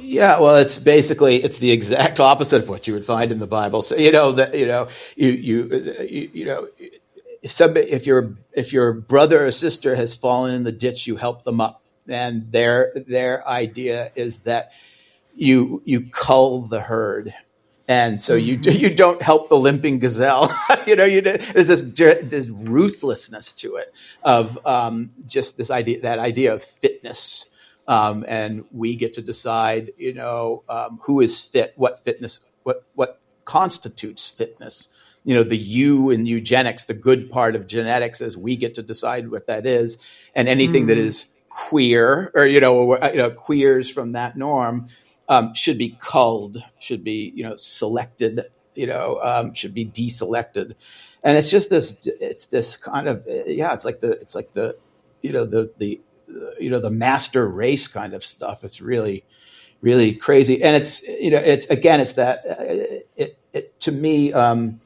Yeah, 0.00 0.40
well, 0.40 0.56
it's 0.56 0.78
basically 0.78 1.36
it's 1.36 1.58
the 1.58 1.70
exact 1.70 2.18
opposite 2.32 2.62
of 2.62 2.68
what 2.68 2.86
you 2.86 2.94
would 2.94 3.04
find 3.04 3.30
in 3.30 3.38
the 3.38 3.46
Bible. 3.46 3.82
So 3.82 3.96
you 3.96 4.10
know 4.10 4.32
that 4.32 4.54
you 4.54 4.66
know 4.66 4.88
you 5.16 5.30
you 5.30 5.96
you, 6.08 6.30
you 6.32 6.44
know 6.44 6.68
if 7.42 8.06
your 8.06 8.36
if 8.52 8.72
your 8.72 8.92
brother 8.92 9.46
or 9.46 9.52
sister 9.52 9.94
has 9.94 10.14
fallen 10.14 10.54
in 10.54 10.64
the 10.64 10.72
ditch, 10.72 11.06
you 11.06 11.16
help 11.16 11.44
them 11.44 11.60
up, 11.60 11.82
and 12.08 12.50
their 12.50 12.92
their 12.94 13.46
idea 13.46 14.10
is 14.14 14.38
that 14.40 14.72
you 15.38 15.82
you 15.84 16.08
cull 16.10 16.62
the 16.62 16.80
herd 16.80 17.34
and 17.88 18.20
so 18.20 18.34
you 18.34 18.58
mm-hmm. 18.58 18.78
you 18.78 18.94
don't 18.94 19.22
help 19.22 19.48
the 19.48 19.56
limping 19.56 19.98
gazelle. 19.98 20.54
you 20.86 20.94
know, 20.94 21.06
you 21.06 21.22
there's 21.22 21.66
this 21.66 21.82
this 21.82 22.50
ruthlessness 22.50 23.54
to 23.54 23.76
it 23.76 23.92
of 24.22 24.64
um, 24.66 25.10
just 25.26 25.56
this 25.56 25.70
idea 25.70 26.02
that 26.02 26.18
idea 26.18 26.52
of 26.52 26.62
fitness, 26.62 27.46
um, 27.88 28.26
and 28.28 28.66
we 28.70 28.94
get 28.94 29.14
to 29.14 29.22
decide. 29.22 29.92
You 29.96 30.12
know, 30.12 30.64
um, 30.68 31.00
who 31.04 31.20
is 31.20 31.42
fit, 31.42 31.72
what 31.76 32.04
fitness, 32.04 32.40
what 32.62 32.84
what 32.94 33.20
constitutes 33.46 34.30
fitness. 34.30 34.88
You 35.24 35.34
know, 35.34 35.42
the 35.42 35.56
you 35.56 36.10
in 36.10 36.26
eugenics, 36.26 36.84
the 36.84 36.94
good 36.94 37.30
part 37.30 37.54
of 37.54 37.66
genetics, 37.66 38.20
is 38.20 38.36
we 38.36 38.56
get 38.56 38.74
to 38.74 38.82
decide 38.82 39.30
what 39.30 39.46
that 39.46 39.66
is, 39.66 39.96
and 40.34 40.46
anything 40.46 40.84
mm. 40.84 40.88
that 40.88 40.98
mm-hmm. 40.98 41.38
queer 41.48 42.30
or 42.34 42.44
you 42.44 42.60
know, 42.60 42.76
or, 42.76 43.00
you 43.10 43.16
know 43.16 43.30
queers 43.30 43.88
from 43.88 44.12
that 44.12 44.36
norm 44.36 44.86
um, 45.28 45.54
should 45.54 45.78
be 45.78 45.96
culled, 46.00 46.62
should 46.78 47.04
be 47.04 47.32
you 47.34 47.44
know 47.44 47.56
selected, 47.56 48.46
you 48.74 48.86
know 48.86 49.20
um, 49.22 49.54
should 49.54 49.74
be 49.74 49.84
deselected, 49.84 50.74
and 51.22 51.36
it's 51.36 51.50
just 51.50 51.70
this 51.70 51.96
it's 52.04 52.46
this 52.46 52.76
kind 52.76 53.08
of 53.08 53.24
yeah 53.26 53.74
it's 53.74 53.84
like 53.84 54.00
the 54.00 54.12
it's 54.12 54.34
like 54.34 54.52
the 54.54 54.76
you 55.22 55.32
know 55.32 55.44
the 55.44 55.72
the 55.78 56.00
you 56.58 56.70
know 56.70 56.80
the 56.80 56.90
master 56.90 57.46
race 57.46 57.86
kind 57.88 58.14
of 58.14 58.24
stuff. 58.24 58.64
It's 58.64 58.80
really 58.80 59.24
really 59.80 60.14
crazy, 60.14 60.62
and 60.62 60.76
it's 60.76 61.02
you 61.06 61.30
know 61.30 61.38
it's 61.38 61.68
again 61.70 62.00
it's 62.00 62.14
that 62.14 62.38
uh, 62.46 63.02
it, 63.16 63.38
it 63.52 63.80
to 63.80 63.92
me. 63.92 64.32
Um, 64.32 64.80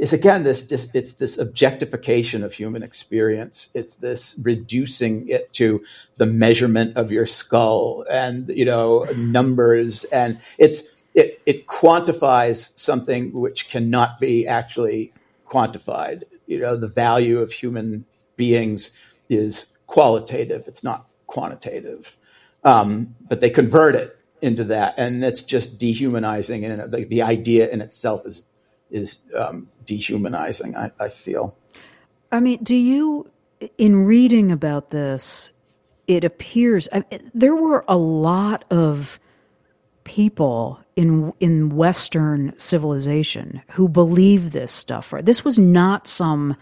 is 0.00 0.14
again 0.14 0.44
this, 0.44 0.62
this 0.64 0.88
it's 0.94 1.12
this 1.14 1.38
objectification 1.38 2.42
of 2.42 2.54
human 2.54 2.82
experience. 2.82 3.68
It's 3.74 3.96
this 3.96 4.34
reducing 4.42 5.28
it 5.28 5.52
to 5.54 5.84
the 6.16 6.24
measurement 6.24 6.96
of 6.96 7.12
your 7.12 7.26
skull 7.26 8.06
and 8.10 8.48
you 8.48 8.64
know 8.64 9.04
numbers. 9.14 10.04
And 10.04 10.40
it's 10.58 10.84
it 11.14 11.42
it 11.44 11.66
quantifies 11.66 12.72
something 12.76 13.32
which 13.32 13.68
cannot 13.68 14.18
be 14.18 14.46
actually 14.46 15.12
quantified. 15.46 16.22
You 16.46 16.60
know 16.60 16.76
the 16.76 16.88
value 16.88 17.38
of 17.38 17.52
human 17.52 18.06
beings 18.36 18.92
is 19.28 19.66
qualitative. 19.86 20.64
It's 20.66 20.82
not 20.82 21.06
quantitative. 21.26 22.16
Um, 22.64 23.16
but 23.28 23.40
they 23.40 23.50
convert 23.50 23.94
it 23.96 24.16
into 24.40 24.64
that. 24.64 24.94
And 24.96 25.22
it's 25.22 25.42
just 25.42 25.76
dehumanizing 25.76 26.64
and 26.64 26.90
the, 26.90 27.04
the 27.04 27.20
idea 27.20 27.68
in 27.68 27.82
itself 27.82 28.24
is 28.24 28.46
is 28.90 29.20
um, 29.36 29.68
dehumanizing. 29.84 30.76
I, 30.76 30.90
I 30.98 31.08
feel. 31.08 31.56
I 32.32 32.38
mean, 32.40 32.62
do 32.62 32.76
you, 32.76 33.30
in 33.78 34.04
reading 34.04 34.52
about 34.52 34.90
this, 34.90 35.50
it 36.06 36.24
appears 36.24 36.88
I, 36.92 37.04
there 37.34 37.54
were 37.54 37.84
a 37.86 37.96
lot 37.96 38.64
of 38.70 39.20
people 40.04 40.80
in 40.96 41.32
in 41.38 41.76
Western 41.76 42.52
civilization 42.58 43.62
who 43.72 43.88
believed 43.88 44.52
this 44.52 44.72
stuff. 44.72 45.12
Right, 45.12 45.24
this 45.24 45.44
was 45.44 45.58
not 45.58 46.08
some, 46.08 46.56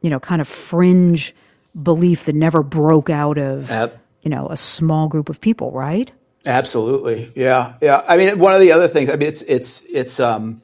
you 0.00 0.08
know, 0.08 0.18
kind 0.18 0.40
of 0.40 0.48
fringe 0.48 1.34
belief 1.80 2.24
that 2.24 2.34
never 2.34 2.62
broke 2.62 3.10
out 3.10 3.38
of 3.38 3.70
Ab- 3.70 3.98
you 4.22 4.30
know 4.30 4.48
a 4.48 4.56
small 4.56 5.08
group 5.08 5.28
of 5.28 5.40
people. 5.40 5.72
Right. 5.72 6.10
Absolutely. 6.46 7.30
Yeah. 7.34 7.74
Yeah. 7.82 8.02
I 8.08 8.16
mean, 8.16 8.38
one 8.38 8.54
of 8.54 8.60
the 8.60 8.72
other 8.72 8.88
things. 8.88 9.10
I 9.10 9.16
mean, 9.16 9.28
it's 9.28 9.42
it's 9.42 9.82
it's 9.82 10.18
um 10.20 10.62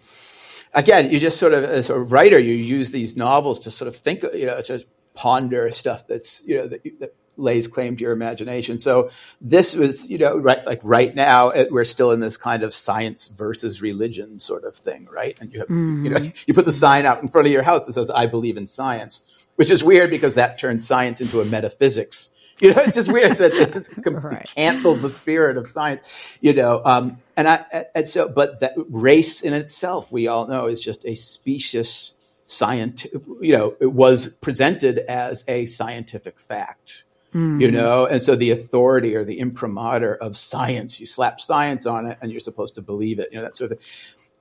again, 0.76 1.10
you 1.10 1.18
just 1.18 1.38
sort 1.38 1.54
of, 1.54 1.64
as 1.64 1.90
a 1.90 1.98
writer, 1.98 2.38
you 2.38 2.54
use 2.54 2.90
these 2.92 3.16
novels 3.16 3.58
to 3.60 3.70
sort 3.70 3.88
of 3.88 3.96
think, 3.96 4.22
you 4.34 4.46
know, 4.46 4.60
to 4.62 4.84
ponder 5.14 5.72
stuff 5.72 6.06
that's, 6.06 6.44
you 6.46 6.56
know, 6.56 6.68
that, 6.68 7.00
that 7.00 7.14
lays 7.38 7.66
claim 7.66 7.96
to 7.96 8.02
your 8.02 8.12
imagination. 8.12 8.78
So 8.78 9.10
this 9.40 9.74
was, 9.74 10.08
you 10.08 10.18
know, 10.18 10.36
right, 10.36 10.64
like 10.66 10.80
right 10.82 11.14
now, 11.14 11.48
it, 11.48 11.72
we're 11.72 11.84
still 11.84 12.12
in 12.12 12.20
this 12.20 12.36
kind 12.36 12.62
of 12.62 12.74
science 12.74 13.28
versus 13.28 13.82
religion 13.82 14.38
sort 14.38 14.64
of 14.64 14.76
thing, 14.76 15.08
right? 15.10 15.36
And 15.40 15.52
you 15.52 15.60
have, 15.60 15.68
mm-hmm. 15.68 16.04
you 16.04 16.10
know, 16.10 16.20
mm-hmm. 16.20 16.44
you 16.46 16.54
put 16.54 16.66
the 16.66 16.72
sign 16.72 17.06
out 17.06 17.22
in 17.22 17.28
front 17.28 17.46
of 17.46 17.52
your 17.52 17.62
house 17.62 17.86
that 17.86 17.94
says, 17.94 18.10
I 18.10 18.26
believe 18.26 18.56
in 18.56 18.66
science, 18.66 19.46
which 19.56 19.70
is 19.70 19.82
weird 19.82 20.10
because 20.10 20.34
that 20.34 20.58
turns 20.58 20.86
science 20.86 21.20
into 21.20 21.40
a 21.40 21.44
metaphysics. 21.44 22.30
You 22.60 22.72
know, 22.74 22.82
it's 22.82 22.96
just 22.96 23.12
weird. 23.12 23.32
It's, 23.32 23.40
it's, 23.40 23.76
it 23.76 23.88
right. 24.06 24.50
cancels 24.54 25.02
the 25.02 25.12
spirit 25.12 25.58
of 25.58 25.66
science, 25.66 26.08
you 26.40 26.54
know. 26.54 26.80
Um, 26.84 27.18
and 27.36 27.46
I, 27.46 27.86
and 27.94 28.08
so, 28.08 28.28
but 28.28 28.60
that 28.60 28.74
race 28.88 29.42
in 29.42 29.52
itself, 29.52 30.10
we 30.10 30.26
all 30.26 30.46
know, 30.46 30.66
is 30.66 30.80
just 30.80 31.04
a 31.04 31.14
specious 31.14 32.14
science. 32.46 33.06
You 33.40 33.56
know, 33.56 33.76
it 33.80 33.92
was 33.92 34.32
presented 34.34 34.98
as 34.98 35.44
a 35.46 35.66
scientific 35.66 36.40
fact. 36.40 37.04
Mm-hmm. 37.34 37.60
You 37.60 37.70
know, 37.70 38.06
and 38.06 38.22
so 38.22 38.36
the 38.36 38.50
authority 38.50 39.14
or 39.14 39.24
the 39.24 39.38
imprimatur 39.40 40.14
of 40.14 40.38
science, 40.38 40.98
you 41.00 41.06
slap 41.06 41.40
science 41.40 41.84
on 41.84 42.06
it, 42.06 42.18
and 42.22 42.30
you're 42.30 42.40
supposed 42.40 42.76
to 42.76 42.82
believe 42.82 43.18
it. 43.18 43.28
You 43.30 43.38
know 43.38 43.44
that 43.44 43.56
sort 43.56 43.72
of. 43.72 43.78
thing. 43.78 43.86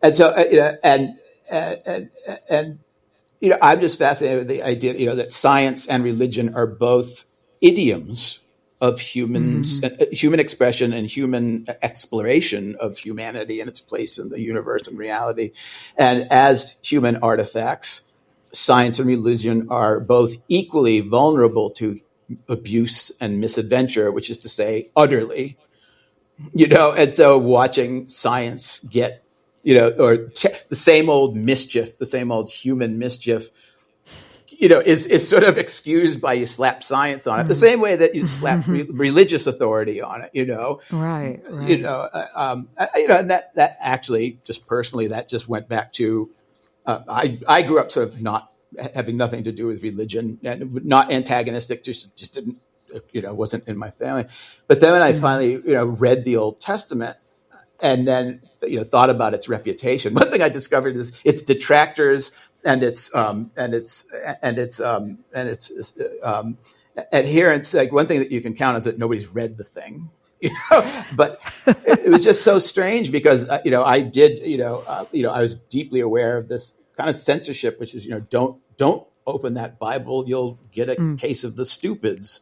And 0.01 0.15
so, 0.15 0.29
uh, 0.29 0.45
you 0.49 0.59
know, 0.59 0.77
and 0.83 1.19
and 1.49 1.81
and, 1.85 2.09
and 2.49 2.79
you 3.39 3.49
know, 3.49 3.57
I'm 3.61 3.81
just 3.81 3.99
fascinated 3.99 4.39
with 4.39 4.47
the 4.47 4.63
idea, 4.63 4.93
you 4.93 5.07
know, 5.07 5.15
that 5.15 5.33
science 5.33 5.85
and 5.87 6.03
religion 6.03 6.55
are 6.55 6.67
both 6.67 7.25
idioms 7.61 8.39
of 8.82 8.99
humans, 8.99 9.80
mm-hmm. 9.80 10.01
uh, 10.01 10.05
human 10.11 10.39
expression 10.39 10.93
and 10.93 11.07
human 11.07 11.65
exploration 11.82 12.76
of 12.80 12.97
humanity 12.97 13.61
and 13.61 13.69
its 13.69 13.82
place 13.82 14.17
in 14.17 14.30
the 14.30 14.39
universe 14.39 14.88
and 14.88 14.97
reality. 14.97 15.51
And 15.97 16.32
as 16.32 16.76
human 16.82 17.17
artifacts, 17.17 18.01
science 18.51 18.99
and 18.99 19.07
religion 19.07 19.67
are 19.69 19.99
both 19.99 20.36
equally 20.49 20.99
vulnerable 21.01 21.69
to 21.71 21.99
abuse 22.49 23.11
and 23.21 23.39
misadventure, 23.39 24.11
which 24.11 24.30
is 24.30 24.39
to 24.39 24.49
say, 24.49 24.89
utterly. 24.95 25.57
You 26.53 26.67
know, 26.67 26.91
and 26.91 27.13
so 27.13 27.38
watching 27.38 28.09
science 28.09 28.80
get, 28.80 29.23
you 29.63 29.73
know, 29.73 29.89
or 29.91 30.17
t- 30.17 30.49
the 30.67 30.76
same 30.76 31.09
old 31.09 31.38
mischief, 31.38 31.97
the 31.97 32.05
same 32.05 32.30
old 32.30 32.49
human 32.49 32.99
mischief 32.99 33.49
you 34.60 34.70
know, 34.70 34.80
is, 34.80 35.06
is 35.06 35.28
sort 35.28 35.43
of 35.43 35.58
excused 35.58 36.22
by 36.22 36.34
you 36.34 36.45
slap 36.45 36.84
science 36.84 37.28
on 37.28 37.39
it, 37.39 37.43
the 37.47 37.53
mm-hmm. 37.53 37.62
same 37.62 37.82
way 37.82 37.95
that 37.95 38.16
you 38.16 38.28
slap 38.28 38.68
re- 38.68 38.84
religious 38.84 39.47
authority 39.47 40.01
on 40.01 40.22
it, 40.22 40.32
you 40.34 40.45
know. 40.45 40.82
Right. 40.91 41.41
right. 41.49 41.70
You 41.70 41.80
know, 41.80 42.08
uh, 42.12 42.28
um, 42.36 42.70
you 42.95 43.08
know, 43.08 43.18
and 43.18 43.30
that, 43.30 43.53
that 43.56 43.78
actually, 43.80 44.39
just 44.43 44.66
personally, 44.68 45.08
that 45.08 45.30
just 45.30 45.47
went 45.47 45.68
back 45.68 45.93
to, 45.93 46.30
uh, 46.86 46.99
I, 47.08 47.39
I 47.47 47.62
grew 47.64 47.80
up 47.80 47.91
sort 47.91 48.10
of 48.10 48.22
not 48.22 48.51
having 48.93 49.18
nothing 49.18 49.43
to 49.43 49.51
do 49.51 49.68
with 49.68 49.84
religion 49.84 50.39
and 50.43 50.86
not 50.86 51.12
antagonistic, 51.12 51.84
just, 51.84 52.16
just 52.16 52.34
didn't, 52.34 52.58
you 53.12 53.22
know, 53.22 53.34
wasn't 53.34 53.68
in 53.68 53.78
my 53.78 53.89
family. 53.89 54.26
But 54.68 54.80
then 54.80 54.93
when 54.93 55.01
I 55.01 55.12
mm-hmm. 55.12 55.22
finally, 55.22 55.51
you 55.53 55.74
know, 55.74 55.86
read 55.86 56.24
the 56.24 56.38
Old 56.38 56.60
Testament 56.60 57.18
and 57.82 58.08
then, 58.08 58.41
you 58.62 58.78
know, 58.78 58.84
thought 58.84 59.10
about 59.10 59.34
its 59.34 59.49
reputation, 59.49 60.14
one 60.16 60.30
thing 60.30 60.41
I 60.41 60.49
discovered 60.49 60.95
is 60.95 61.20
its 61.24 61.41
detractors 61.41 62.32
and 62.66 62.84
its 62.84 63.13
um, 63.16 63.51
and 63.55 63.74
its 63.74 64.05
and 64.41 64.57
its 64.57 64.80
um, 64.80 65.20
and 65.34 65.47
its 65.47 65.72
um, 66.22 66.57
adherents. 67.13 67.74
Like 67.74 67.91
one 67.91 68.07
thing 68.07 68.20
that 68.20 68.32
you 68.32 68.41
can 68.41 68.55
count 68.55 68.78
is 68.78 68.84
that 68.86 68.97
nobody's 68.99 69.28
read 69.28 69.57
the 69.57 69.63
thing. 69.63 70.09
You 70.41 70.51
know, 70.70 71.03
but 71.16 71.41
it, 71.66 72.09
was 72.09 72.24
just 72.24 72.43
so 72.43 72.59
strange 72.59 73.09
because 73.09 73.47
uh, 73.47 73.61
you 73.63 73.72
know 73.72 73.84
I 73.84 74.01
did 74.01 74.45
you 74.45 74.57
know 74.57 74.84
uh, 74.86 75.05
you 75.13 75.24
know 75.24 75.32
I 75.32 75.41
was 75.41 75.57
deeply 75.57 76.01
aware 76.01 76.38
of 76.38 76.49
this 76.49 76.76
kind 76.97 77.09
of 77.09 77.16
censorship, 77.16 77.80
which 77.80 77.95
is 77.95 78.03
you 78.03 78.11
know 78.11 78.20
don't 78.20 78.59
don't 78.78 79.07
open 79.26 79.55
that 79.55 79.80
Bible, 79.80 80.26
you'll 80.28 80.59
get 80.72 80.89
a 80.89 80.95
mm. 80.95 81.18
case 81.18 81.43
of 81.43 81.55
the 81.55 81.66
stupids. 81.66 82.41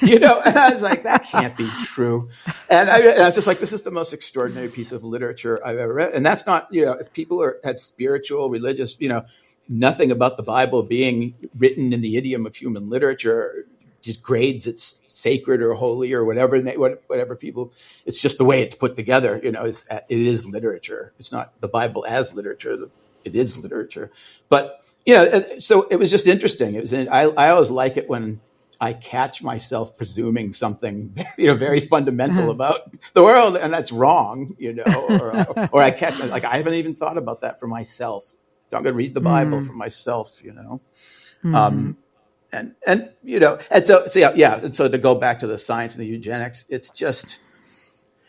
you 0.00 0.18
know, 0.18 0.40
and 0.44 0.58
I 0.58 0.70
was 0.70 0.82
like, 0.82 1.04
that 1.04 1.24
can't 1.24 1.56
be 1.56 1.70
true. 1.84 2.28
And 2.68 2.90
I, 2.90 2.98
and 2.98 3.22
I 3.22 3.26
was 3.26 3.34
just 3.34 3.46
like, 3.46 3.60
this 3.60 3.72
is 3.72 3.82
the 3.82 3.92
most 3.92 4.12
extraordinary 4.12 4.68
piece 4.68 4.90
of 4.90 5.04
literature 5.04 5.64
I've 5.64 5.78
ever 5.78 5.94
read. 5.94 6.14
And 6.14 6.26
that's 6.26 6.46
not, 6.46 6.66
you 6.72 6.84
know, 6.84 6.92
if 6.92 7.12
people 7.12 7.40
are 7.42 7.58
had 7.62 7.78
spiritual, 7.78 8.50
religious, 8.50 8.96
you 8.98 9.08
know, 9.08 9.24
nothing 9.68 10.10
about 10.10 10.36
the 10.36 10.42
Bible 10.42 10.82
being 10.82 11.34
written 11.56 11.92
in 11.92 12.00
the 12.00 12.16
idiom 12.16 12.46
of 12.46 12.56
human 12.56 12.88
literature 12.88 13.66
degrades 14.00 14.66
its 14.66 15.00
sacred 15.06 15.60
or 15.60 15.74
holy 15.74 16.12
or 16.12 16.24
whatever 16.24 16.60
whatever 17.08 17.34
people 17.34 17.72
it's 18.06 18.20
just 18.22 18.38
the 18.38 18.44
way 18.44 18.62
it's 18.62 18.74
put 18.74 18.94
together 18.94 19.40
you 19.42 19.50
know 19.50 19.64
it's, 19.64 19.88
it 19.90 20.18
is 20.18 20.46
literature. 20.46 21.12
It's 21.18 21.32
not 21.32 21.60
the 21.60 21.68
bible 21.68 22.04
as 22.06 22.32
literature 22.32 22.90
it 23.24 23.34
is 23.34 23.58
literature. 23.58 24.10
But 24.48 24.80
you 25.04 25.14
know 25.14 25.42
so 25.58 25.82
it 25.90 25.96
was 25.96 26.10
just 26.10 26.26
interesting. 26.26 26.74
It 26.74 26.82
was 26.82 26.94
i, 26.94 27.22
I 27.22 27.50
always 27.50 27.70
like 27.70 27.96
it 27.96 28.08
when 28.08 28.40
I 28.80 28.92
catch 28.92 29.42
myself 29.42 29.96
presuming 29.96 30.52
something, 30.52 31.16
you 31.36 31.48
know, 31.48 31.56
very 31.56 31.80
fundamental 31.80 32.44
uh-huh. 32.44 32.52
about 32.52 33.12
the 33.12 33.22
world, 33.22 33.56
and 33.56 33.72
that's 33.72 33.90
wrong, 33.90 34.54
you 34.58 34.72
know, 34.72 34.84
or, 35.08 35.68
or 35.72 35.82
I 35.82 35.90
catch 35.90 36.20
like 36.20 36.44
I 36.44 36.56
haven't 36.58 36.74
even 36.74 36.94
thought 36.94 37.18
about 37.18 37.40
that 37.40 37.58
for 37.58 37.66
myself, 37.66 38.32
so 38.68 38.76
I'm 38.76 38.82
going 38.82 38.94
to 38.94 38.96
read 38.96 39.14
the 39.14 39.20
Bible 39.20 39.58
mm. 39.58 39.66
for 39.66 39.72
myself, 39.72 40.40
you 40.44 40.52
know. 40.52 40.80
Mm. 41.42 41.54
Um, 41.54 41.96
and 42.52 42.74
and 42.86 43.10
you 43.22 43.40
know, 43.40 43.58
and 43.70 43.86
so 43.86 44.06
so 44.06 44.18
yeah, 44.18 44.32
yeah, 44.34 44.56
and 44.56 44.74
so 44.74 44.88
to 44.88 44.98
go 44.98 45.14
back 45.14 45.40
to 45.40 45.46
the 45.46 45.58
science 45.58 45.94
and 45.94 46.02
the 46.02 46.06
eugenics, 46.06 46.64
it's 46.68 46.90
just 46.90 47.40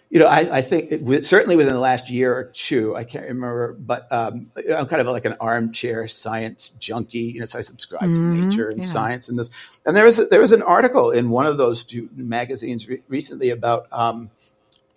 you 0.09 0.19
know, 0.19 0.25
I, 0.25 0.57
I 0.57 0.61
think 0.63 0.91
it, 0.91 1.25
certainly 1.25 1.55
within 1.55 1.73
the 1.73 1.79
last 1.79 2.09
year 2.09 2.33
or 2.33 2.45
two, 2.45 2.95
I 2.95 3.03
can't 3.03 3.27
remember, 3.27 3.73
but 3.73 4.11
um, 4.11 4.51
I'm 4.57 4.87
kind 4.87 5.01
of 5.01 5.07
like 5.07 5.25
an 5.25 5.35
armchair 5.39 6.07
science 6.07 6.71
junkie. 6.71 7.19
You 7.19 7.41
know, 7.41 7.45
so 7.45 7.59
I 7.59 7.61
subscribe 7.61 8.09
mm-hmm, 8.09 8.41
to 8.41 8.45
Nature 8.47 8.69
and 8.69 8.81
yeah. 8.81 8.89
Science 8.89 9.29
and 9.29 9.37
this. 9.37 9.79
And 9.85 9.95
there 9.95 10.05
was 10.05 10.17
a, 10.17 10.25
there 10.25 10.41
was 10.41 10.51
an 10.51 10.63
article 10.63 11.11
in 11.11 11.29
one 11.29 11.45
of 11.45 11.57
those 11.57 11.83
two 11.83 12.09
magazines 12.15 12.87
re- 12.87 13.03
recently 13.07 13.51
about, 13.51 13.85
um, 13.93 14.31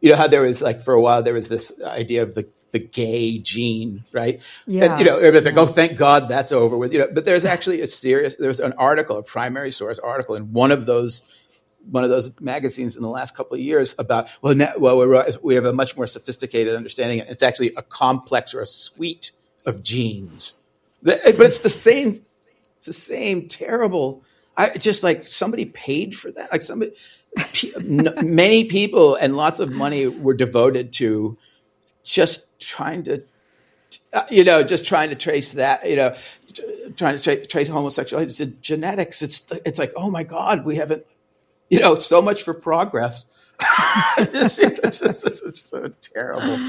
you 0.01 0.11
know, 0.11 0.17
how 0.17 0.29
there 0.29 0.43
was 0.43 0.63
like 0.63 0.83
for 0.83 0.95
a 0.95 1.01
while 1.01 1.23
there 1.23 1.35
was 1.35 1.49
this 1.49 1.73
idea 1.85 2.23
of 2.23 2.35
the 2.35 2.49
the 2.73 2.79
gay 2.79 3.39
gene, 3.39 4.05
right? 4.13 4.41
Yeah. 4.67 4.85
And, 4.85 4.99
you 4.99 5.07
know, 5.07 5.17
everybody's 5.17 5.47
like, 5.47 5.57
oh, 5.57 5.67
thank 5.67 5.97
God 5.97 6.29
that's 6.29 6.53
over 6.53 6.77
with. 6.77 6.93
You 6.93 7.01
know, 7.01 7.09
but 7.13 7.25
there's 7.25 7.45
actually 7.45 7.83
a 7.83 7.87
serious. 7.87 8.35
There's 8.35 8.61
an 8.61 8.73
article, 8.73 9.19
a 9.19 9.23
primary 9.23 9.71
source 9.71 9.99
article, 9.99 10.35
in 10.35 10.53
one 10.53 10.73
of 10.73 10.87
those 10.87 11.23
one 11.91 12.05
of 12.05 12.11
those 12.11 12.31
magazines 12.41 12.97
in 12.97 13.03
the 13.03 13.09
last 13.09 13.35
couple 13.35 13.55
of 13.55 13.61
years 13.61 13.95
about 13.99 14.29
well, 14.41 14.55
now, 14.55 14.73
well, 14.79 15.27
we 15.43 15.55
have 15.55 15.65
a 15.65 15.73
much 15.73 15.97
more 15.97 16.07
sophisticated 16.07 16.75
understanding. 16.75 17.19
It's 17.21 17.43
actually 17.43 17.73
a 17.77 17.83
complex 17.83 18.55
or 18.55 18.61
a 18.61 18.67
suite 18.67 19.33
of 19.67 19.83
genes, 19.83 20.55
but 21.03 21.21
it's 21.25 21.61
the 21.61 21.71
same. 21.71 22.25
It's 22.79 22.87
the 22.87 22.93
same 22.93 23.49
terrible. 23.49 24.23
I 24.57 24.71
just 24.71 25.03
like 25.03 25.29
somebody 25.29 25.67
paid 25.67 26.15
for 26.15 26.33
that. 26.33 26.53
Like 26.53 26.63
somebody, 26.63 26.93
many 27.81 28.65
people 28.65 29.15
and 29.15 29.37
lots 29.37 29.61
of 29.61 29.71
money 29.71 30.07
were 30.07 30.35
devoted 30.35 30.93
to 30.95 31.39
just 32.05 32.52
trying 32.65 33.03
to 33.05 33.25
uh, 34.13 34.25
you 34.31 34.45
know, 34.45 34.63
just 34.63 34.85
trying 34.85 35.11
to 35.11 35.15
trace 35.15 35.53
that, 35.53 35.89
you 35.89 35.97
know, 35.97 36.15
trying 36.97 37.17
to 37.17 37.23
tra- 37.23 37.47
trace 37.47 37.69
homosexuality 37.69 38.33
to 38.35 38.47
genetics. 38.47 39.23
It's 39.23 39.45
it's 39.65 39.79
like, 39.79 39.93
oh 39.97 40.11
my 40.11 40.23
God, 40.23 40.65
we 40.65 40.77
haven't, 40.77 41.07
you 41.69 41.81
know, 41.81 41.97
so 41.97 42.21
much 42.23 42.43
for 42.43 42.55
progress. 42.55 43.27
it's, 44.19 44.59
it's, 44.59 45.01
it's, 45.03 45.23
it's, 45.23 45.71
so 45.71 45.93
terrible. 46.01 46.69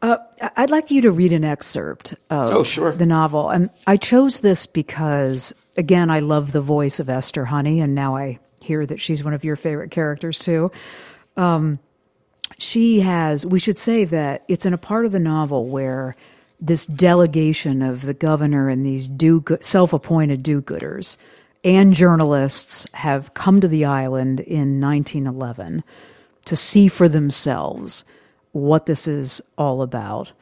Uh, 0.00 0.16
I'd 0.56 0.70
like 0.70 0.90
you 0.90 1.02
to 1.02 1.10
read 1.10 1.32
an 1.32 1.44
excerpt 1.44 2.14
of 2.30 2.50
oh, 2.50 2.64
sure. 2.64 2.92
the 2.92 3.06
novel, 3.06 3.50
and 3.50 3.70
I 3.86 3.96
chose 3.96 4.40
this 4.40 4.66
because, 4.66 5.54
again, 5.76 6.10
I 6.10 6.20
love 6.20 6.52
the 6.52 6.60
voice 6.60 7.00
of 7.00 7.08
Esther 7.08 7.44
Honey, 7.44 7.80
and 7.80 7.94
now 7.94 8.16
I 8.16 8.38
hear 8.60 8.84
that 8.86 9.00
she's 9.00 9.24
one 9.24 9.34
of 9.34 9.44
your 9.44 9.56
favorite 9.56 9.90
characters 9.90 10.38
too. 10.38 10.70
Um, 11.36 11.78
she 12.58 13.00
has, 13.00 13.46
we 13.46 13.58
should 13.58 13.78
say 13.78 14.04
that 14.04 14.44
it's 14.48 14.66
in 14.66 14.74
a 14.74 14.78
part 14.78 15.06
of 15.06 15.12
the 15.12 15.20
novel 15.20 15.66
where 15.66 16.16
this 16.60 16.86
delegation 16.86 17.82
of 17.82 18.02
the 18.02 18.14
governor 18.14 18.68
and 18.68 18.84
these 18.84 19.06
do 19.06 19.44
self 19.60 19.92
appointed 19.92 20.42
do 20.42 20.60
gooders 20.60 21.16
and 21.64 21.92
journalists 21.92 22.86
have 22.94 23.34
come 23.34 23.60
to 23.60 23.68
the 23.68 23.84
island 23.84 24.40
in 24.40 24.80
1911 24.80 25.84
to 26.44 26.56
see 26.56 26.88
for 26.88 27.08
themselves 27.08 28.04
what 28.52 28.86
this 28.86 29.06
is 29.06 29.40
all 29.56 29.82
about. 29.82 30.32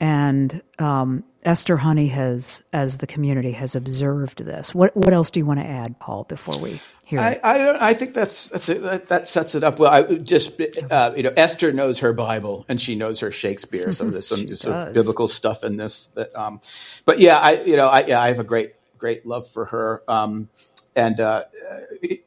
And 0.00 0.60
um, 0.78 1.22
Esther 1.44 1.76
Honey 1.76 2.08
has, 2.08 2.62
as 2.72 2.98
the 2.98 3.06
community, 3.06 3.52
has 3.52 3.76
observed 3.76 4.44
this. 4.44 4.74
What 4.74 4.96
what 4.96 5.12
else 5.12 5.30
do 5.30 5.40
you 5.40 5.46
want 5.46 5.60
to 5.60 5.66
add, 5.66 5.98
Paul, 5.98 6.24
before 6.24 6.58
we 6.58 6.80
hear 7.04 7.20
I? 7.20 7.38
I, 7.42 7.90
I 7.90 7.94
think 7.94 8.14
that's, 8.14 8.48
that's 8.48 8.66
that, 8.66 9.08
that, 9.08 9.28
sets 9.28 9.54
it 9.54 9.62
up 9.62 9.78
well. 9.78 9.92
I 9.92 10.02
just 10.16 10.60
uh, 10.90 11.12
you 11.16 11.22
know 11.22 11.32
Esther 11.36 11.72
knows 11.72 11.98
her 12.00 12.12
Bible 12.12 12.64
and 12.68 12.80
she 12.80 12.94
knows 12.94 13.20
her 13.20 13.30
Shakespeare, 13.30 13.92
so 13.92 14.08
there's 14.10 14.26
some 14.26 14.54
sort 14.56 14.76
of 14.76 14.94
biblical 14.94 15.28
stuff 15.28 15.64
in 15.64 15.76
this. 15.76 16.06
That, 16.14 16.34
um, 16.34 16.60
but 17.04 17.18
yeah, 17.18 17.38
I 17.38 17.62
you 17.62 17.76
know 17.76 17.88
I 17.88 18.04
yeah, 18.06 18.20
I 18.20 18.28
have 18.28 18.40
a 18.40 18.44
great 18.44 18.74
great 18.98 19.26
love 19.26 19.46
for 19.46 19.66
her. 19.66 20.02
Um, 20.08 20.48
and 20.96 21.20
uh, 21.20 21.44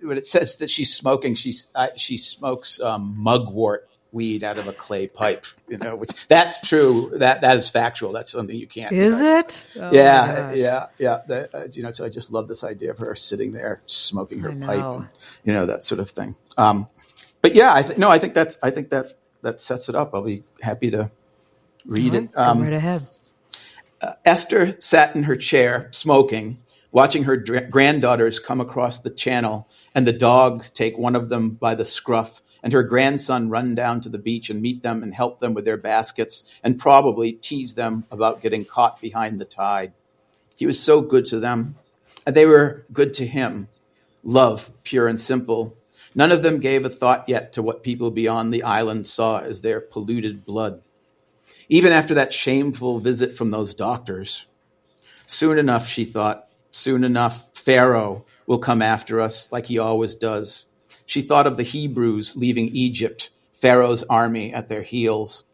when 0.01 0.17
it 0.17 0.27
says 0.27 0.57
that 0.57 0.69
she's 0.69 0.93
smoking, 0.93 1.35
she's 1.35 1.71
uh, 1.73 1.89
she 1.95 2.17
smokes 2.17 2.79
um, 2.81 3.15
mugwort 3.17 3.89
weed 4.17 4.43
out 4.43 4.57
of 4.57 4.67
a 4.67 4.73
clay 4.73 5.07
pipe, 5.07 5.45
you 5.69 5.77
know, 5.77 5.95
which 5.95 6.27
that's 6.27 6.59
true. 6.67 7.11
That 7.13 7.41
that 7.41 7.55
is 7.57 7.69
factual. 7.69 8.11
That's 8.11 8.31
something 8.31 8.55
you 8.55 8.65
can't. 8.65 8.91
Is 8.91 9.19
you 9.19 9.25
know, 9.25 9.37
it? 9.37 9.67
oh 9.79 9.91
yeah, 9.93 10.51
yeah, 10.53 10.87
yeah. 10.97 11.21
That, 11.27 11.53
uh, 11.53 11.67
you 11.71 11.83
know, 11.83 11.91
so 11.91 12.03
I 12.03 12.09
just 12.09 12.31
love 12.31 12.47
this 12.47 12.63
idea 12.63 12.89
of 12.91 12.97
her 12.97 13.13
sitting 13.15 13.51
there 13.51 13.81
smoking 13.85 14.39
her 14.39 14.49
pipe, 14.49 14.83
and, 14.83 15.07
you 15.45 15.53
know, 15.53 15.67
that 15.67 15.85
sort 15.85 15.99
of 15.99 16.09
thing. 16.09 16.35
Um, 16.57 16.87
but 17.43 17.53
yeah, 17.53 17.73
I 17.73 17.83
th- 17.83 17.99
no, 17.99 18.09
I 18.09 18.17
think 18.17 18.33
that's 18.33 18.57
I 18.63 18.71
think 18.71 18.89
that 18.89 19.13
that 19.43 19.61
sets 19.61 19.87
it 19.87 19.95
up. 19.95 20.15
I'll 20.15 20.23
be 20.23 20.43
happy 20.61 20.89
to 20.91 21.11
read 21.85 22.13
right, 22.13 22.23
it. 22.23 22.29
Um, 22.35 22.63
right 22.63 22.73
ahead. 22.73 23.07
Uh, 24.01 24.13
Esther 24.25 24.75
sat 24.81 25.15
in 25.15 25.23
her 25.23 25.37
chair 25.37 25.89
smoking 25.91 26.59
watching 26.91 27.23
her 27.25 27.37
dr- 27.37 27.69
granddaughters 27.69 28.39
come 28.39 28.61
across 28.61 28.99
the 28.99 29.09
channel 29.09 29.69
and 29.93 30.07
the 30.07 30.13
dog 30.13 30.65
take 30.73 30.97
one 30.97 31.15
of 31.15 31.29
them 31.29 31.51
by 31.51 31.75
the 31.75 31.85
scruff 31.85 32.41
and 32.63 32.73
her 32.73 32.83
grandson 32.83 33.49
run 33.49 33.75
down 33.75 34.01
to 34.01 34.09
the 34.09 34.17
beach 34.17 34.49
and 34.49 34.61
meet 34.61 34.83
them 34.83 35.03
and 35.03 35.13
help 35.13 35.39
them 35.39 35.53
with 35.53 35.65
their 35.65 35.77
baskets 35.77 36.43
and 36.63 36.79
probably 36.79 37.31
tease 37.31 37.75
them 37.75 38.05
about 38.11 38.41
getting 38.41 38.65
caught 38.65 38.99
behind 38.99 39.39
the 39.39 39.45
tide. 39.45 39.93
He 40.55 40.65
was 40.65 40.79
so 40.79 41.01
good 41.01 41.25
to 41.27 41.39
them, 41.39 41.75
and 42.25 42.35
they 42.35 42.45
were 42.45 42.85
good 42.91 43.13
to 43.15 43.27
him. 43.27 43.69
Love, 44.23 44.71
pure 44.83 45.07
and 45.07 45.19
simple. 45.19 45.75
None 46.15 46.31
of 46.31 46.41
them 46.41 46.59
gave 46.59 46.83
a 46.83 46.89
thought 46.89 47.29
yet 47.29 47.53
to 47.53 47.61
what 47.61 47.83
people 47.83 48.09
beyond 48.09 48.53
the 48.53 48.63
island 48.63 49.07
saw 49.07 49.39
as 49.39 49.61
their 49.61 49.79
polluted 49.79 50.45
blood. 50.45 50.81
Even 51.69 51.91
after 51.91 52.15
that 52.15 52.33
shameful 52.33 52.99
visit 52.99 53.35
from 53.35 53.51
those 53.51 53.73
doctors. 53.73 54.45
Soon 55.25 55.59
enough, 55.59 55.87
she 55.87 56.05
thought, 56.05 56.47
soon 56.71 57.03
enough, 57.03 57.49
Pharaoh 57.53 58.25
will 58.47 58.59
come 58.59 58.81
after 58.81 59.19
us 59.19 59.51
like 59.51 59.65
he 59.65 59.77
always 59.77 60.15
does. 60.15 60.67
She 61.07 61.21
thought 61.21 61.47
of 61.47 61.55
the 61.55 61.63
Hebrews 61.63 62.35
leaving 62.35 62.67
Egypt, 62.67 63.29
Pharaoh's 63.53 64.03
army 64.03 64.53
at 64.53 64.67
their 64.67 64.81
heels. 64.81 65.45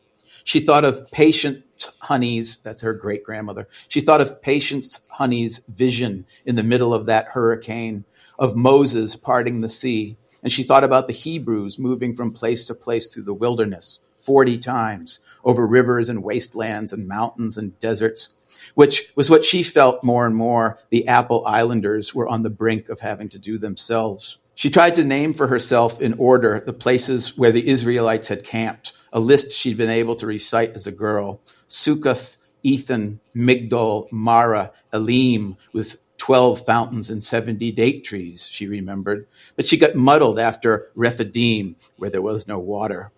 She 0.44 0.60
thought 0.60 0.84
of 0.84 1.12
Patience 1.12 1.92
Honey's, 2.00 2.58
that's 2.58 2.82
her 2.82 2.96
great 2.96 3.24
grandmother. 3.24 3.68
She 3.88 4.02
thought 4.02 4.20
of 4.20 4.42
Patience 4.42 5.02
Honey's 5.10 5.62
vision 5.68 6.26
in 6.44 6.56
the 6.56 6.64
middle 6.64 6.92
of 6.92 7.06
that 7.06 7.28
hurricane, 7.28 8.04
of 8.40 8.56
Moses 8.56 9.16
parting 9.16 9.62
the 9.62 9.70
sea. 9.70 10.18
And 10.42 10.52
she 10.52 10.64
thought 10.64 10.84
about 10.84 11.06
the 11.06 11.14
Hebrews 11.14 11.78
moving 11.78 12.16
from 12.16 12.34
place 12.34 12.66
to 12.66 12.74
place 12.74 13.14
through 13.14 13.26
the 13.26 13.34
wilderness 13.36 14.00
40 14.18 14.58
times 14.58 15.20
over 15.44 15.68
rivers 15.68 16.10
and 16.10 16.24
wastelands 16.24 16.92
and 16.92 17.08
mountains 17.08 17.58
and 17.58 17.78
deserts, 17.78 18.34
which 18.74 19.14
was 19.16 19.30
what 19.30 19.46
she 19.46 19.62
felt 19.62 20.04
more 20.04 20.26
and 20.26 20.36
more 20.36 20.80
the 20.90 21.08
Apple 21.08 21.46
Islanders 21.46 22.16
were 22.16 22.28
on 22.28 22.42
the 22.42 22.50
brink 22.50 22.90
of 22.90 23.02
having 23.02 23.30
to 23.30 23.38
do 23.38 23.60
themselves. 23.60 24.40
She 24.56 24.70
tried 24.70 24.96
to 24.96 25.04
name 25.04 25.34
for 25.34 25.48
herself 25.48 26.00
in 26.00 26.14
order 26.16 26.62
the 26.64 26.74
places 26.74 27.38
where 27.38 27.52
the 27.52 27.68
Israelites 27.68 28.28
had 28.28 28.44
camped, 28.44 28.94
a 29.12 29.20
list 29.20 29.52
she'd 29.52 29.78
been 29.78 29.90
able 29.90 30.16
to 30.18 30.28
recite 30.28 30.76
as 30.76 30.86
a 30.86 30.92
girl 30.92 31.42
Sukkoth, 31.68 32.38
Etham, 32.64 33.20
Migdol, 33.36 34.12
Marah, 34.12 34.72
Elim, 34.94 35.58
with 35.74 35.98
12 36.18 36.66
fountains 36.66 37.10
and 37.10 37.24
70 37.24 37.72
date 37.72 38.04
trees, 38.06 38.48
she 38.50 38.68
remembered. 38.68 39.28
But 39.56 39.66
she 39.66 39.76
got 39.76 39.96
muddled 39.96 40.40
after 40.40 40.90
Rephidim, 40.96 41.76
where 41.98 42.10
there 42.10 42.22
was 42.22 42.48
no 42.48 42.60
water. 42.60 43.12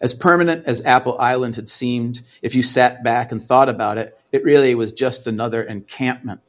As 0.00 0.14
permanent 0.14 0.64
as 0.64 0.84
Apple 0.84 1.16
Island 1.18 1.54
had 1.54 1.68
seemed, 1.68 2.22
if 2.40 2.56
you 2.56 2.62
sat 2.64 3.04
back 3.04 3.30
and 3.30 3.44
thought 3.44 3.68
about 3.68 3.98
it, 3.98 4.18
it 4.32 4.42
really 4.42 4.74
was 4.74 4.92
just 4.92 5.28
another 5.28 5.62
encampment 5.62 6.40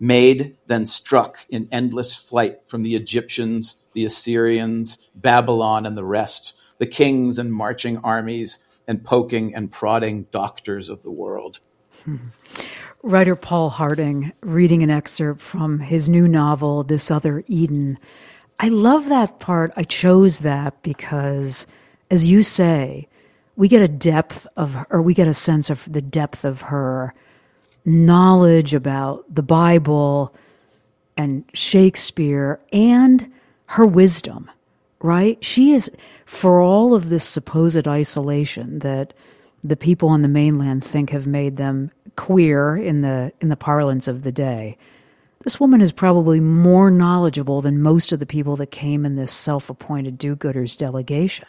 made, 0.00 0.56
then 0.66 0.86
struck 0.86 1.38
in 1.48 1.68
endless 1.72 2.14
flight 2.14 2.60
from 2.66 2.82
the 2.82 2.94
Egyptians, 2.94 3.76
the 3.94 4.04
Assyrians, 4.04 4.98
Babylon, 5.14 5.86
and 5.86 5.96
the 5.96 6.04
rest, 6.04 6.54
the 6.78 6.86
kings 6.86 7.38
and 7.38 7.52
marching 7.52 7.98
armies, 7.98 8.58
and 8.86 9.04
poking 9.04 9.54
and 9.54 9.70
prodding 9.70 10.24
doctors 10.30 10.88
of 10.88 11.02
the 11.02 11.10
world. 11.10 11.60
Hmm. 12.04 12.16
Writer 13.02 13.36
Paul 13.36 13.70
Harding 13.70 14.32
reading 14.40 14.82
an 14.82 14.90
excerpt 14.90 15.40
from 15.40 15.80
his 15.80 16.08
new 16.08 16.26
novel, 16.26 16.82
This 16.82 17.10
Other 17.10 17.44
Eden. 17.46 17.98
I 18.58 18.68
love 18.68 19.08
that 19.08 19.38
part. 19.38 19.72
I 19.76 19.84
chose 19.84 20.40
that 20.40 20.82
because, 20.82 21.66
as 22.10 22.26
you 22.26 22.42
say, 22.42 23.08
we 23.56 23.68
get 23.68 23.82
a 23.82 23.88
depth 23.88 24.46
of, 24.56 24.84
or 24.90 25.02
we 25.02 25.14
get 25.14 25.28
a 25.28 25.34
sense 25.34 25.70
of 25.70 25.90
the 25.92 26.02
depth 26.02 26.44
of 26.44 26.62
her 26.62 27.14
knowledge 27.88 28.74
about 28.74 29.24
the 29.34 29.42
Bible 29.42 30.34
and 31.16 31.44
Shakespeare 31.54 32.60
and 32.72 33.32
her 33.66 33.86
wisdom, 33.86 34.50
right? 35.00 35.42
She 35.44 35.72
is, 35.72 35.90
for 36.26 36.60
all 36.60 36.94
of 36.94 37.08
this 37.08 37.24
supposed 37.24 37.88
isolation 37.88 38.80
that 38.80 39.14
the 39.62 39.76
people 39.76 40.08
on 40.10 40.22
the 40.22 40.28
mainland 40.28 40.84
think 40.84 41.10
have 41.10 41.26
made 41.26 41.56
them 41.56 41.90
queer 42.16 42.76
in 42.76 43.00
the 43.00 43.32
in 43.40 43.48
the 43.48 43.56
parlance 43.56 44.06
of 44.06 44.22
the 44.22 44.32
day. 44.32 44.76
This 45.44 45.58
woman 45.58 45.80
is 45.80 45.92
probably 45.92 46.40
more 46.40 46.90
knowledgeable 46.90 47.60
than 47.60 47.80
most 47.80 48.12
of 48.12 48.18
the 48.18 48.26
people 48.26 48.56
that 48.56 48.70
came 48.70 49.06
in 49.06 49.16
this 49.16 49.32
self-appointed 49.32 50.18
do-gooders 50.18 50.76
delegation, 50.76 51.46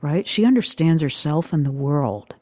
right? 0.00 0.26
She 0.26 0.44
understands 0.44 1.02
herself 1.02 1.52
and 1.52 1.64
the 1.64 1.70
world. 1.70 2.34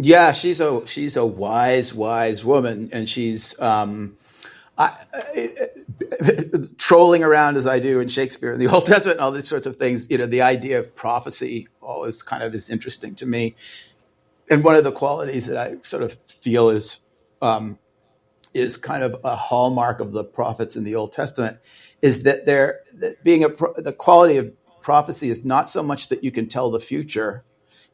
Yeah, 0.00 0.32
she's 0.32 0.60
a 0.60 0.86
she's 0.86 1.16
a 1.16 1.26
wise, 1.26 1.94
wise 1.94 2.44
woman, 2.44 2.90
and 2.92 3.08
she's 3.08 3.58
um, 3.60 4.18
I, 4.78 4.96
trolling 6.78 7.24
around 7.24 7.56
as 7.58 7.66
I 7.66 7.80
do 7.80 8.00
in 8.00 8.08
Shakespeare 8.08 8.52
and 8.52 8.62
the 8.62 8.68
Old 8.74 8.86
Testament, 8.86 9.18
and 9.18 9.24
all 9.24 9.32
these 9.32 9.48
sorts 9.48 9.66
of 9.66 9.76
things. 9.76 10.08
You 10.10 10.18
know, 10.18 10.26
the 10.26 10.42
idea 10.42 10.80
of 10.80 10.96
prophecy 10.96 11.68
always 11.82 12.22
kind 12.22 12.42
of 12.42 12.54
is 12.54 12.70
interesting 12.70 13.14
to 13.16 13.26
me 13.26 13.54
and 14.50 14.62
one 14.64 14.76
of 14.76 14.84
the 14.84 14.92
qualities 14.92 15.46
that 15.46 15.56
I 15.56 15.76
sort 15.82 16.02
of 16.02 16.14
feel 16.26 16.70
is 16.70 17.00
um, 17.42 17.78
is 18.54 18.76
kind 18.76 19.02
of 19.02 19.16
a 19.24 19.36
hallmark 19.36 20.00
of 20.00 20.12
the 20.12 20.24
prophets 20.24 20.76
in 20.76 20.84
the 20.84 20.94
Old 20.96 21.12
Testament 21.12 21.58
is 22.02 22.24
that 22.24 22.46
they're 22.46 22.80
that 22.94 23.24
being 23.24 23.44
a 23.44 23.48
the 23.78 23.94
quality 23.96 24.38
of 24.38 24.52
prophecy 24.82 25.30
is 25.30 25.44
not 25.44 25.70
so 25.70 25.82
much 25.82 26.08
that 26.08 26.24
you 26.24 26.32
can 26.32 26.48
tell 26.48 26.70
the 26.70 26.80
future, 26.80 27.44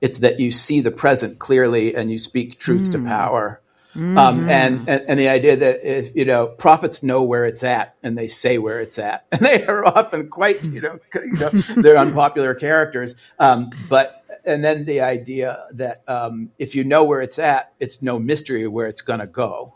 it's 0.01 0.19
that 0.19 0.41
you 0.41 0.51
see 0.51 0.81
the 0.81 0.91
present 0.91 1.39
clearly 1.39 1.95
and 1.95 2.11
you 2.11 2.19
speak 2.19 2.59
truth 2.59 2.89
mm. 2.89 2.93
to 2.93 3.05
power. 3.05 3.61
Mm-hmm. 3.95 4.19
Um, 4.19 4.49
and, 4.49 4.89
and, 4.89 5.05
and 5.09 5.19
the 5.19 5.31
idea 5.31 5.57
that 5.57 5.81
if 5.83 6.15
you 6.15 6.27
know 6.27 6.49
prophets 6.49 7.03
know 7.03 7.23
where 7.23 7.47
it's 7.47 7.63
at 7.63 7.97
and 8.03 8.17
they 8.17 8.27
say 8.27 8.59
where 8.59 8.79
it's 8.81 8.99
at, 8.99 9.27
and 9.33 9.41
they 9.41 9.65
are 9.65 9.87
often 9.87 10.29
quite 10.29 10.67
you 10.67 10.83
know 10.83 10.99
you 11.15 11.33
know 11.33 11.49
they're 11.49 11.97
unpopular 11.97 12.55
characters. 12.55 13.15
Um, 13.39 13.71
but 13.89 14.23
and 14.45 14.63
then 14.63 14.85
the 14.85 15.01
idea 15.01 15.65
that 15.73 16.05
um, 16.09 16.53
if 16.59 16.75
you 16.75 16.85
know 16.85 17.05
where 17.05 17.23
it's 17.23 17.39
at, 17.39 17.73
it's 17.81 18.03
no 18.03 18.19
mystery 18.19 18.67
where 18.69 18.87
it's 18.87 19.03
going 19.03 19.21
to 19.21 19.27
go. 19.27 19.75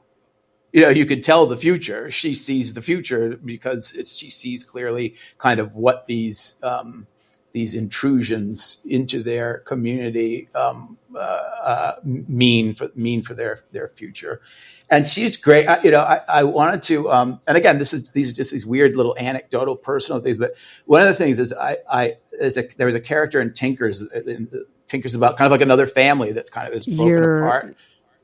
You 0.72 0.82
know, 0.82 0.90
you 0.90 1.06
can 1.06 1.20
tell 1.20 1.46
the 1.46 1.56
future. 1.56 2.10
She 2.12 2.34
sees 2.34 2.74
the 2.74 2.82
future 2.82 3.36
because 3.36 3.96
she 4.06 4.30
sees 4.30 4.62
clearly 4.62 5.16
kind 5.38 5.58
of 5.58 5.74
what 5.74 6.06
these 6.06 6.54
um, 6.62 7.08
these 7.52 7.74
intrusions 7.74 8.78
into 8.84 9.22
their 9.22 9.58
community 9.58 10.48
um, 10.54 10.98
uh, 11.14 11.18
uh, 11.18 11.92
mean 12.04 12.74
for 12.74 12.88
mean 12.94 13.22
for 13.22 13.34
their 13.34 13.64
their 13.72 13.88
future. 13.88 14.40
And 14.88 15.06
she's 15.06 15.36
great. 15.36 15.68
I, 15.68 15.80
you 15.82 15.92
know, 15.92 16.00
I, 16.00 16.20
I 16.28 16.42
wanted 16.42 16.82
to, 16.82 17.10
um, 17.10 17.40
and 17.46 17.56
again, 17.56 17.78
this 17.78 17.92
is 17.92 18.10
these 18.10 18.30
are 18.30 18.34
just 18.34 18.50
these 18.50 18.66
weird 18.66 18.96
little 18.96 19.16
anecdotal, 19.18 19.76
personal 19.76 20.20
things. 20.20 20.36
But 20.36 20.52
one 20.86 21.00
of 21.00 21.06
the 21.06 21.14
things 21.14 21.38
is, 21.38 21.52
I, 21.52 21.76
I 21.88 22.16
a, 22.40 22.68
there 22.76 22.86
was 22.86 22.96
a 22.96 23.00
character 23.00 23.40
in 23.40 23.52
Tinkers. 23.52 24.02
In, 24.02 24.48
Tinkers 24.86 25.14
about 25.14 25.36
kind 25.36 25.46
of 25.46 25.52
like 25.52 25.60
another 25.60 25.86
family 25.86 26.32
that's 26.32 26.50
kind 26.50 26.66
of 26.66 26.74
is 26.74 26.84
broken 26.84 27.06
You're, 27.06 27.46
apart. 27.46 27.76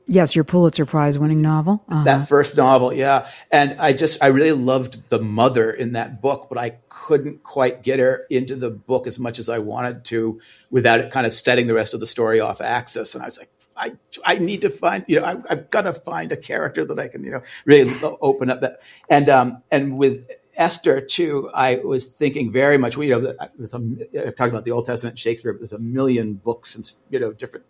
Yes, 0.09 0.35
your 0.35 0.45
Pulitzer 0.45 0.85
Prize 0.85 1.19
winning 1.19 1.41
novel. 1.41 1.83
Uh-huh. 1.89 2.05
That 2.05 2.29
first 2.29 2.55
novel, 2.55 2.93
yeah. 2.93 3.29
And 3.51 3.75
I 3.79 3.91
just, 3.91 4.23
I 4.23 4.27
really 4.27 4.53
loved 4.53 5.09
the 5.09 5.19
mother 5.19 5.69
in 5.69 5.91
that 5.93 6.21
book, 6.21 6.47
but 6.47 6.57
I 6.57 6.77
couldn't 6.87 7.43
quite 7.43 7.83
get 7.83 7.99
her 7.99 8.25
into 8.29 8.55
the 8.55 8.71
book 8.71 9.05
as 9.05 9.19
much 9.19 9.37
as 9.37 9.49
I 9.49 9.59
wanted 9.59 10.05
to 10.05 10.39
without 10.71 11.01
it 11.01 11.11
kind 11.11 11.27
of 11.27 11.33
setting 11.33 11.67
the 11.67 11.73
rest 11.73 11.93
of 11.93 11.99
the 11.99 12.07
story 12.07 12.39
off 12.39 12.61
axis. 12.61 13.15
And 13.15 13.21
I 13.21 13.27
was 13.27 13.37
like, 13.37 13.49
I, 13.75 13.93
I 14.25 14.39
need 14.39 14.61
to 14.61 14.69
find, 14.69 15.03
you 15.07 15.19
know, 15.19 15.25
I, 15.25 15.37
I've 15.49 15.69
got 15.69 15.81
to 15.81 15.93
find 15.93 16.31
a 16.31 16.37
character 16.37 16.85
that 16.85 16.97
I 16.97 17.09
can, 17.09 17.23
you 17.23 17.31
know, 17.31 17.41
really 17.65 17.93
open 18.21 18.49
up 18.49 18.61
that. 18.61 18.79
And, 19.09 19.29
um, 19.29 19.61
and 19.69 19.97
with 19.97 20.25
Esther 20.55 21.01
too, 21.01 21.51
I 21.53 21.75
was 21.75 22.05
thinking 22.05 22.51
very 22.51 22.77
much, 22.77 22.97
you 22.97 23.09
know, 23.09 23.35
a, 23.39 24.31
talking 24.31 24.53
about 24.53 24.65
the 24.65 24.71
Old 24.71 24.85
Testament 24.85 25.19
Shakespeare, 25.19 25.53
but 25.53 25.59
there's 25.59 25.73
a 25.73 25.79
million 25.79 26.33
books 26.33 26.75
and, 26.75 26.91
you 27.09 27.19
know, 27.19 27.33
different 27.33 27.65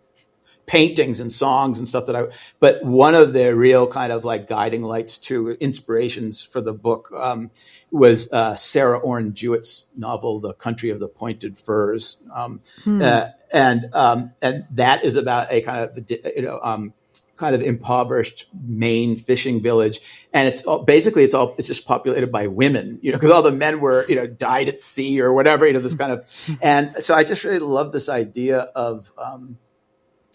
paintings 0.68 1.22
and 1.22 1.32
songs 1.32 1.80
and 1.80 1.88
stuff 1.88 2.05
that 2.05 2.15
I, 2.15 2.26
but 2.59 2.84
one 2.84 3.15
of 3.15 3.34
the 3.34 3.55
real 3.55 3.88
kind 3.88 4.11
of 4.11 4.24
like 4.26 4.47
guiding 4.47 4.84
lights 4.84 5.18
to 5.18 5.51
inspirations 5.59 6.43
for 6.43 6.61
the 6.61 6.74
book 6.74 7.09
um, 7.15 7.49
was 7.89 8.32
uh, 8.32 8.55
Sarah 8.57 8.99
Orne 8.99 9.34
Jewett's 9.34 9.86
novel, 9.95 10.39
The 10.41 10.53
Country 10.53 10.89
of 10.89 10.99
the 10.99 11.07
Pointed 11.07 11.57
Firs. 11.57 12.18
Um, 12.32 12.61
hmm. 12.84 13.01
uh, 13.01 13.30
and, 13.51 13.89
um, 13.95 14.34
and 14.41 14.65
that 14.72 15.05
is 15.05 15.15
about 15.15 15.47
a 15.51 15.61
kind 15.61 15.89
of, 15.89 16.11
you 16.11 16.41
know, 16.41 16.59
um, 16.61 16.93
kind 17.38 17.55
of 17.55 17.61
impoverished 17.61 18.47
Maine 18.68 19.15
fishing 19.15 19.61
village. 19.61 20.01
And 20.34 20.49
it's 20.49 20.63
all, 20.63 20.84
basically, 20.84 21.24
it's 21.24 21.34
all, 21.34 21.55
it's 21.57 21.70
just 21.70 21.88
populated 21.88 22.30
by 22.30 22.47
women, 22.47 22.99
you 23.01 23.13
know, 23.13 23.18
because 23.18 23.32
all 23.32 23.43
the 23.43 23.51
men 23.51 23.80
were, 23.80 24.05
you 24.09 24.15
know, 24.15 24.28
died 24.28 24.68
at 24.68 24.82
sea 24.82 25.22
or 25.22 25.32
whatever, 25.32 25.65
you 25.65 25.72
know, 25.72 25.80
this 25.80 25.95
kind 25.95 26.11
of, 26.11 26.57
and 26.61 27.01
so 27.01 27.15
I 27.15 27.24
just 27.24 27.45
really 27.45 27.59
love 27.59 27.93
this 27.93 28.09
idea 28.09 28.59
of, 28.76 29.13
um, 29.18 29.57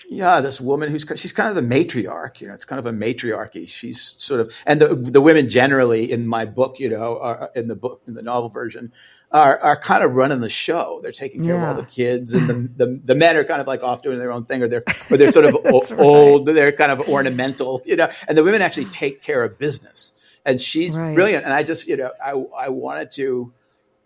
yeah, 0.08 0.40
this 0.40 0.60
woman 0.60 0.90
who's 0.90 1.04
she's 1.16 1.32
kind 1.32 1.48
of 1.48 1.54
the 1.54 1.62
matriarch. 1.62 2.40
You 2.40 2.48
know, 2.48 2.54
it's 2.54 2.64
kind 2.64 2.78
of 2.78 2.86
a 2.86 2.92
matriarchy. 2.92 3.66
She's 3.66 4.14
sort 4.18 4.40
of, 4.40 4.54
and 4.66 4.80
the 4.80 4.94
the 4.94 5.20
women 5.20 5.48
generally 5.48 6.10
in 6.10 6.26
my 6.26 6.44
book, 6.44 6.78
you 6.78 6.88
know, 6.88 7.18
are, 7.18 7.50
in 7.54 7.68
the 7.68 7.76
book 7.76 8.02
in 8.06 8.14
the 8.14 8.22
novel 8.22 8.48
version, 8.48 8.92
are 9.30 9.58
are 9.60 9.78
kind 9.78 10.04
of 10.04 10.12
running 10.12 10.40
the 10.40 10.48
show. 10.48 11.00
They're 11.02 11.12
taking 11.12 11.44
care 11.44 11.54
yeah. 11.54 11.62
of 11.62 11.68
all 11.68 11.74
the 11.82 11.88
kids, 11.88 12.32
and 12.32 12.48
the, 12.48 12.84
the, 12.84 13.00
the 13.06 13.14
men 13.14 13.36
are 13.36 13.44
kind 13.44 13.60
of 13.60 13.66
like 13.66 13.82
off 13.82 14.02
doing 14.02 14.18
their 14.18 14.32
own 14.32 14.44
thing, 14.44 14.62
or 14.62 14.68
they're 14.68 14.84
or 15.10 15.16
they're 15.16 15.32
sort 15.32 15.46
of 15.46 15.56
o- 15.64 15.82
old. 15.98 16.46
They're 16.46 16.72
kind 16.72 16.92
of 16.92 17.08
ornamental, 17.08 17.82
you 17.84 17.96
know. 17.96 18.08
And 18.28 18.36
the 18.36 18.44
women 18.44 18.62
actually 18.62 18.86
take 18.86 19.22
care 19.22 19.44
of 19.44 19.58
business, 19.58 20.12
and 20.44 20.60
she's 20.60 20.96
right. 20.96 21.14
brilliant. 21.14 21.44
And 21.44 21.52
I 21.52 21.62
just, 21.62 21.86
you 21.86 21.96
know, 21.96 22.12
I 22.22 22.32
I 22.56 22.68
wanted 22.70 23.12
to 23.12 23.52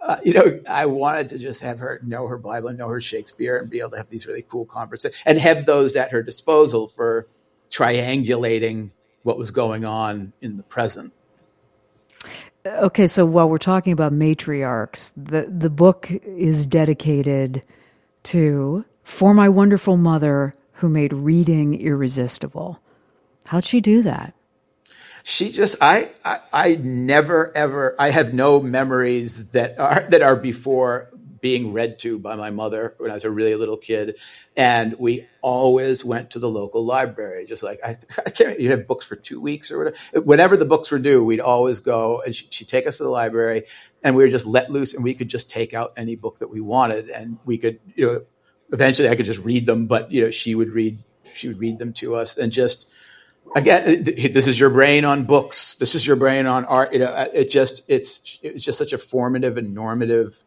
uh, 0.06 0.18
you 0.24 0.32
know, 0.32 0.60
I 0.68 0.86
wanted 0.86 1.28
to 1.30 1.38
just 1.38 1.60
have 1.62 1.80
her 1.80 2.00
know 2.04 2.28
her 2.28 2.38
Bible 2.38 2.68
and 2.68 2.78
know 2.78 2.88
her 2.88 3.00
Shakespeare 3.00 3.58
and 3.58 3.68
be 3.68 3.80
able 3.80 3.90
to 3.90 3.96
have 3.96 4.08
these 4.08 4.26
really 4.26 4.42
cool 4.42 4.64
conversations 4.64 5.20
and 5.26 5.38
have 5.38 5.66
those 5.66 5.96
at 5.96 6.12
her 6.12 6.22
disposal 6.22 6.86
for 6.86 7.26
triangulating 7.70 8.90
what 9.24 9.36
was 9.36 9.50
going 9.50 9.84
on 9.84 10.32
in 10.40 10.56
the 10.56 10.62
present. 10.62 11.12
Okay, 12.64 13.08
so 13.08 13.26
while 13.26 13.48
we're 13.48 13.58
talking 13.58 13.92
about 13.92 14.12
matriarchs, 14.12 15.12
the, 15.16 15.46
the 15.48 15.70
book 15.70 16.08
is 16.10 16.66
dedicated 16.68 17.64
to 18.24 18.84
For 19.02 19.34
My 19.34 19.48
Wonderful 19.48 19.96
Mother 19.96 20.54
Who 20.74 20.88
Made 20.88 21.12
Reading 21.12 21.80
Irresistible. 21.80 22.80
How'd 23.46 23.64
she 23.64 23.80
do 23.80 24.02
that? 24.02 24.34
She 25.28 25.50
just 25.50 25.74
I, 25.80 26.10
I 26.24 26.38
I 26.52 26.74
never 26.76 27.54
ever 27.56 27.96
I 27.98 28.10
have 28.10 28.32
no 28.32 28.60
memories 28.60 29.48
that 29.48 29.76
are 29.76 30.06
that 30.10 30.22
are 30.22 30.36
before 30.36 31.10
being 31.40 31.72
read 31.72 31.98
to 31.98 32.16
by 32.16 32.36
my 32.36 32.50
mother 32.50 32.94
when 32.98 33.10
I 33.10 33.14
was 33.14 33.24
a 33.24 33.30
really 33.30 33.56
little 33.56 33.76
kid, 33.76 34.20
and 34.56 34.94
we 35.00 35.26
always 35.42 36.04
went 36.04 36.30
to 36.30 36.38
the 36.38 36.48
local 36.48 36.84
library. 36.84 37.44
Just 37.44 37.64
like 37.64 37.80
I, 37.84 37.96
I 38.24 38.30
can't, 38.30 38.60
you 38.60 38.70
have 38.70 38.86
books 38.86 39.04
for 39.04 39.16
two 39.16 39.40
weeks 39.40 39.72
or 39.72 39.78
whatever. 39.78 39.96
Whenever 40.22 40.56
the 40.56 40.64
books 40.64 40.92
were 40.92 41.00
due, 41.00 41.24
we'd 41.24 41.40
always 41.40 41.80
go, 41.80 42.20
and 42.20 42.32
she, 42.32 42.46
she'd 42.50 42.68
take 42.68 42.86
us 42.86 42.98
to 42.98 43.02
the 43.02 43.08
library, 43.08 43.64
and 44.04 44.14
we 44.14 44.22
were 44.22 44.30
just 44.30 44.46
let 44.46 44.70
loose, 44.70 44.94
and 44.94 45.02
we 45.02 45.12
could 45.12 45.28
just 45.28 45.50
take 45.50 45.74
out 45.74 45.92
any 45.96 46.14
book 46.14 46.38
that 46.38 46.50
we 46.50 46.60
wanted, 46.60 47.10
and 47.10 47.40
we 47.44 47.58
could, 47.58 47.80
you 47.96 48.06
know, 48.06 48.24
eventually 48.72 49.08
I 49.08 49.16
could 49.16 49.26
just 49.26 49.40
read 49.40 49.66
them, 49.66 49.88
but 49.88 50.12
you 50.12 50.22
know, 50.22 50.30
she 50.30 50.54
would 50.54 50.68
read, 50.68 51.02
she 51.24 51.48
would 51.48 51.58
read 51.58 51.80
them 51.80 51.92
to 51.94 52.14
us, 52.14 52.36
and 52.36 52.52
just 52.52 52.88
again, 53.54 54.02
this 54.02 54.46
is 54.46 54.58
your 54.58 54.70
brain 54.70 55.04
on 55.04 55.24
books. 55.24 55.76
This 55.76 55.94
is 55.94 56.06
your 56.06 56.16
brain 56.16 56.46
on 56.46 56.64
art. 56.64 56.92
You 56.92 57.00
know, 57.00 57.28
it 57.32 57.50
just 57.50 57.82
it's 57.88 58.38
it's 58.42 58.62
just 58.62 58.78
such 58.78 58.92
a 58.92 58.98
formative 58.98 59.56
and 59.56 59.74
normative 59.74 60.44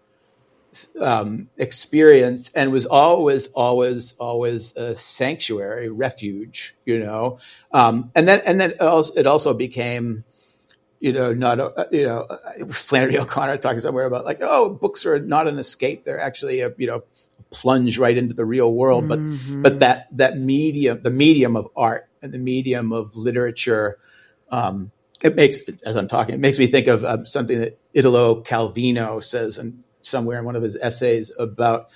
um, 1.01 1.49
experience, 1.57 2.51
and 2.53 2.71
was 2.71 2.85
always 2.85 3.47
always 3.47 4.15
always 4.19 4.75
a 4.75 4.95
sanctuary, 4.95 5.89
refuge. 5.89 6.75
You 6.85 6.99
know, 6.99 7.39
um, 7.71 8.11
and 8.15 8.27
then 8.27 8.41
and 8.45 8.59
then 8.59 8.71
it 8.71 8.81
also, 8.81 9.13
it 9.15 9.27
also 9.27 9.53
became. 9.53 10.25
You 11.01 11.13
know, 11.13 11.33
not 11.33 11.61
a, 11.61 11.87
you 11.93 12.05
know, 12.05 12.27
Flannery 12.71 13.17
O'Connor 13.17 13.55
talking 13.55 13.79
somewhere 13.79 14.03
about 14.03 14.25
like, 14.25 14.39
oh, 14.41 14.69
books 14.69 15.05
are 15.05 15.17
not 15.17 15.47
an 15.47 15.57
escape; 15.57 16.03
they're 16.03 16.19
actually 16.19 16.59
a 16.59 16.73
you 16.77 16.87
know 16.87 17.03
plunge 17.51 17.97
right 17.97 18.17
into 18.17 18.33
the 18.33 18.43
real 18.43 18.73
world. 18.73 19.05
Mm-hmm. 19.05 19.61
But 19.61 19.69
but 19.71 19.79
that 19.79 20.07
that 20.17 20.37
medium, 20.37 21.01
the 21.01 21.09
medium 21.09 21.55
of 21.55 21.69
art 21.73 22.08
and 22.21 22.31
the 22.31 22.39
medium 22.39 22.91
of 22.91 23.15
literature, 23.15 23.97
um, 24.51 24.91
it 25.23 25.35
makes 25.35 25.59
as 25.85 25.95
I'm 25.95 26.07
talking, 26.07 26.35
it 26.35 26.39
makes 26.41 26.59
me 26.59 26.67
think 26.67 26.87
of 26.87 27.03
uh, 27.03 27.25
something 27.25 27.59
that 27.59 27.79
Italo 27.93 28.43
Calvino 28.43 29.23
says 29.23 29.57
and 29.57 29.83
somewhere 30.01 30.39
in 30.39 30.45
one 30.45 30.55
of 30.55 30.63
his 30.63 30.77
essays 30.81 31.31
about 31.37 31.89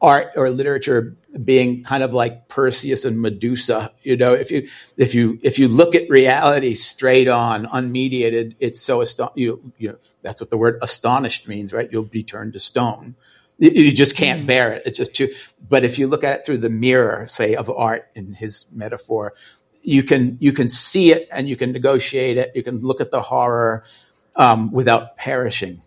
art 0.00 0.28
or 0.36 0.50
literature 0.50 1.16
being 1.44 1.82
kind 1.84 2.02
of 2.02 2.12
like 2.12 2.48
Perseus 2.48 3.04
and 3.04 3.20
Medusa. 3.20 3.92
You 4.02 4.16
know, 4.16 4.34
if 4.34 4.50
you 4.50 4.68
if 4.96 5.14
you 5.14 5.38
if 5.42 5.58
you 5.58 5.68
look 5.68 5.94
at 5.94 6.08
reality 6.10 6.74
straight 6.74 7.28
on, 7.28 7.66
unmediated, 7.66 8.56
it's 8.60 8.80
so 8.80 9.00
aston- 9.02 9.30
you 9.34 9.72
you 9.78 9.90
know 9.90 9.98
that's 10.22 10.40
what 10.40 10.50
the 10.50 10.58
word 10.58 10.78
astonished 10.82 11.48
means, 11.48 11.72
right? 11.72 11.88
You'll 11.92 12.04
be 12.04 12.22
turned 12.24 12.52
to 12.54 12.60
stone. 12.60 13.14
You, 13.58 13.70
you 13.70 13.92
just 13.92 14.16
can't 14.16 14.42
mm. 14.42 14.46
bear 14.46 14.72
it. 14.72 14.82
It's 14.86 14.98
just 14.98 15.14
too. 15.14 15.32
But 15.68 15.84
if 15.84 15.98
you 15.98 16.06
look 16.06 16.24
at 16.24 16.40
it 16.40 16.46
through 16.46 16.58
the 16.58 16.70
mirror, 16.70 17.26
say 17.26 17.54
of 17.54 17.70
art 17.70 18.10
in 18.14 18.34
his 18.34 18.66
metaphor, 18.72 19.34
you 19.82 20.02
can 20.02 20.36
you 20.40 20.52
can 20.52 20.68
see 20.68 21.12
it 21.12 21.28
and 21.30 21.48
you 21.48 21.56
can 21.56 21.72
negotiate 21.72 22.36
it. 22.36 22.52
You 22.54 22.62
can 22.62 22.80
look 22.80 23.00
at 23.00 23.10
the 23.10 23.22
horror 23.22 23.84
um, 24.36 24.72
without 24.72 25.16
perishing. 25.16 25.82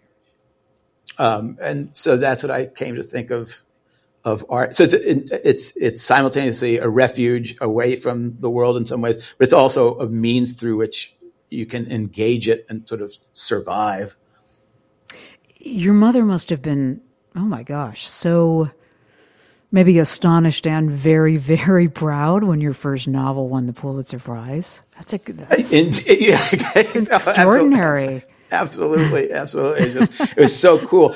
Um, 1.17 1.57
and 1.61 1.95
so 1.95 2.17
that's 2.17 2.43
what 2.43 2.51
I 2.51 2.67
came 2.67 2.95
to 2.95 3.03
think 3.03 3.31
of 3.31 3.61
of 4.23 4.45
art. 4.49 4.75
So 4.75 4.83
it's, 4.83 4.93
it's 5.31 5.73
it's 5.75 6.03
simultaneously 6.03 6.77
a 6.79 6.89
refuge 6.89 7.55
away 7.61 7.95
from 7.95 8.39
the 8.39 8.49
world 8.49 8.77
in 8.77 8.85
some 8.85 9.01
ways, 9.01 9.15
but 9.37 9.45
it's 9.45 9.53
also 9.53 9.97
a 9.99 10.07
means 10.07 10.53
through 10.53 10.77
which 10.77 11.15
you 11.49 11.65
can 11.65 11.89
engage 11.91 12.49
it 12.49 12.65
and 12.69 12.87
sort 12.87 13.01
of 13.01 13.17
survive. 13.33 14.17
Your 15.59 15.93
mother 15.93 16.23
must 16.23 16.49
have 16.49 16.61
been, 16.61 17.01
oh 17.37 17.45
my 17.45 17.63
gosh, 17.63 18.09
so 18.09 18.69
maybe 19.71 19.99
astonished 19.99 20.65
and 20.65 20.89
very, 20.89 21.37
very 21.37 21.87
proud 21.87 22.43
when 22.43 22.59
your 22.59 22.73
first 22.73 23.07
novel 23.07 23.47
won 23.47 23.67
the 23.67 23.73
Pulitzer 23.73 24.19
Prize. 24.19 24.81
That's 24.95 25.13
a 25.13 25.17
that's, 25.17 25.73
in, 25.73 25.91
yeah, 26.19 26.37
that's 26.73 26.95
extraordinary. 26.95 28.23
Absolutely, 28.49 29.33
absolutely. 29.33 29.87
It, 29.87 29.93
just, 29.93 30.31
it, 30.31 30.37
was 30.37 30.57
so 30.57 30.79
cool. 30.85 31.13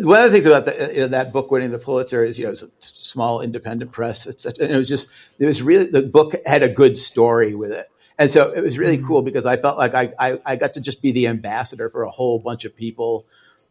One 0.00 0.24
of 0.24 0.30
the 0.30 0.30
things 0.32 0.46
about 0.46 0.66
the, 0.66 0.90
you 0.92 1.00
know, 1.00 1.06
that 1.08 1.32
book 1.32 1.48
winning 1.52 1.70
the 1.70 1.78
Pulitzer 1.78 2.24
is, 2.24 2.40
you 2.40 2.46
know, 2.46 2.50
it's 2.50 2.62
a 2.62 2.68
small 2.80 3.40
independent 3.40 3.92
press. 3.92 4.26
It's 4.26 4.44
and 4.44 4.58
it 4.58 4.76
was 4.76 4.88
just, 4.88 5.12
it 5.38 5.46
was 5.46 5.62
really, 5.62 5.84
the 5.84 6.02
book 6.02 6.34
had 6.44 6.64
a 6.64 6.68
good 6.68 6.96
story 6.96 7.54
with 7.54 7.70
it. 7.70 7.88
And 8.18 8.32
so 8.32 8.50
it 8.50 8.62
was 8.62 8.78
really 8.78 8.96
mm-hmm. 8.96 9.06
cool 9.06 9.22
because 9.22 9.46
I 9.46 9.56
felt 9.56 9.78
like 9.78 9.94
I, 9.94 10.12
I, 10.18 10.38
I 10.44 10.56
got 10.56 10.72
to 10.74 10.80
just 10.80 11.02
be 11.02 11.12
the 11.12 11.28
ambassador 11.28 11.88
for 11.88 12.02
a 12.02 12.10
whole 12.10 12.40
bunch 12.40 12.64
of 12.64 12.74
people 12.74 13.26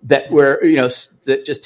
that 0.05 0.29
were 0.29 0.63
you 0.63 0.77
know 0.77 0.89
that 1.23 1.45
just 1.45 1.65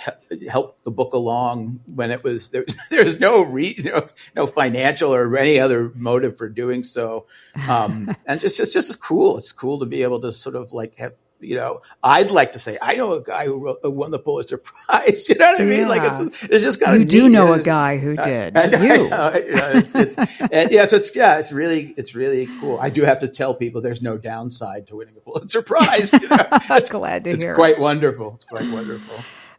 helped 0.50 0.84
the 0.86 0.92
book 0.92 1.14
along 1.14 1.82
when 1.94 2.10
it 2.10 2.24
was 2.24 2.50
there 2.50 2.64
was 2.64 2.76
there 2.90 3.04
was 3.04 3.20
no 3.20 3.44
re, 3.44 3.76
you 3.78 3.92
know, 3.92 4.10
no 4.36 4.48
financial 4.48 5.14
or 5.14 5.38
any 5.38 5.60
other 5.60 5.92
motive 5.96 6.38
for 6.38 6.50
doing 6.50 6.84
so. 6.84 7.28
Um, 7.68 8.16
and 8.26 8.40
just 8.40 8.60
it's 8.60 8.74
just 8.74 9.00
cool. 9.02 9.38
It's 9.38 9.52
cool 9.52 9.80
to 9.80 9.86
be 9.86 10.04
able 10.04 10.22
to 10.22 10.32
sort 10.32 10.56
of 10.56 10.72
like 10.72 10.98
have 10.98 11.14
you 11.40 11.56
know, 11.56 11.82
I'd 12.04 12.32
like 12.32 12.54
to 12.54 12.60
say 12.60 12.78
I 12.82 12.96
know 12.96 13.14
a 13.14 13.24
guy 13.24 13.46
who, 13.46 13.58
wrote, 13.58 13.80
who 13.82 13.92
won 13.92 14.12
the 14.12 14.20
Pulitzer 14.20 14.58
Prize. 14.58 15.28
You 15.30 15.36
know 15.36 15.52
what 15.52 15.62
I 15.62 15.66
mean? 15.66 15.80
Yeah. 15.82 15.88
Like 15.88 16.04
it's 16.04 16.20
just, 16.20 16.44
it's 16.46 16.64
just 16.64 16.82
kind 16.82 16.96
you 16.96 17.06
of 17.06 17.14
you 17.14 17.22
do 17.22 17.30
know 17.30 17.54
a 17.54 17.62
guy 17.62 17.98
who 17.98 18.16
did. 18.16 18.58
I, 18.58 18.62
I, 18.64 18.66
you, 18.66 18.92
I 18.92 18.98
know, 18.98 19.34
you 19.36 19.56
know, 19.56 19.70
it's, 19.76 19.96
it's 19.96 20.18
and, 20.18 20.72
yeah, 20.72 20.84
it's, 20.84 20.94
it's, 20.94 21.16
yeah, 21.16 21.38
it's 21.38 21.52
really 21.52 21.94
it's 21.98 22.16
really 22.16 22.48
cool. 22.60 22.80
I 22.80 22.90
do 22.90 23.04
have 23.04 23.20
to 23.20 23.28
tell 23.28 23.54
people 23.54 23.82
there's 23.82 24.02
no 24.02 24.18
downside 24.18 24.88
to 24.88 24.96
winning 24.96 25.16
a 25.18 25.22
Pulitzer 25.22 25.62
Prize. 25.62 26.12
You 26.20 26.28
know? 26.28 26.48
it's, 26.72 26.90
Glad 26.90 27.24
to 27.26 27.30
it's 27.30 27.44
hear. 27.44 27.52
It's 27.52 27.58
quite 27.58 27.80
wonderful. 27.80 28.34
It's 28.36 28.44
quite 28.44 28.70
wonderful. 28.70 29.16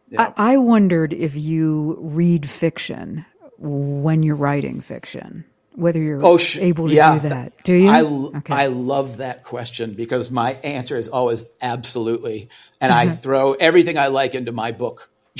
Yeah. 0.09 0.33
I, 0.37 0.53
I 0.53 0.57
wondered 0.57 1.13
if 1.13 1.35
you 1.35 1.97
read 1.99 2.47
fiction 2.47 3.25
when 3.57 4.23
you're 4.23 4.35
writing 4.35 4.81
fiction 4.81 5.45
whether 5.73 5.99
you're 5.99 6.23
oh, 6.23 6.37
sh- 6.37 6.57
able 6.57 6.87
to 6.87 6.93
yeah, 6.93 7.19
do 7.19 7.29
that. 7.29 7.63
Do 7.63 7.73
you? 7.73 7.89
I, 7.89 8.01
okay. 8.37 8.53
I 8.53 8.65
love 8.67 9.17
that 9.17 9.43
question 9.43 9.93
because 9.93 10.29
my 10.29 10.53
answer 10.53 10.97
is 10.97 11.07
always 11.07 11.45
absolutely. 11.61 12.49
And 12.79 12.91
I 12.91 13.15
throw 13.15 13.53
everything 13.53 13.97
I 13.97 14.07
like 14.07 14.35
into 14.35 14.51
my 14.51 14.71
book. 14.71 15.09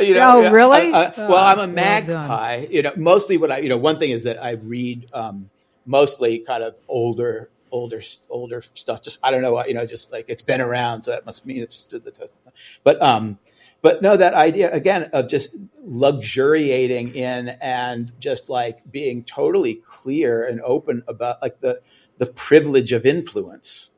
you 0.00 0.14
know, 0.14 0.44
oh, 0.44 0.50
really? 0.50 0.92
I, 0.92 1.04
I, 1.04 1.28
well, 1.28 1.44
I'm 1.44 1.70
a 1.70 1.72
magpie. 1.72 2.66
you 2.70 2.82
know, 2.82 2.92
mostly 2.96 3.36
what 3.36 3.52
I, 3.52 3.58
you 3.58 3.68
know, 3.68 3.76
one 3.76 3.98
thing 3.98 4.10
is 4.10 4.24
that 4.24 4.42
I 4.42 4.52
read 4.52 5.08
um, 5.12 5.50
mostly 5.84 6.38
kind 6.38 6.62
of 6.62 6.74
older, 6.88 7.50
older, 7.70 8.00
older 8.30 8.62
stuff. 8.74 9.02
Just, 9.02 9.18
I 9.22 9.30
don't 9.30 9.42
know, 9.42 9.52
why, 9.52 9.66
you 9.66 9.74
know, 9.74 9.84
just 9.84 10.10
like 10.10 10.24
it's 10.28 10.42
been 10.42 10.60
around. 10.60 11.02
So 11.02 11.10
that 11.10 11.26
must 11.26 11.44
mean 11.44 11.62
it's 11.62 11.76
stood 11.76 12.04
the 12.04 12.10
test 12.10 12.32
of 12.32 12.44
time. 12.44 12.54
But, 12.82 13.02
um, 13.02 13.38
but 13.82 14.02
no, 14.02 14.16
that 14.16 14.34
idea 14.34 14.70
again 14.72 15.10
of 15.12 15.28
just 15.28 15.54
luxuriating 15.76 17.14
in 17.14 17.50
and 17.60 18.12
just 18.18 18.48
like 18.48 18.90
being 18.90 19.24
totally 19.24 19.74
clear 19.74 20.44
and 20.44 20.60
open 20.62 21.02
about 21.08 21.40
like 21.42 21.60
the 21.60 21.80
the 22.18 22.26
privilege 22.26 22.92
of 22.92 23.06
influence. 23.06 23.90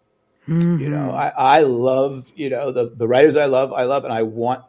Mm-hmm. 0.48 0.78
You 0.78 0.88
know, 0.88 1.10
I, 1.10 1.32
I 1.36 1.60
love, 1.62 2.32
you 2.34 2.50
know, 2.50 2.72
the, 2.72 2.90
the 2.94 3.06
writers 3.06 3.36
I 3.36 3.46
love, 3.46 3.72
I 3.72 3.84
love, 3.84 4.04
and 4.04 4.12
I 4.12 4.22
want 4.22 4.64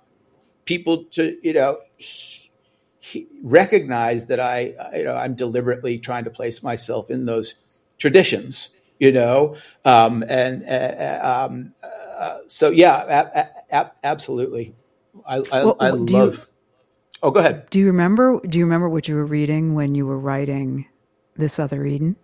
people 0.66 1.06
to, 1.06 1.38
you 1.42 1.54
know, 1.54 1.78
he, 1.98 2.52
he 3.00 3.28
recognize 3.44 4.28
that 4.28 4.40
I, 4.40 4.74
you 4.96 5.04
know, 5.04 5.16
I'm 5.16 5.36
deliberately 5.36 5.98
trying 6.00 6.24
to 6.26 6.30
place 6.30 6.62
myself 6.64 7.10
in 7.10 7.26
those 7.26 7.56
traditions, 7.98 8.70
you 9.00 9.12
know, 9.12 9.56
um, 9.84 10.24
and 10.28 10.64
uh, 10.64 11.48
um, 11.50 11.74
uh, 11.84 12.40
so 12.48 12.70
yeah, 12.70 13.26
a- 13.72 13.76
a- 13.76 13.92
absolutely. 14.04 14.76
I, 15.26 15.38
I, 15.38 15.66
well, 15.66 15.78
I 15.80 15.90
love. 15.90 16.38
You, 16.38 17.18
oh, 17.24 17.32
go 17.32 17.40
ahead. 17.40 17.70
Do 17.70 17.80
you 17.80 17.88
remember? 17.88 18.40
Do 18.48 18.60
you 18.60 18.66
remember 18.66 18.90
what 18.90 19.08
you 19.08 19.16
were 19.16 19.26
reading 19.26 19.76
when 19.76 19.96
you 19.96 20.06
were 20.06 20.20
writing 20.20 20.88
this 21.36 21.60
other 21.60 21.86
Eden? 21.86 22.16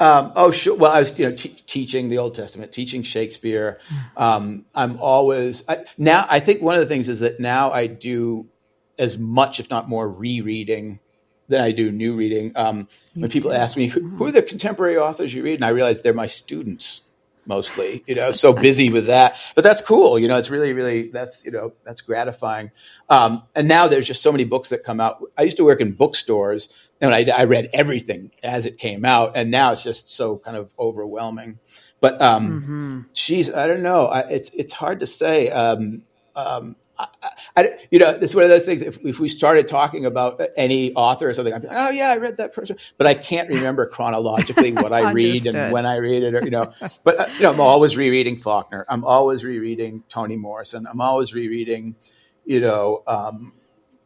Um, 0.00 0.32
oh, 0.34 0.50
sure. 0.50 0.74
Well, 0.74 0.90
I 0.90 1.00
was 1.00 1.16
you 1.18 1.28
know 1.28 1.36
teaching 1.36 2.08
the 2.08 2.18
Old 2.18 2.34
Testament, 2.34 2.72
teaching 2.72 3.02
Shakespeare. 3.02 3.78
Um, 4.16 4.66
I'm 4.74 4.98
always 5.00 5.62
I, 5.68 5.84
now. 5.96 6.26
I 6.28 6.40
think 6.40 6.62
one 6.62 6.74
of 6.74 6.80
the 6.80 6.86
things 6.86 7.08
is 7.08 7.20
that 7.20 7.38
now 7.38 7.70
I 7.70 7.86
do 7.86 8.48
as 8.98 9.16
much, 9.18 9.60
if 9.60 9.70
not 9.70 9.88
more, 9.88 10.08
rereading 10.08 11.00
than 11.48 11.60
I 11.60 11.72
do 11.72 11.92
new 11.92 12.16
reading. 12.16 12.52
Um, 12.56 12.88
when 13.14 13.30
people 13.30 13.52
ask 13.52 13.76
me 13.76 13.86
who, 13.88 14.08
who, 14.08 14.26
are 14.26 14.32
the 14.32 14.42
contemporary 14.42 14.96
authors 14.96 15.32
you 15.32 15.42
read, 15.42 15.54
and 15.54 15.64
I 15.64 15.68
realize 15.68 16.02
they're 16.02 16.14
my 16.14 16.26
students 16.26 17.02
mostly, 17.46 18.04
you 18.06 18.14
know, 18.14 18.32
so 18.32 18.52
busy 18.52 18.90
with 18.90 19.06
that. 19.06 19.36
But 19.54 19.64
that's 19.64 19.80
cool. 19.80 20.18
You 20.18 20.28
know, 20.28 20.38
it's 20.38 20.50
really, 20.50 20.72
really, 20.72 21.10
that's, 21.10 21.44
you 21.44 21.50
know, 21.50 21.72
that's 21.84 22.00
gratifying. 22.00 22.70
Um, 23.08 23.42
and 23.54 23.68
now 23.68 23.88
there's 23.88 24.06
just 24.06 24.22
so 24.22 24.32
many 24.32 24.44
books 24.44 24.70
that 24.70 24.84
come 24.84 25.00
out. 25.00 25.22
I 25.36 25.42
used 25.42 25.56
to 25.58 25.64
work 25.64 25.80
in 25.80 25.92
bookstores 25.92 26.68
and 27.00 27.14
I, 27.14 27.24
I 27.24 27.44
read 27.44 27.70
everything 27.72 28.30
as 28.42 28.66
it 28.66 28.78
came 28.78 29.04
out. 29.04 29.36
And 29.36 29.50
now 29.50 29.72
it's 29.72 29.82
just 29.82 30.10
so 30.10 30.38
kind 30.38 30.56
of 30.56 30.72
overwhelming. 30.78 31.58
But, 32.00 32.20
um, 32.20 32.50
mm-hmm. 32.50 33.00
geez, 33.14 33.52
I 33.52 33.66
don't 33.66 33.82
know. 33.82 34.06
I, 34.06 34.20
it's, 34.28 34.50
it's 34.50 34.72
hard 34.72 35.00
to 35.00 35.06
say. 35.06 35.50
Um, 35.50 36.02
um, 36.36 36.76
I, 36.98 37.08
I, 37.56 37.78
you 37.90 37.98
know, 37.98 38.10
it's 38.10 38.34
one 38.34 38.44
of 38.44 38.50
those 38.50 38.64
things. 38.64 38.82
If, 38.82 39.04
if, 39.04 39.18
we 39.18 39.28
started 39.28 39.66
talking 39.66 40.04
about 40.04 40.40
any 40.56 40.92
author 40.94 41.28
or 41.28 41.34
something, 41.34 41.52
I'd 41.52 41.62
be 41.62 41.68
like, 41.68 41.76
oh 41.78 41.90
yeah, 41.90 42.10
I 42.10 42.16
read 42.16 42.36
that 42.36 42.52
person, 42.52 42.76
but 42.98 43.06
I 43.06 43.14
can't 43.14 43.48
remember 43.48 43.86
chronologically 43.86 44.72
what 44.72 44.92
I 44.92 45.10
read 45.12 45.46
and 45.46 45.72
when 45.72 45.86
I 45.86 45.96
read 45.96 46.22
it, 46.22 46.34
or 46.34 46.42
you 46.42 46.50
know. 46.50 46.72
But 47.02 47.20
uh, 47.20 47.26
you 47.34 47.42
know, 47.42 47.52
I'm 47.52 47.60
always 47.60 47.96
rereading 47.96 48.36
Faulkner. 48.36 48.84
I'm 48.88 49.04
always 49.04 49.44
rereading 49.44 50.04
Toni 50.08 50.36
Morrison. 50.36 50.86
I'm 50.86 51.00
always 51.00 51.34
rereading, 51.34 51.96
you 52.44 52.60
know, 52.60 53.02
um, 53.06 53.54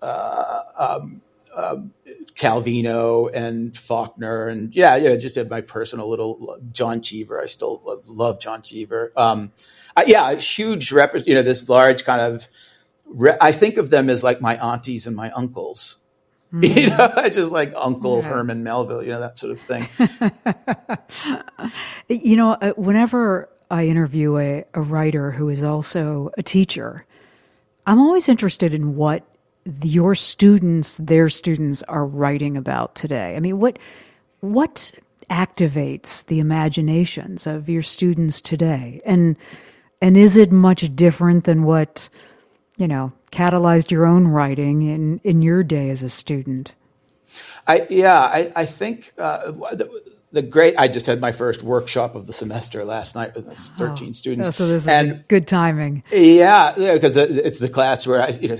uh, 0.00 0.62
um, 0.76 1.22
um, 1.54 1.92
Calvino 2.34 3.30
and 3.34 3.76
Faulkner, 3.76 4.46
and 4.46 4.74
yeah, 4.74 4.96
yeah, 4.96 5.16
just 5.16 5.34
had 5.34 5.50
my 5.50 5.60
personal 5.60 6.08
little 6.08 6.58
John 6.72 7.02
Cheever. 7.02 7.40
I 7.40 7.46
still 7.46 8.00
love 8.06 8.40
John 8.40 8.62
Cheever. 8.62 9.12
Um, 9.16 9.52
I, 9.96 10.04
yeah, 10.06 10.34
huge 10.34 10.92
rep. 10.92 11.14
You 11.26 11.34
know, 11.34 11.42
this 11.42 11.68
large 11.68 12.04
kind 12.04 12.20
of 12.20 12.48
I 13.40 13.52
think 13.52 13.76
of 13.76 13.90
them 13.90 14.10
as 14.10 14.22
like 14.22 14.40
my 14.40 14.56
aunties 14.56 15.06
and 15.06 15.16
my 15.16 15.30
uncles. 15.30 15.98
Mm-hmm. 16.52 16.78
You 16.78 16.88
know, 16.88 17.12
I 17.16 17.28
just 17.28 17.52
like 17.52 17.72
Uncle 17.76 18.22
yeah. 18.22 18.28
Herman 18.28 18.64
Melville, 18.64 19.02
you 19.02 19.10
know, 19.10 19.20
that 19.20 19.38
sort 19.38 19.52
of 19.52 19.60
thing. 19.60 19.86
you 22.08 22.36
know, 22.36 22.52
uh, 22.52 22.72
whenever 22.72 23.50
I 23.70 23.86
interview 23.86 24.38
a, 24.38 24.64
a 24.72 24.80
writer 24.80 25.30
who 25.30 25.50
is 25.50 25.62
also 25.62 26.30
a 26.38 26.42
teacher, 26.42 27.04
I'm 27.86 27.98
always 27.98 28.28
interested 28.28 28.72
in 28.72 28.96
what 28.96 29.24
your 29.82 30.14
students, 30.14 30.96
their 30.96 31.28
students, 31.28 31.82
are 31.82 32.06
writing 32.06 32.56
about 32.56 32.94
today. 32.94 33.36
I 33.36 33.40
mean, 33.40 33.58
what 33.58 33.78
what 34.40 34.92
activates 35.30 36.24
the 36.26 36.38
imaginations 36.38 37.46
of 37.46 37.68
your 37.68 37.82
students 37.82 38.40
today, 38.40 39.02
and 39.04 39.36
and 40.00 40.16
is 40.16 40.38
it 40.38 40.52
much 40.52 40.94
different 40.96 41.44
than 41.44 41.64
what 41.64 42.08
you 42.78 42.88
know, 42.88 43.12
catalyzed 43.30 43.90
your 43.90 44.06
own 44.06 44.28
writing 44.28 44.82
in, 44.82 45.20
in 45.24 45.42
your 45.42 45.62
day 45.62 45.90
as 45.90 46.02
a 46.02 46.08
student? 46.08 46.74
I 47.66 47.86
yeah, 47.90 48.18
I, 48.18 48.52
I 48.56 48.64
think 48.64 49.12
uh, 49.18 49.50
the, 49.50 50.02
the, 50.32 50.40
great. 50.40 50.74
I 50.78 50.88
just 50.88 51.04
had 51.04 51.20
my 51.20 51.32
first 51.32 51.62
workshop 51.62 52.14
of 52.14 52.26
the 52.26 52.32
semester 52.32 52.84
last 52.84 53.14
night 53.14 53.34
with 53.34 53.46
thirteen 53.76 54.10
oh, 54.10 54.12
students. 54.12 54.56
So 54.56 54.66
this 54.66 54.88
and, 54.88 55.12
is 55.12 55.18
good 55.28 55.46
timing. 55.46 56.04
Yeah, 56.10 56.72
because 56.74 57.16
yeah, 57.16 57.26
it's 57.28 57.58
the 57.58 57.68
class 57.68 58.06
where 58.06 58.22
I, 58.22 58.28
you 58.28 58.48
know, 58.48 58.56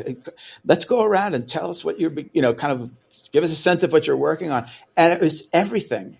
let's 0.66 0.84
go 0.84 1.02
around 1.02 1.34
and 1.34 1.48
tell 1.48 1.70
us 1.70 1.82
what 1.82 1.98
you're, 1.98 2.12
you 2.32 2.42
know, 2.42 2.52
kind 2.52 2.74
of 2.74 2.90
give 3.32 3.42
us 3.42 3.50
a 3.50 3.56
sense 3.56 3.82
of 3.82 3.92
what 3.92 4.06
you're 4.06 4.16
working 4.16 4.50
on, 4.50 4.66
and 4.96 5.14
it 5.14 5.20
was 5.22 5.48
everything 5.54 6.18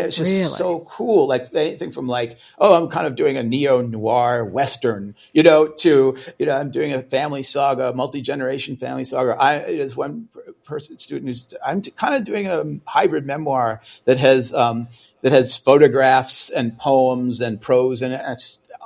It's 0.00 0.16
just 0.16 0.30
Really? 0.30 0.56
so 0.56 0.80
cool. 0.80 1.26
Like 1.26 1.54
anything 1.54 1.90
from 1.90 2.06
like, 2.06 2.38
oh, 2.58 2.74
I'm 2.74 2.88
kind 2.90 3.06
of 3.06 3.14
doing 3.14 3.36
a 3.36 3.42
neo 3.42 3.80
noir 3.80 4.44
western, 4.44 5.14
you 5.32 5.42
know, 5.42 5.68
to 5.68 6.16
you 6.38 6.46
know, 6.46 6.56
I'm 6.56 6.70
doing 6.70 6.92
a 6.92 7.02
family 7.02 7.42
saga, 7.42 7.92
multi 7.94 8.20
generation 8.22 8.76
family 8.76 9.04
saga. 9.04 9.36
I 9.40 9.58
there's 9.58 9.96
one 9.96 10.28
person 10.64 10.98
student 10.98 11.28
who's 11.28 11.54
I'm 11.64 11.80
kind 11.82 12.14
of 12.14 12.24
doing 12.24 12.46
a 12.46 12.64
hybrid 12.86 13.26
memoir 13.26 13.80
that 14.04 14.18
has 14.18 14.52
um, 14.52 14.88
that 15.22 15.32
has 15.32 15.56
photographs 15.56 16.50
and 16.50 16.78
poems 16.78 17.40
and 17.40 17.60
prose 17.60 18.02
and 18.02 18.14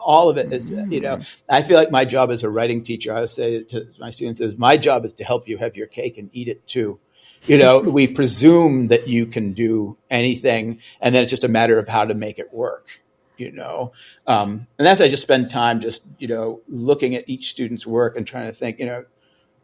all 0.02 0.30
of 0.30 0.38
it 0.38 0.52
is 0.52 0.70
you 0.70 1.00
know. 1.00 1.20
I 1.48 1.62
feel 1.62 1.76
like 1.76 1.90
my 1.90 2.04
job 2.04 2.30
as 2.30 2.44
a 2.44 2.50
writing 2.50 2.82
teacher, 2.82 3.14
I 3.14 3.20
would 3.20 3.30
say 3.30 3.62
to 3.64 3.86
my 3.98 4.10
students 4.10 4.40
is 4.40 4.56
my 4.56 4.76
job 4.76 5.04
is 5.04 5.12
to 5.14 5.24
help 5.24 5.48
you 5.48 5.58
have 5.58 5.76
your 5.76 5.86
cake 5.86 6.18
and 6.18 6.30
eat 6.32 6.48
it 6.48 6.66
too 6.66 6.98
you 7.44 7.58
know 7.58 7.80
we 7.80 8.06
presume 8.06 8.88
that 8.88 9.08
you 9.08 9.26
can 9.26 9.52
do 9.52 9.96
anything 10.10 10.80
and 11.00 11.14
then 11.14 11.22
it's 11.22 11.30
just 11.30 11.44
a 11.44 11.48
matter 11.48 11.78
of 11.78 11.88
how 11.88 12.04
to 12.04 12.14
make 12.14 12.38
it 12.38 12.52
work 12.52 13.00
you 13.36 13.50
know? 13.50 13.92
Um, 14.26 14.66
and 14.78 14.86
that's 14.86 15.00
i 15.00 15.08
just 15.08 15.22
spend 15.22 15.48
time 15.48 15.80
just 15.80 16.02
you 16.18 16.28
know 16.28 16.60
looking 16.68 17.14
at 17.14 17.28
each 17.28 17.50
student's 17.50 17.86
work 17.86 18.16
and 18.16 18.26
trying 18.26 18.46
to 18.46 18.52
think 18.52 18.78
you 18.78 18.86
know 18.86 19.04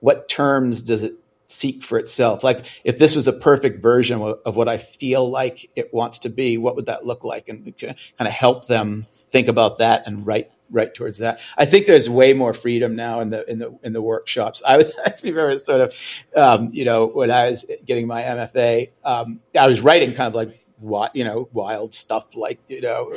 what 0.00 0.28
terms 0.28 0.82
does 0.82 1.02
it 1.02 1.16
seek 1.48 1.82
for 1.82 1.98
itself? 1.98 2.42
Like 2.42 2.66
if 2.84 2.98
this 2.98 3.14
was 3.14 3.28
a 3.28 3.32
perfect 3.32 3.82
version 3.82 4.20
of, 4.20 4.40
of 4.44 4.56
what 4.56 4.68
i 4.68 4.76
feel 4.76 5.30
like 5.30 5.70
it 5.76 5.92
wants 5.92 6.20
to 6.20 6.28
be 6.28 6.58
what 6.58 6.76
would 6.76 6.86
that 6.86 7.06
look 7.06 7.24
like? 7.24 7.48
And 7.48 7.72
kind 7.78 7.96
of 8.20 8.32
help 8.32 8.66
them 8.66 9.06
think 9.30 9.48
about 9.48 9.78
that 9.78 10.06
and 10.06 10.26
write 10.26 10.50
right 10.70 10.92
towards 10.92 11.18
that. 11.18 11.40
I 11.56 11.64
think 11.64 11.86
there's 11.86 12.08
way 12.08 12.32
more 12.32 12.54
freedom 12.54 12.96
now 12.96 13.20
in 13.20 13.30
the 13.30 13.48
in 13.50 13.58
the 13.58 13.78
in 13.82 13.92
the 13.92 14.02
workshops. 14.02 14.62
I 14.66 14.76
was 14.76 14.92
actually 15.06 15.32
remember 15.32 15.58
sort 15.58 15.80
of, 15.80 15.94
um, 16.34 16.70
you 16.72 16.84
know, 16.84 17.06
when 17.06 17.30
I 17.30 17.50
was 17.50 17.64
getting 17.84 18.06
my 18.06 18.22
MFA, 18.22 18.90
um, 19.04 19.40
I 19.58 19.66
was 19.66 19.80
writing 19.80 20.12
kind 20.14 20.28
of 20.28 20.34
like 20.34 20.60
what 20.78 21.16
you 21.16 21.24
know 21.24 21.48
wild 21.52 21.94
stuff 21.94 22.36
like 22.36 22.60
you 22.68 22.82
know 22.82 23.12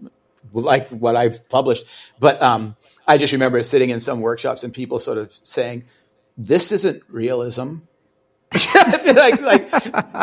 like 0.52 0.88
what 0.90 1.16
I've 1.16 1.48
published, 1.48 1.84
but 2.18 2.42
um, 2.42 2.76
I 3.06 3.18
just 3.18 3.32
remember 3.32 3.62
sitting 3.62 3.90
in 3.90 4.00
some 4.00 4.20
workshops 4.20 4.62
and 4.62 4.72
people 4.72 4.98
sort 4.98 5.18
of 5.18 5.32
saying, 5.42 5.84
"This 6.36 6.72
isn't 6.72 7.02
realism." 7.08 7.76
like, 9.06 9.40
like, 9.40 9.68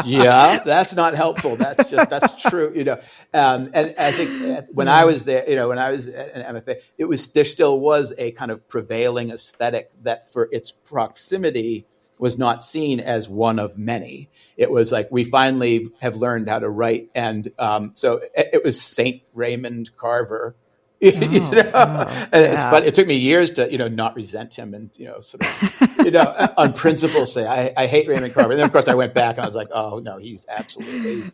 yeah, 0.05 0.59
that's 0.65 0.95
not 0.95 1.15
helpful. 1.15 1.55
That's 1.55 1.89
just, 1.89 2.09
that's 2.09 2.41
true, 2.41 2.71
you 2.75 2.83
know. 2.83 2.99
Um, 3.33 3.71
and 3.73 3.95
I 3.97 4.11
think 4.11 4.69
when 4.71 4.87
I 4.87 5.05
was 5.05 5.23
there, 5.23 5.49
you 5.49 5.55
know, 5.55 5.69
when 5.69 5.79
I 5.79 5.91
was 5.91 6.07
at 6.07 6.35
an 6.35 6.55
MFA, 6.55 6.81
it 6.97 7.05
was, 7.05 7.29
there 7.29 7.45
still 7.45 7.79
was 7.79 8.13
a 8.17 8.31
kind 8.31 8.51
of 8.51 8.67
prevailing 8.67 9.31
aesthetic 9.31 9.91
that 10.03 10.31
for 10.31 10.47
its 10.51 10.71
proximity 10.71 11.85
was 12.19 12.37
not 12.37 12.63
seen 12.63 12.99
as 12.99 13.29
one 13.29 13.59
of 13.59 13.77
many. 13.77 14.29
It 14.57 14.69
was 14.69 14.91
like, 14.91 15.09
we 15.09 15.23
finally 15.23 15.89
have 16.01 16.17
learned 16.17 16.49
how 16.49 16.59
to 16.59 16.69
write. 16.69 17.09
And, 17.15 17.51
um, 17.57 17.91
so 17.95 18.17
it, 18.35 18.49
it 18.53 18.63
was 18.63 18.79
Saint 18.79 19.23
Raymond 19.33 19.91
Carver, 19.95 20.55
you 21.01 21.39
know, 21.39 21.71
oh, 21.73 22.27
and 22.33 22.45
it's 22.45 22.61
yeah. 22.61 22.69
funny. 22.69 22.87
It 22.87 22.93
took 22.93 23.07
me 23.07 23.15
years 23.15 23.51
to, 23.51 23.71
you 23.71 23.77
know, 23.77 23.87
not 23.87 24.15
resent 24.15 24.53
him 24.53 24.73
and, 24.73 24.89
you 24.95 25.05
know, 25.05 25.21
sort 25.21 25.45
of, 25.45 26.05
you 26.05 26.11
know, 26.11 26.49
on 26.57 26.73
principle 26.73 27.25
say, 27.25 27.47
I, 27.47 27.73
I 27.77 27.87
hate 27.87 28.09
Raymond 28.09 28.33
Carver. 28.33 28.51
And 28.51 28.59
then 28.59 28.65
of 28.65 28.73
course 28.73 28.89
I 28.89 28.95
went 28.95 29.13
back 29.13 29.37
and 29.37 29.43
I 29.43 29.47
was 29.47 29.55
like, 29.55 29.69
oh 29.71 29.99
no, 29.99 30.17
he's 30.17 30.45
absolutely, 30.49 31.31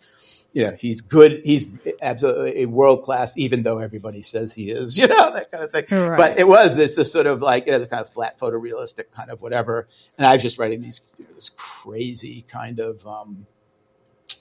you 0.53 0.67
know, 0.67 0.75
he's 0.79 1.01
good. 1.01 1.41
He's 1.43 1.65
absolutely 1.99 2.61
a 2.61 2.65
world 2.67 3.01
class, 3.01 3.39
even 3.39 3.63
though 3.63 3.79
everybody 3.79 4.21
says 4.21 4.53
he 4.53 4.69
is, 4.69 4.97
you 4.99 5.07
know, 5.07 5.31
that 5.31 5.49
kind 5.49 5.63
of 5.63 5.71
thing. 5.71 5.85
Right. 5.89 6.17
But 6.17 6.37
it 6.37 6.47
was 6.47 6.75
this, 6.75 6.93
this 6.93 7.11
sort 7.11 7.25
of 7.25 7.41
like, 7.41 7.65
you 7.65 7.71
know, 7.71 7.79
the 7.79 7.87
kind 7.87 8.01
of 8.01 8.09
flat 8.09 8.37
photorealistic 8.37 9.05
kind 9.15 9.31
of 9.31 9.41
whatever. 9.41 9.87
And 10.19 10.27
I 10.27 10.33
was 10.33 10.43
just 10.43 10.59
writing 10.59 10.81
these, 10.81 11.01
you 11.17 11.25
know, 11.25 11.33
this 11.33 11.49
crazy 11.55 12.45
kind 12.47 12.79
of, 12.79 13.05
um, 13.07 13.47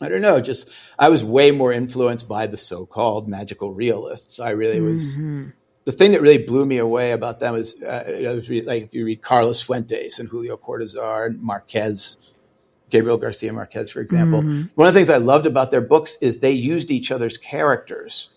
I 0.00 0.08
don't 0.08 0.22
know. 0.22 0.40
Just 0.40 0.70
I 0.98 1.08
was 1.08 1.24
way 1.24 1.50
more 1.50 1.72
influenced 1.72 2.28
by 2.28 2.46
the 2.46 2.56
so-called 2.56 3.28
magical 3.28 3.72
realists. 3.72 4.40
I 4.40 4.50
really 4.50 4.80
was. 4.80 5.14
The 5.84 5.92
thing 5.92 6.12
that 6.12 6.22
really 6.22 6.38
blew 6.38 6.64
me 6.64 6.78
away 6.78 7.12
about 7.12 7.40
them 7.40 7.54
is, 7.56 7.80
uh, 7.82 8.04
you 8.08 8.22
know, 8.22 8.34
was 8.36 8.48
read, 8.48 8.64
like 8.64 8.84
if 8.84 8.94
you 8.94 9.04
read 9.04 9.20
Carlos 9.22 9.60
Fuentes 9.60 10.18
and 10.18 10.28
Julio 10.28 10.56
Cortázar 10.56 11.26
and 11.26 11.40
Marquez, 11.42 12.16
Gabriel 12.88 13.18
Garcia 13.18 13.52
Marquez, 13.52 13.90
for 13.90 14.00
example. 14.00 14.40
One 14.76 14.88
of 14.88 14.94
the 14.94 14.98
things 14.98 15.10
I 15.10 15.18
loved 15.18 15.46
about 15.46 15.70
their 15.70 15.82
books 15.82 16.16
is 16.22 16.38
they 16.38 16.52
used 16.52 16.90
each 16.90 17.10
other's 17.12 17.36
characters. 17.36 18.30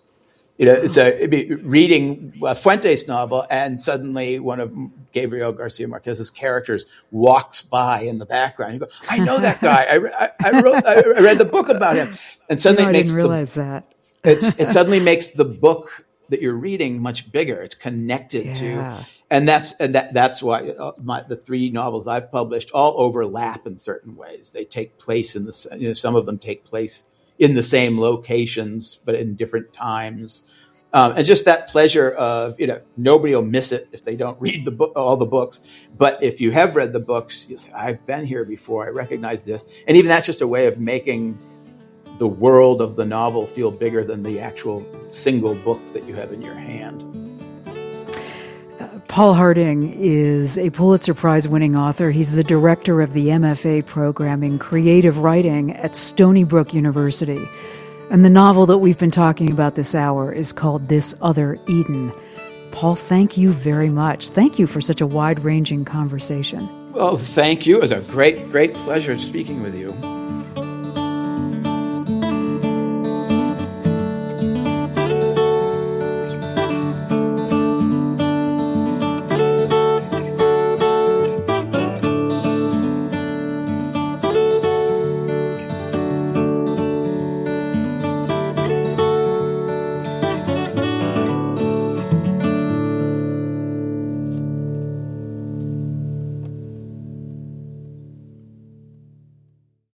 You 0.58 0.66
know, 0.66 0.74
it's 0.74 0.98
a 0.98 1.28
reading 1.58 2.34
a 2.44 2.56
Fuentes 2.56 3.08
novel, 3.08 3.46
and 3.50 3.80
suddenly 3.82 4.40
one 4.40 4.60
of 4.60 4.74
Gabriel 5.12 5.52
Garcia 5.52 5.88
Marquez's 5.88 6.32
characters 6.32 6.88
walks 7.12 7.62
by 7.62 8.02
in 8.02 8.18
the 8.18 8.26
background. 8.26 8.74
You 8.74 8.80
go, 8.80 8.88
I 9.08 9.20
know 9.20 9.38
that 9.38 9.62
guy. 9.62 9.84
I, 9.84 9.98
I, 9.98 10.30
I 10.44 10.62
wrote, 10.62 10.84
I 10.86 11.20
read 11.20 11.38
the 11.38 11.46
book 11.46 11.70
about 11.70 11.96
him, 11.96 12.16
and 12.50 12.60
suddenly 12.60 12.86
No, 12.86 12.90
it 12.90 12.94
makes 12.94 13.10
didn't 13.12 13.22
the 13.22 13.30
realize 13.30 13.54
that. 13.54 13.94
it's 14.24 14.60
it 14.60 14.70
suddenly 14.72 15.00
makes 15.00 15.28
the 15.32 15.46
book 15.46 16.06
that 16.30 16.42
you're 16.42 16.54
reading 16.56 17.02
much 17.04 17.32
bigger. 17.32 17.62
It's 17.62 17.76
connected 17.76 18.48
Yeah. 18.48 18.54
to, 18.56 19.06
and 19.30 19.48
that's 19.48 19.74
and 19.74 19.94
that 19.94 20.14
that's 20.16 20.42
why 20.42 20.70
uh, 20.70 20.94
my, 21.02 21.22
the 21.22 21.36
three 21.36 21.70
novels 21.70 22.08
I've 22.08 22.32
published 22.32 22.72
all 22.72 22.96
overlap 23.00 23.68
in 23.68 23.78
certain 23.78 24.16
ways. 24.16 24.50
They 24.56 24.66
take 24.66 24.98
place 24.98 25.36
in 25.36 25.46
the 25.46 25.68
you 25.78 25.90
know 25.90 25.94
some 25.94 26.16
of 26.16 26.26
them 26.26 26.40
take 26.40 26.66
place 26.66 27.04
in 27.40 27.56
the 27.56 27.64
same 27.64 28.00
locations 28.00 29.00
but 29.06 29.16
in 29.16 29.36
different 29.36 29.74
times. 29.74 30.44
Um, 30.94 31.14
and 31.18 31.26
just 31.26 31.46
that 31.46 31.68
pleasure 31.68 32.12
of 32.12 32.60
you 32.60 32.66
know 32.66 32.82
nobody 32.96 33.36
will 33.36 33.42
miss 33.42 33.72
it 33.72 33.90
if 33.92 34.04
they 34.04 34.16
don't 34.16 34.40
read 34.42 34.64
the 34.66 34.72
book 34.72 34.94
all 34.96 35.18
the 35.18 35.26
books 35.26 35.60
but 35.98 36.24
if 36.24 36.40
you 36.40 36.52
have 36.52 36.78
read 36.78 36.94
the 36.94 37.00
books 37.02 37.46
you 37.50 37.58
say 37.58 37.70
i've 37.74 38.06
been 38.06 38.26
here 38.26 38.46
before 38.46 38.86
i 38.86 38.90
recognize 38.90 39.42
this 39.42 39.66
and 39.86 39.98
even 39.98 40.08
that's 40.08 40.26
just 40.26 40.40
a 40.40 40.48
way 40.48 40.66
of 40.66 40.80
making 40.80 41.38
the 42.18 42.28
world 42.28 42.82
of 42.82 42.96
the 42.96 43.06
novel 43.06 43.46
feel 43.46 43.72
bigger 43.72 44.04
than 44.04 44.24
the 44.24 44.40
actual 44.40 44.86
single 45.12 45.54
book 45.56 45.86
that 45.94 46.08
you 46.08 46.16
have 46.16 46.34
in 46.34 46.42
your 46.42 46.56
hand. 46.56 47.27
Paul 49.08 49.34
Harding 49.34 49.94
is 49.94 50.58
a 50.58 50.70
Pulitzer 50.70 51.14
Prize 51.14 51.48
winning 51.48 51.76
author. 51.78 52.12
He's 52.12 52.34
the 52.34 52.44
director 52.44 53.02
of 53.02 53.14
the 53.14 53.28
MFA 53.28 53.86
program 53.86 54.44
in 54.44 54.60
creative 54.60 55.20
writing 55.20 55.72
at 55.72 55.96
Stony 55.96 56.44
Brook 56.44 56.74
University. 56.74 57.48
And 58.12 58.26
the 58.26 58.30
novel 58.30 58.66
that 58.66 58.80
we've 58.80 58.98
been 58.98 59.12
talking 59.12 59.50
about 59.50 59.76
this 59.76 59.96
hour 59.96 60.32
is 60.32 60.52
called 60.52 60.90
This 60.90 61.16
Other 61.22 61.58
Eden. 61.68 62.12
Paul, 62.72 62.96
thank 62.96 63.38
you 63.38 63.54
very 63.54 63.90
much. 63.90 64.28
Thank 64.30 64.60
you 64.60 64.68
for 64.68 64.82
such 64.82 65.00
a 65.00 65.08
wide 65.08 65.40
ranging 65.40 65.86
conversation. 65.86 66.70
Well, 66.92 67.18
thank 67.18 67.66
you. 67.66 67.78
It 67.78 67.82
was 67.82 67.92
a 67.92 68.02
great, 68.02 68.52
great 68.52 68.74
pleasure 68.74 69.18
speaking 69.18 69.64
with 69.64 69.74
you. 69.74 69.92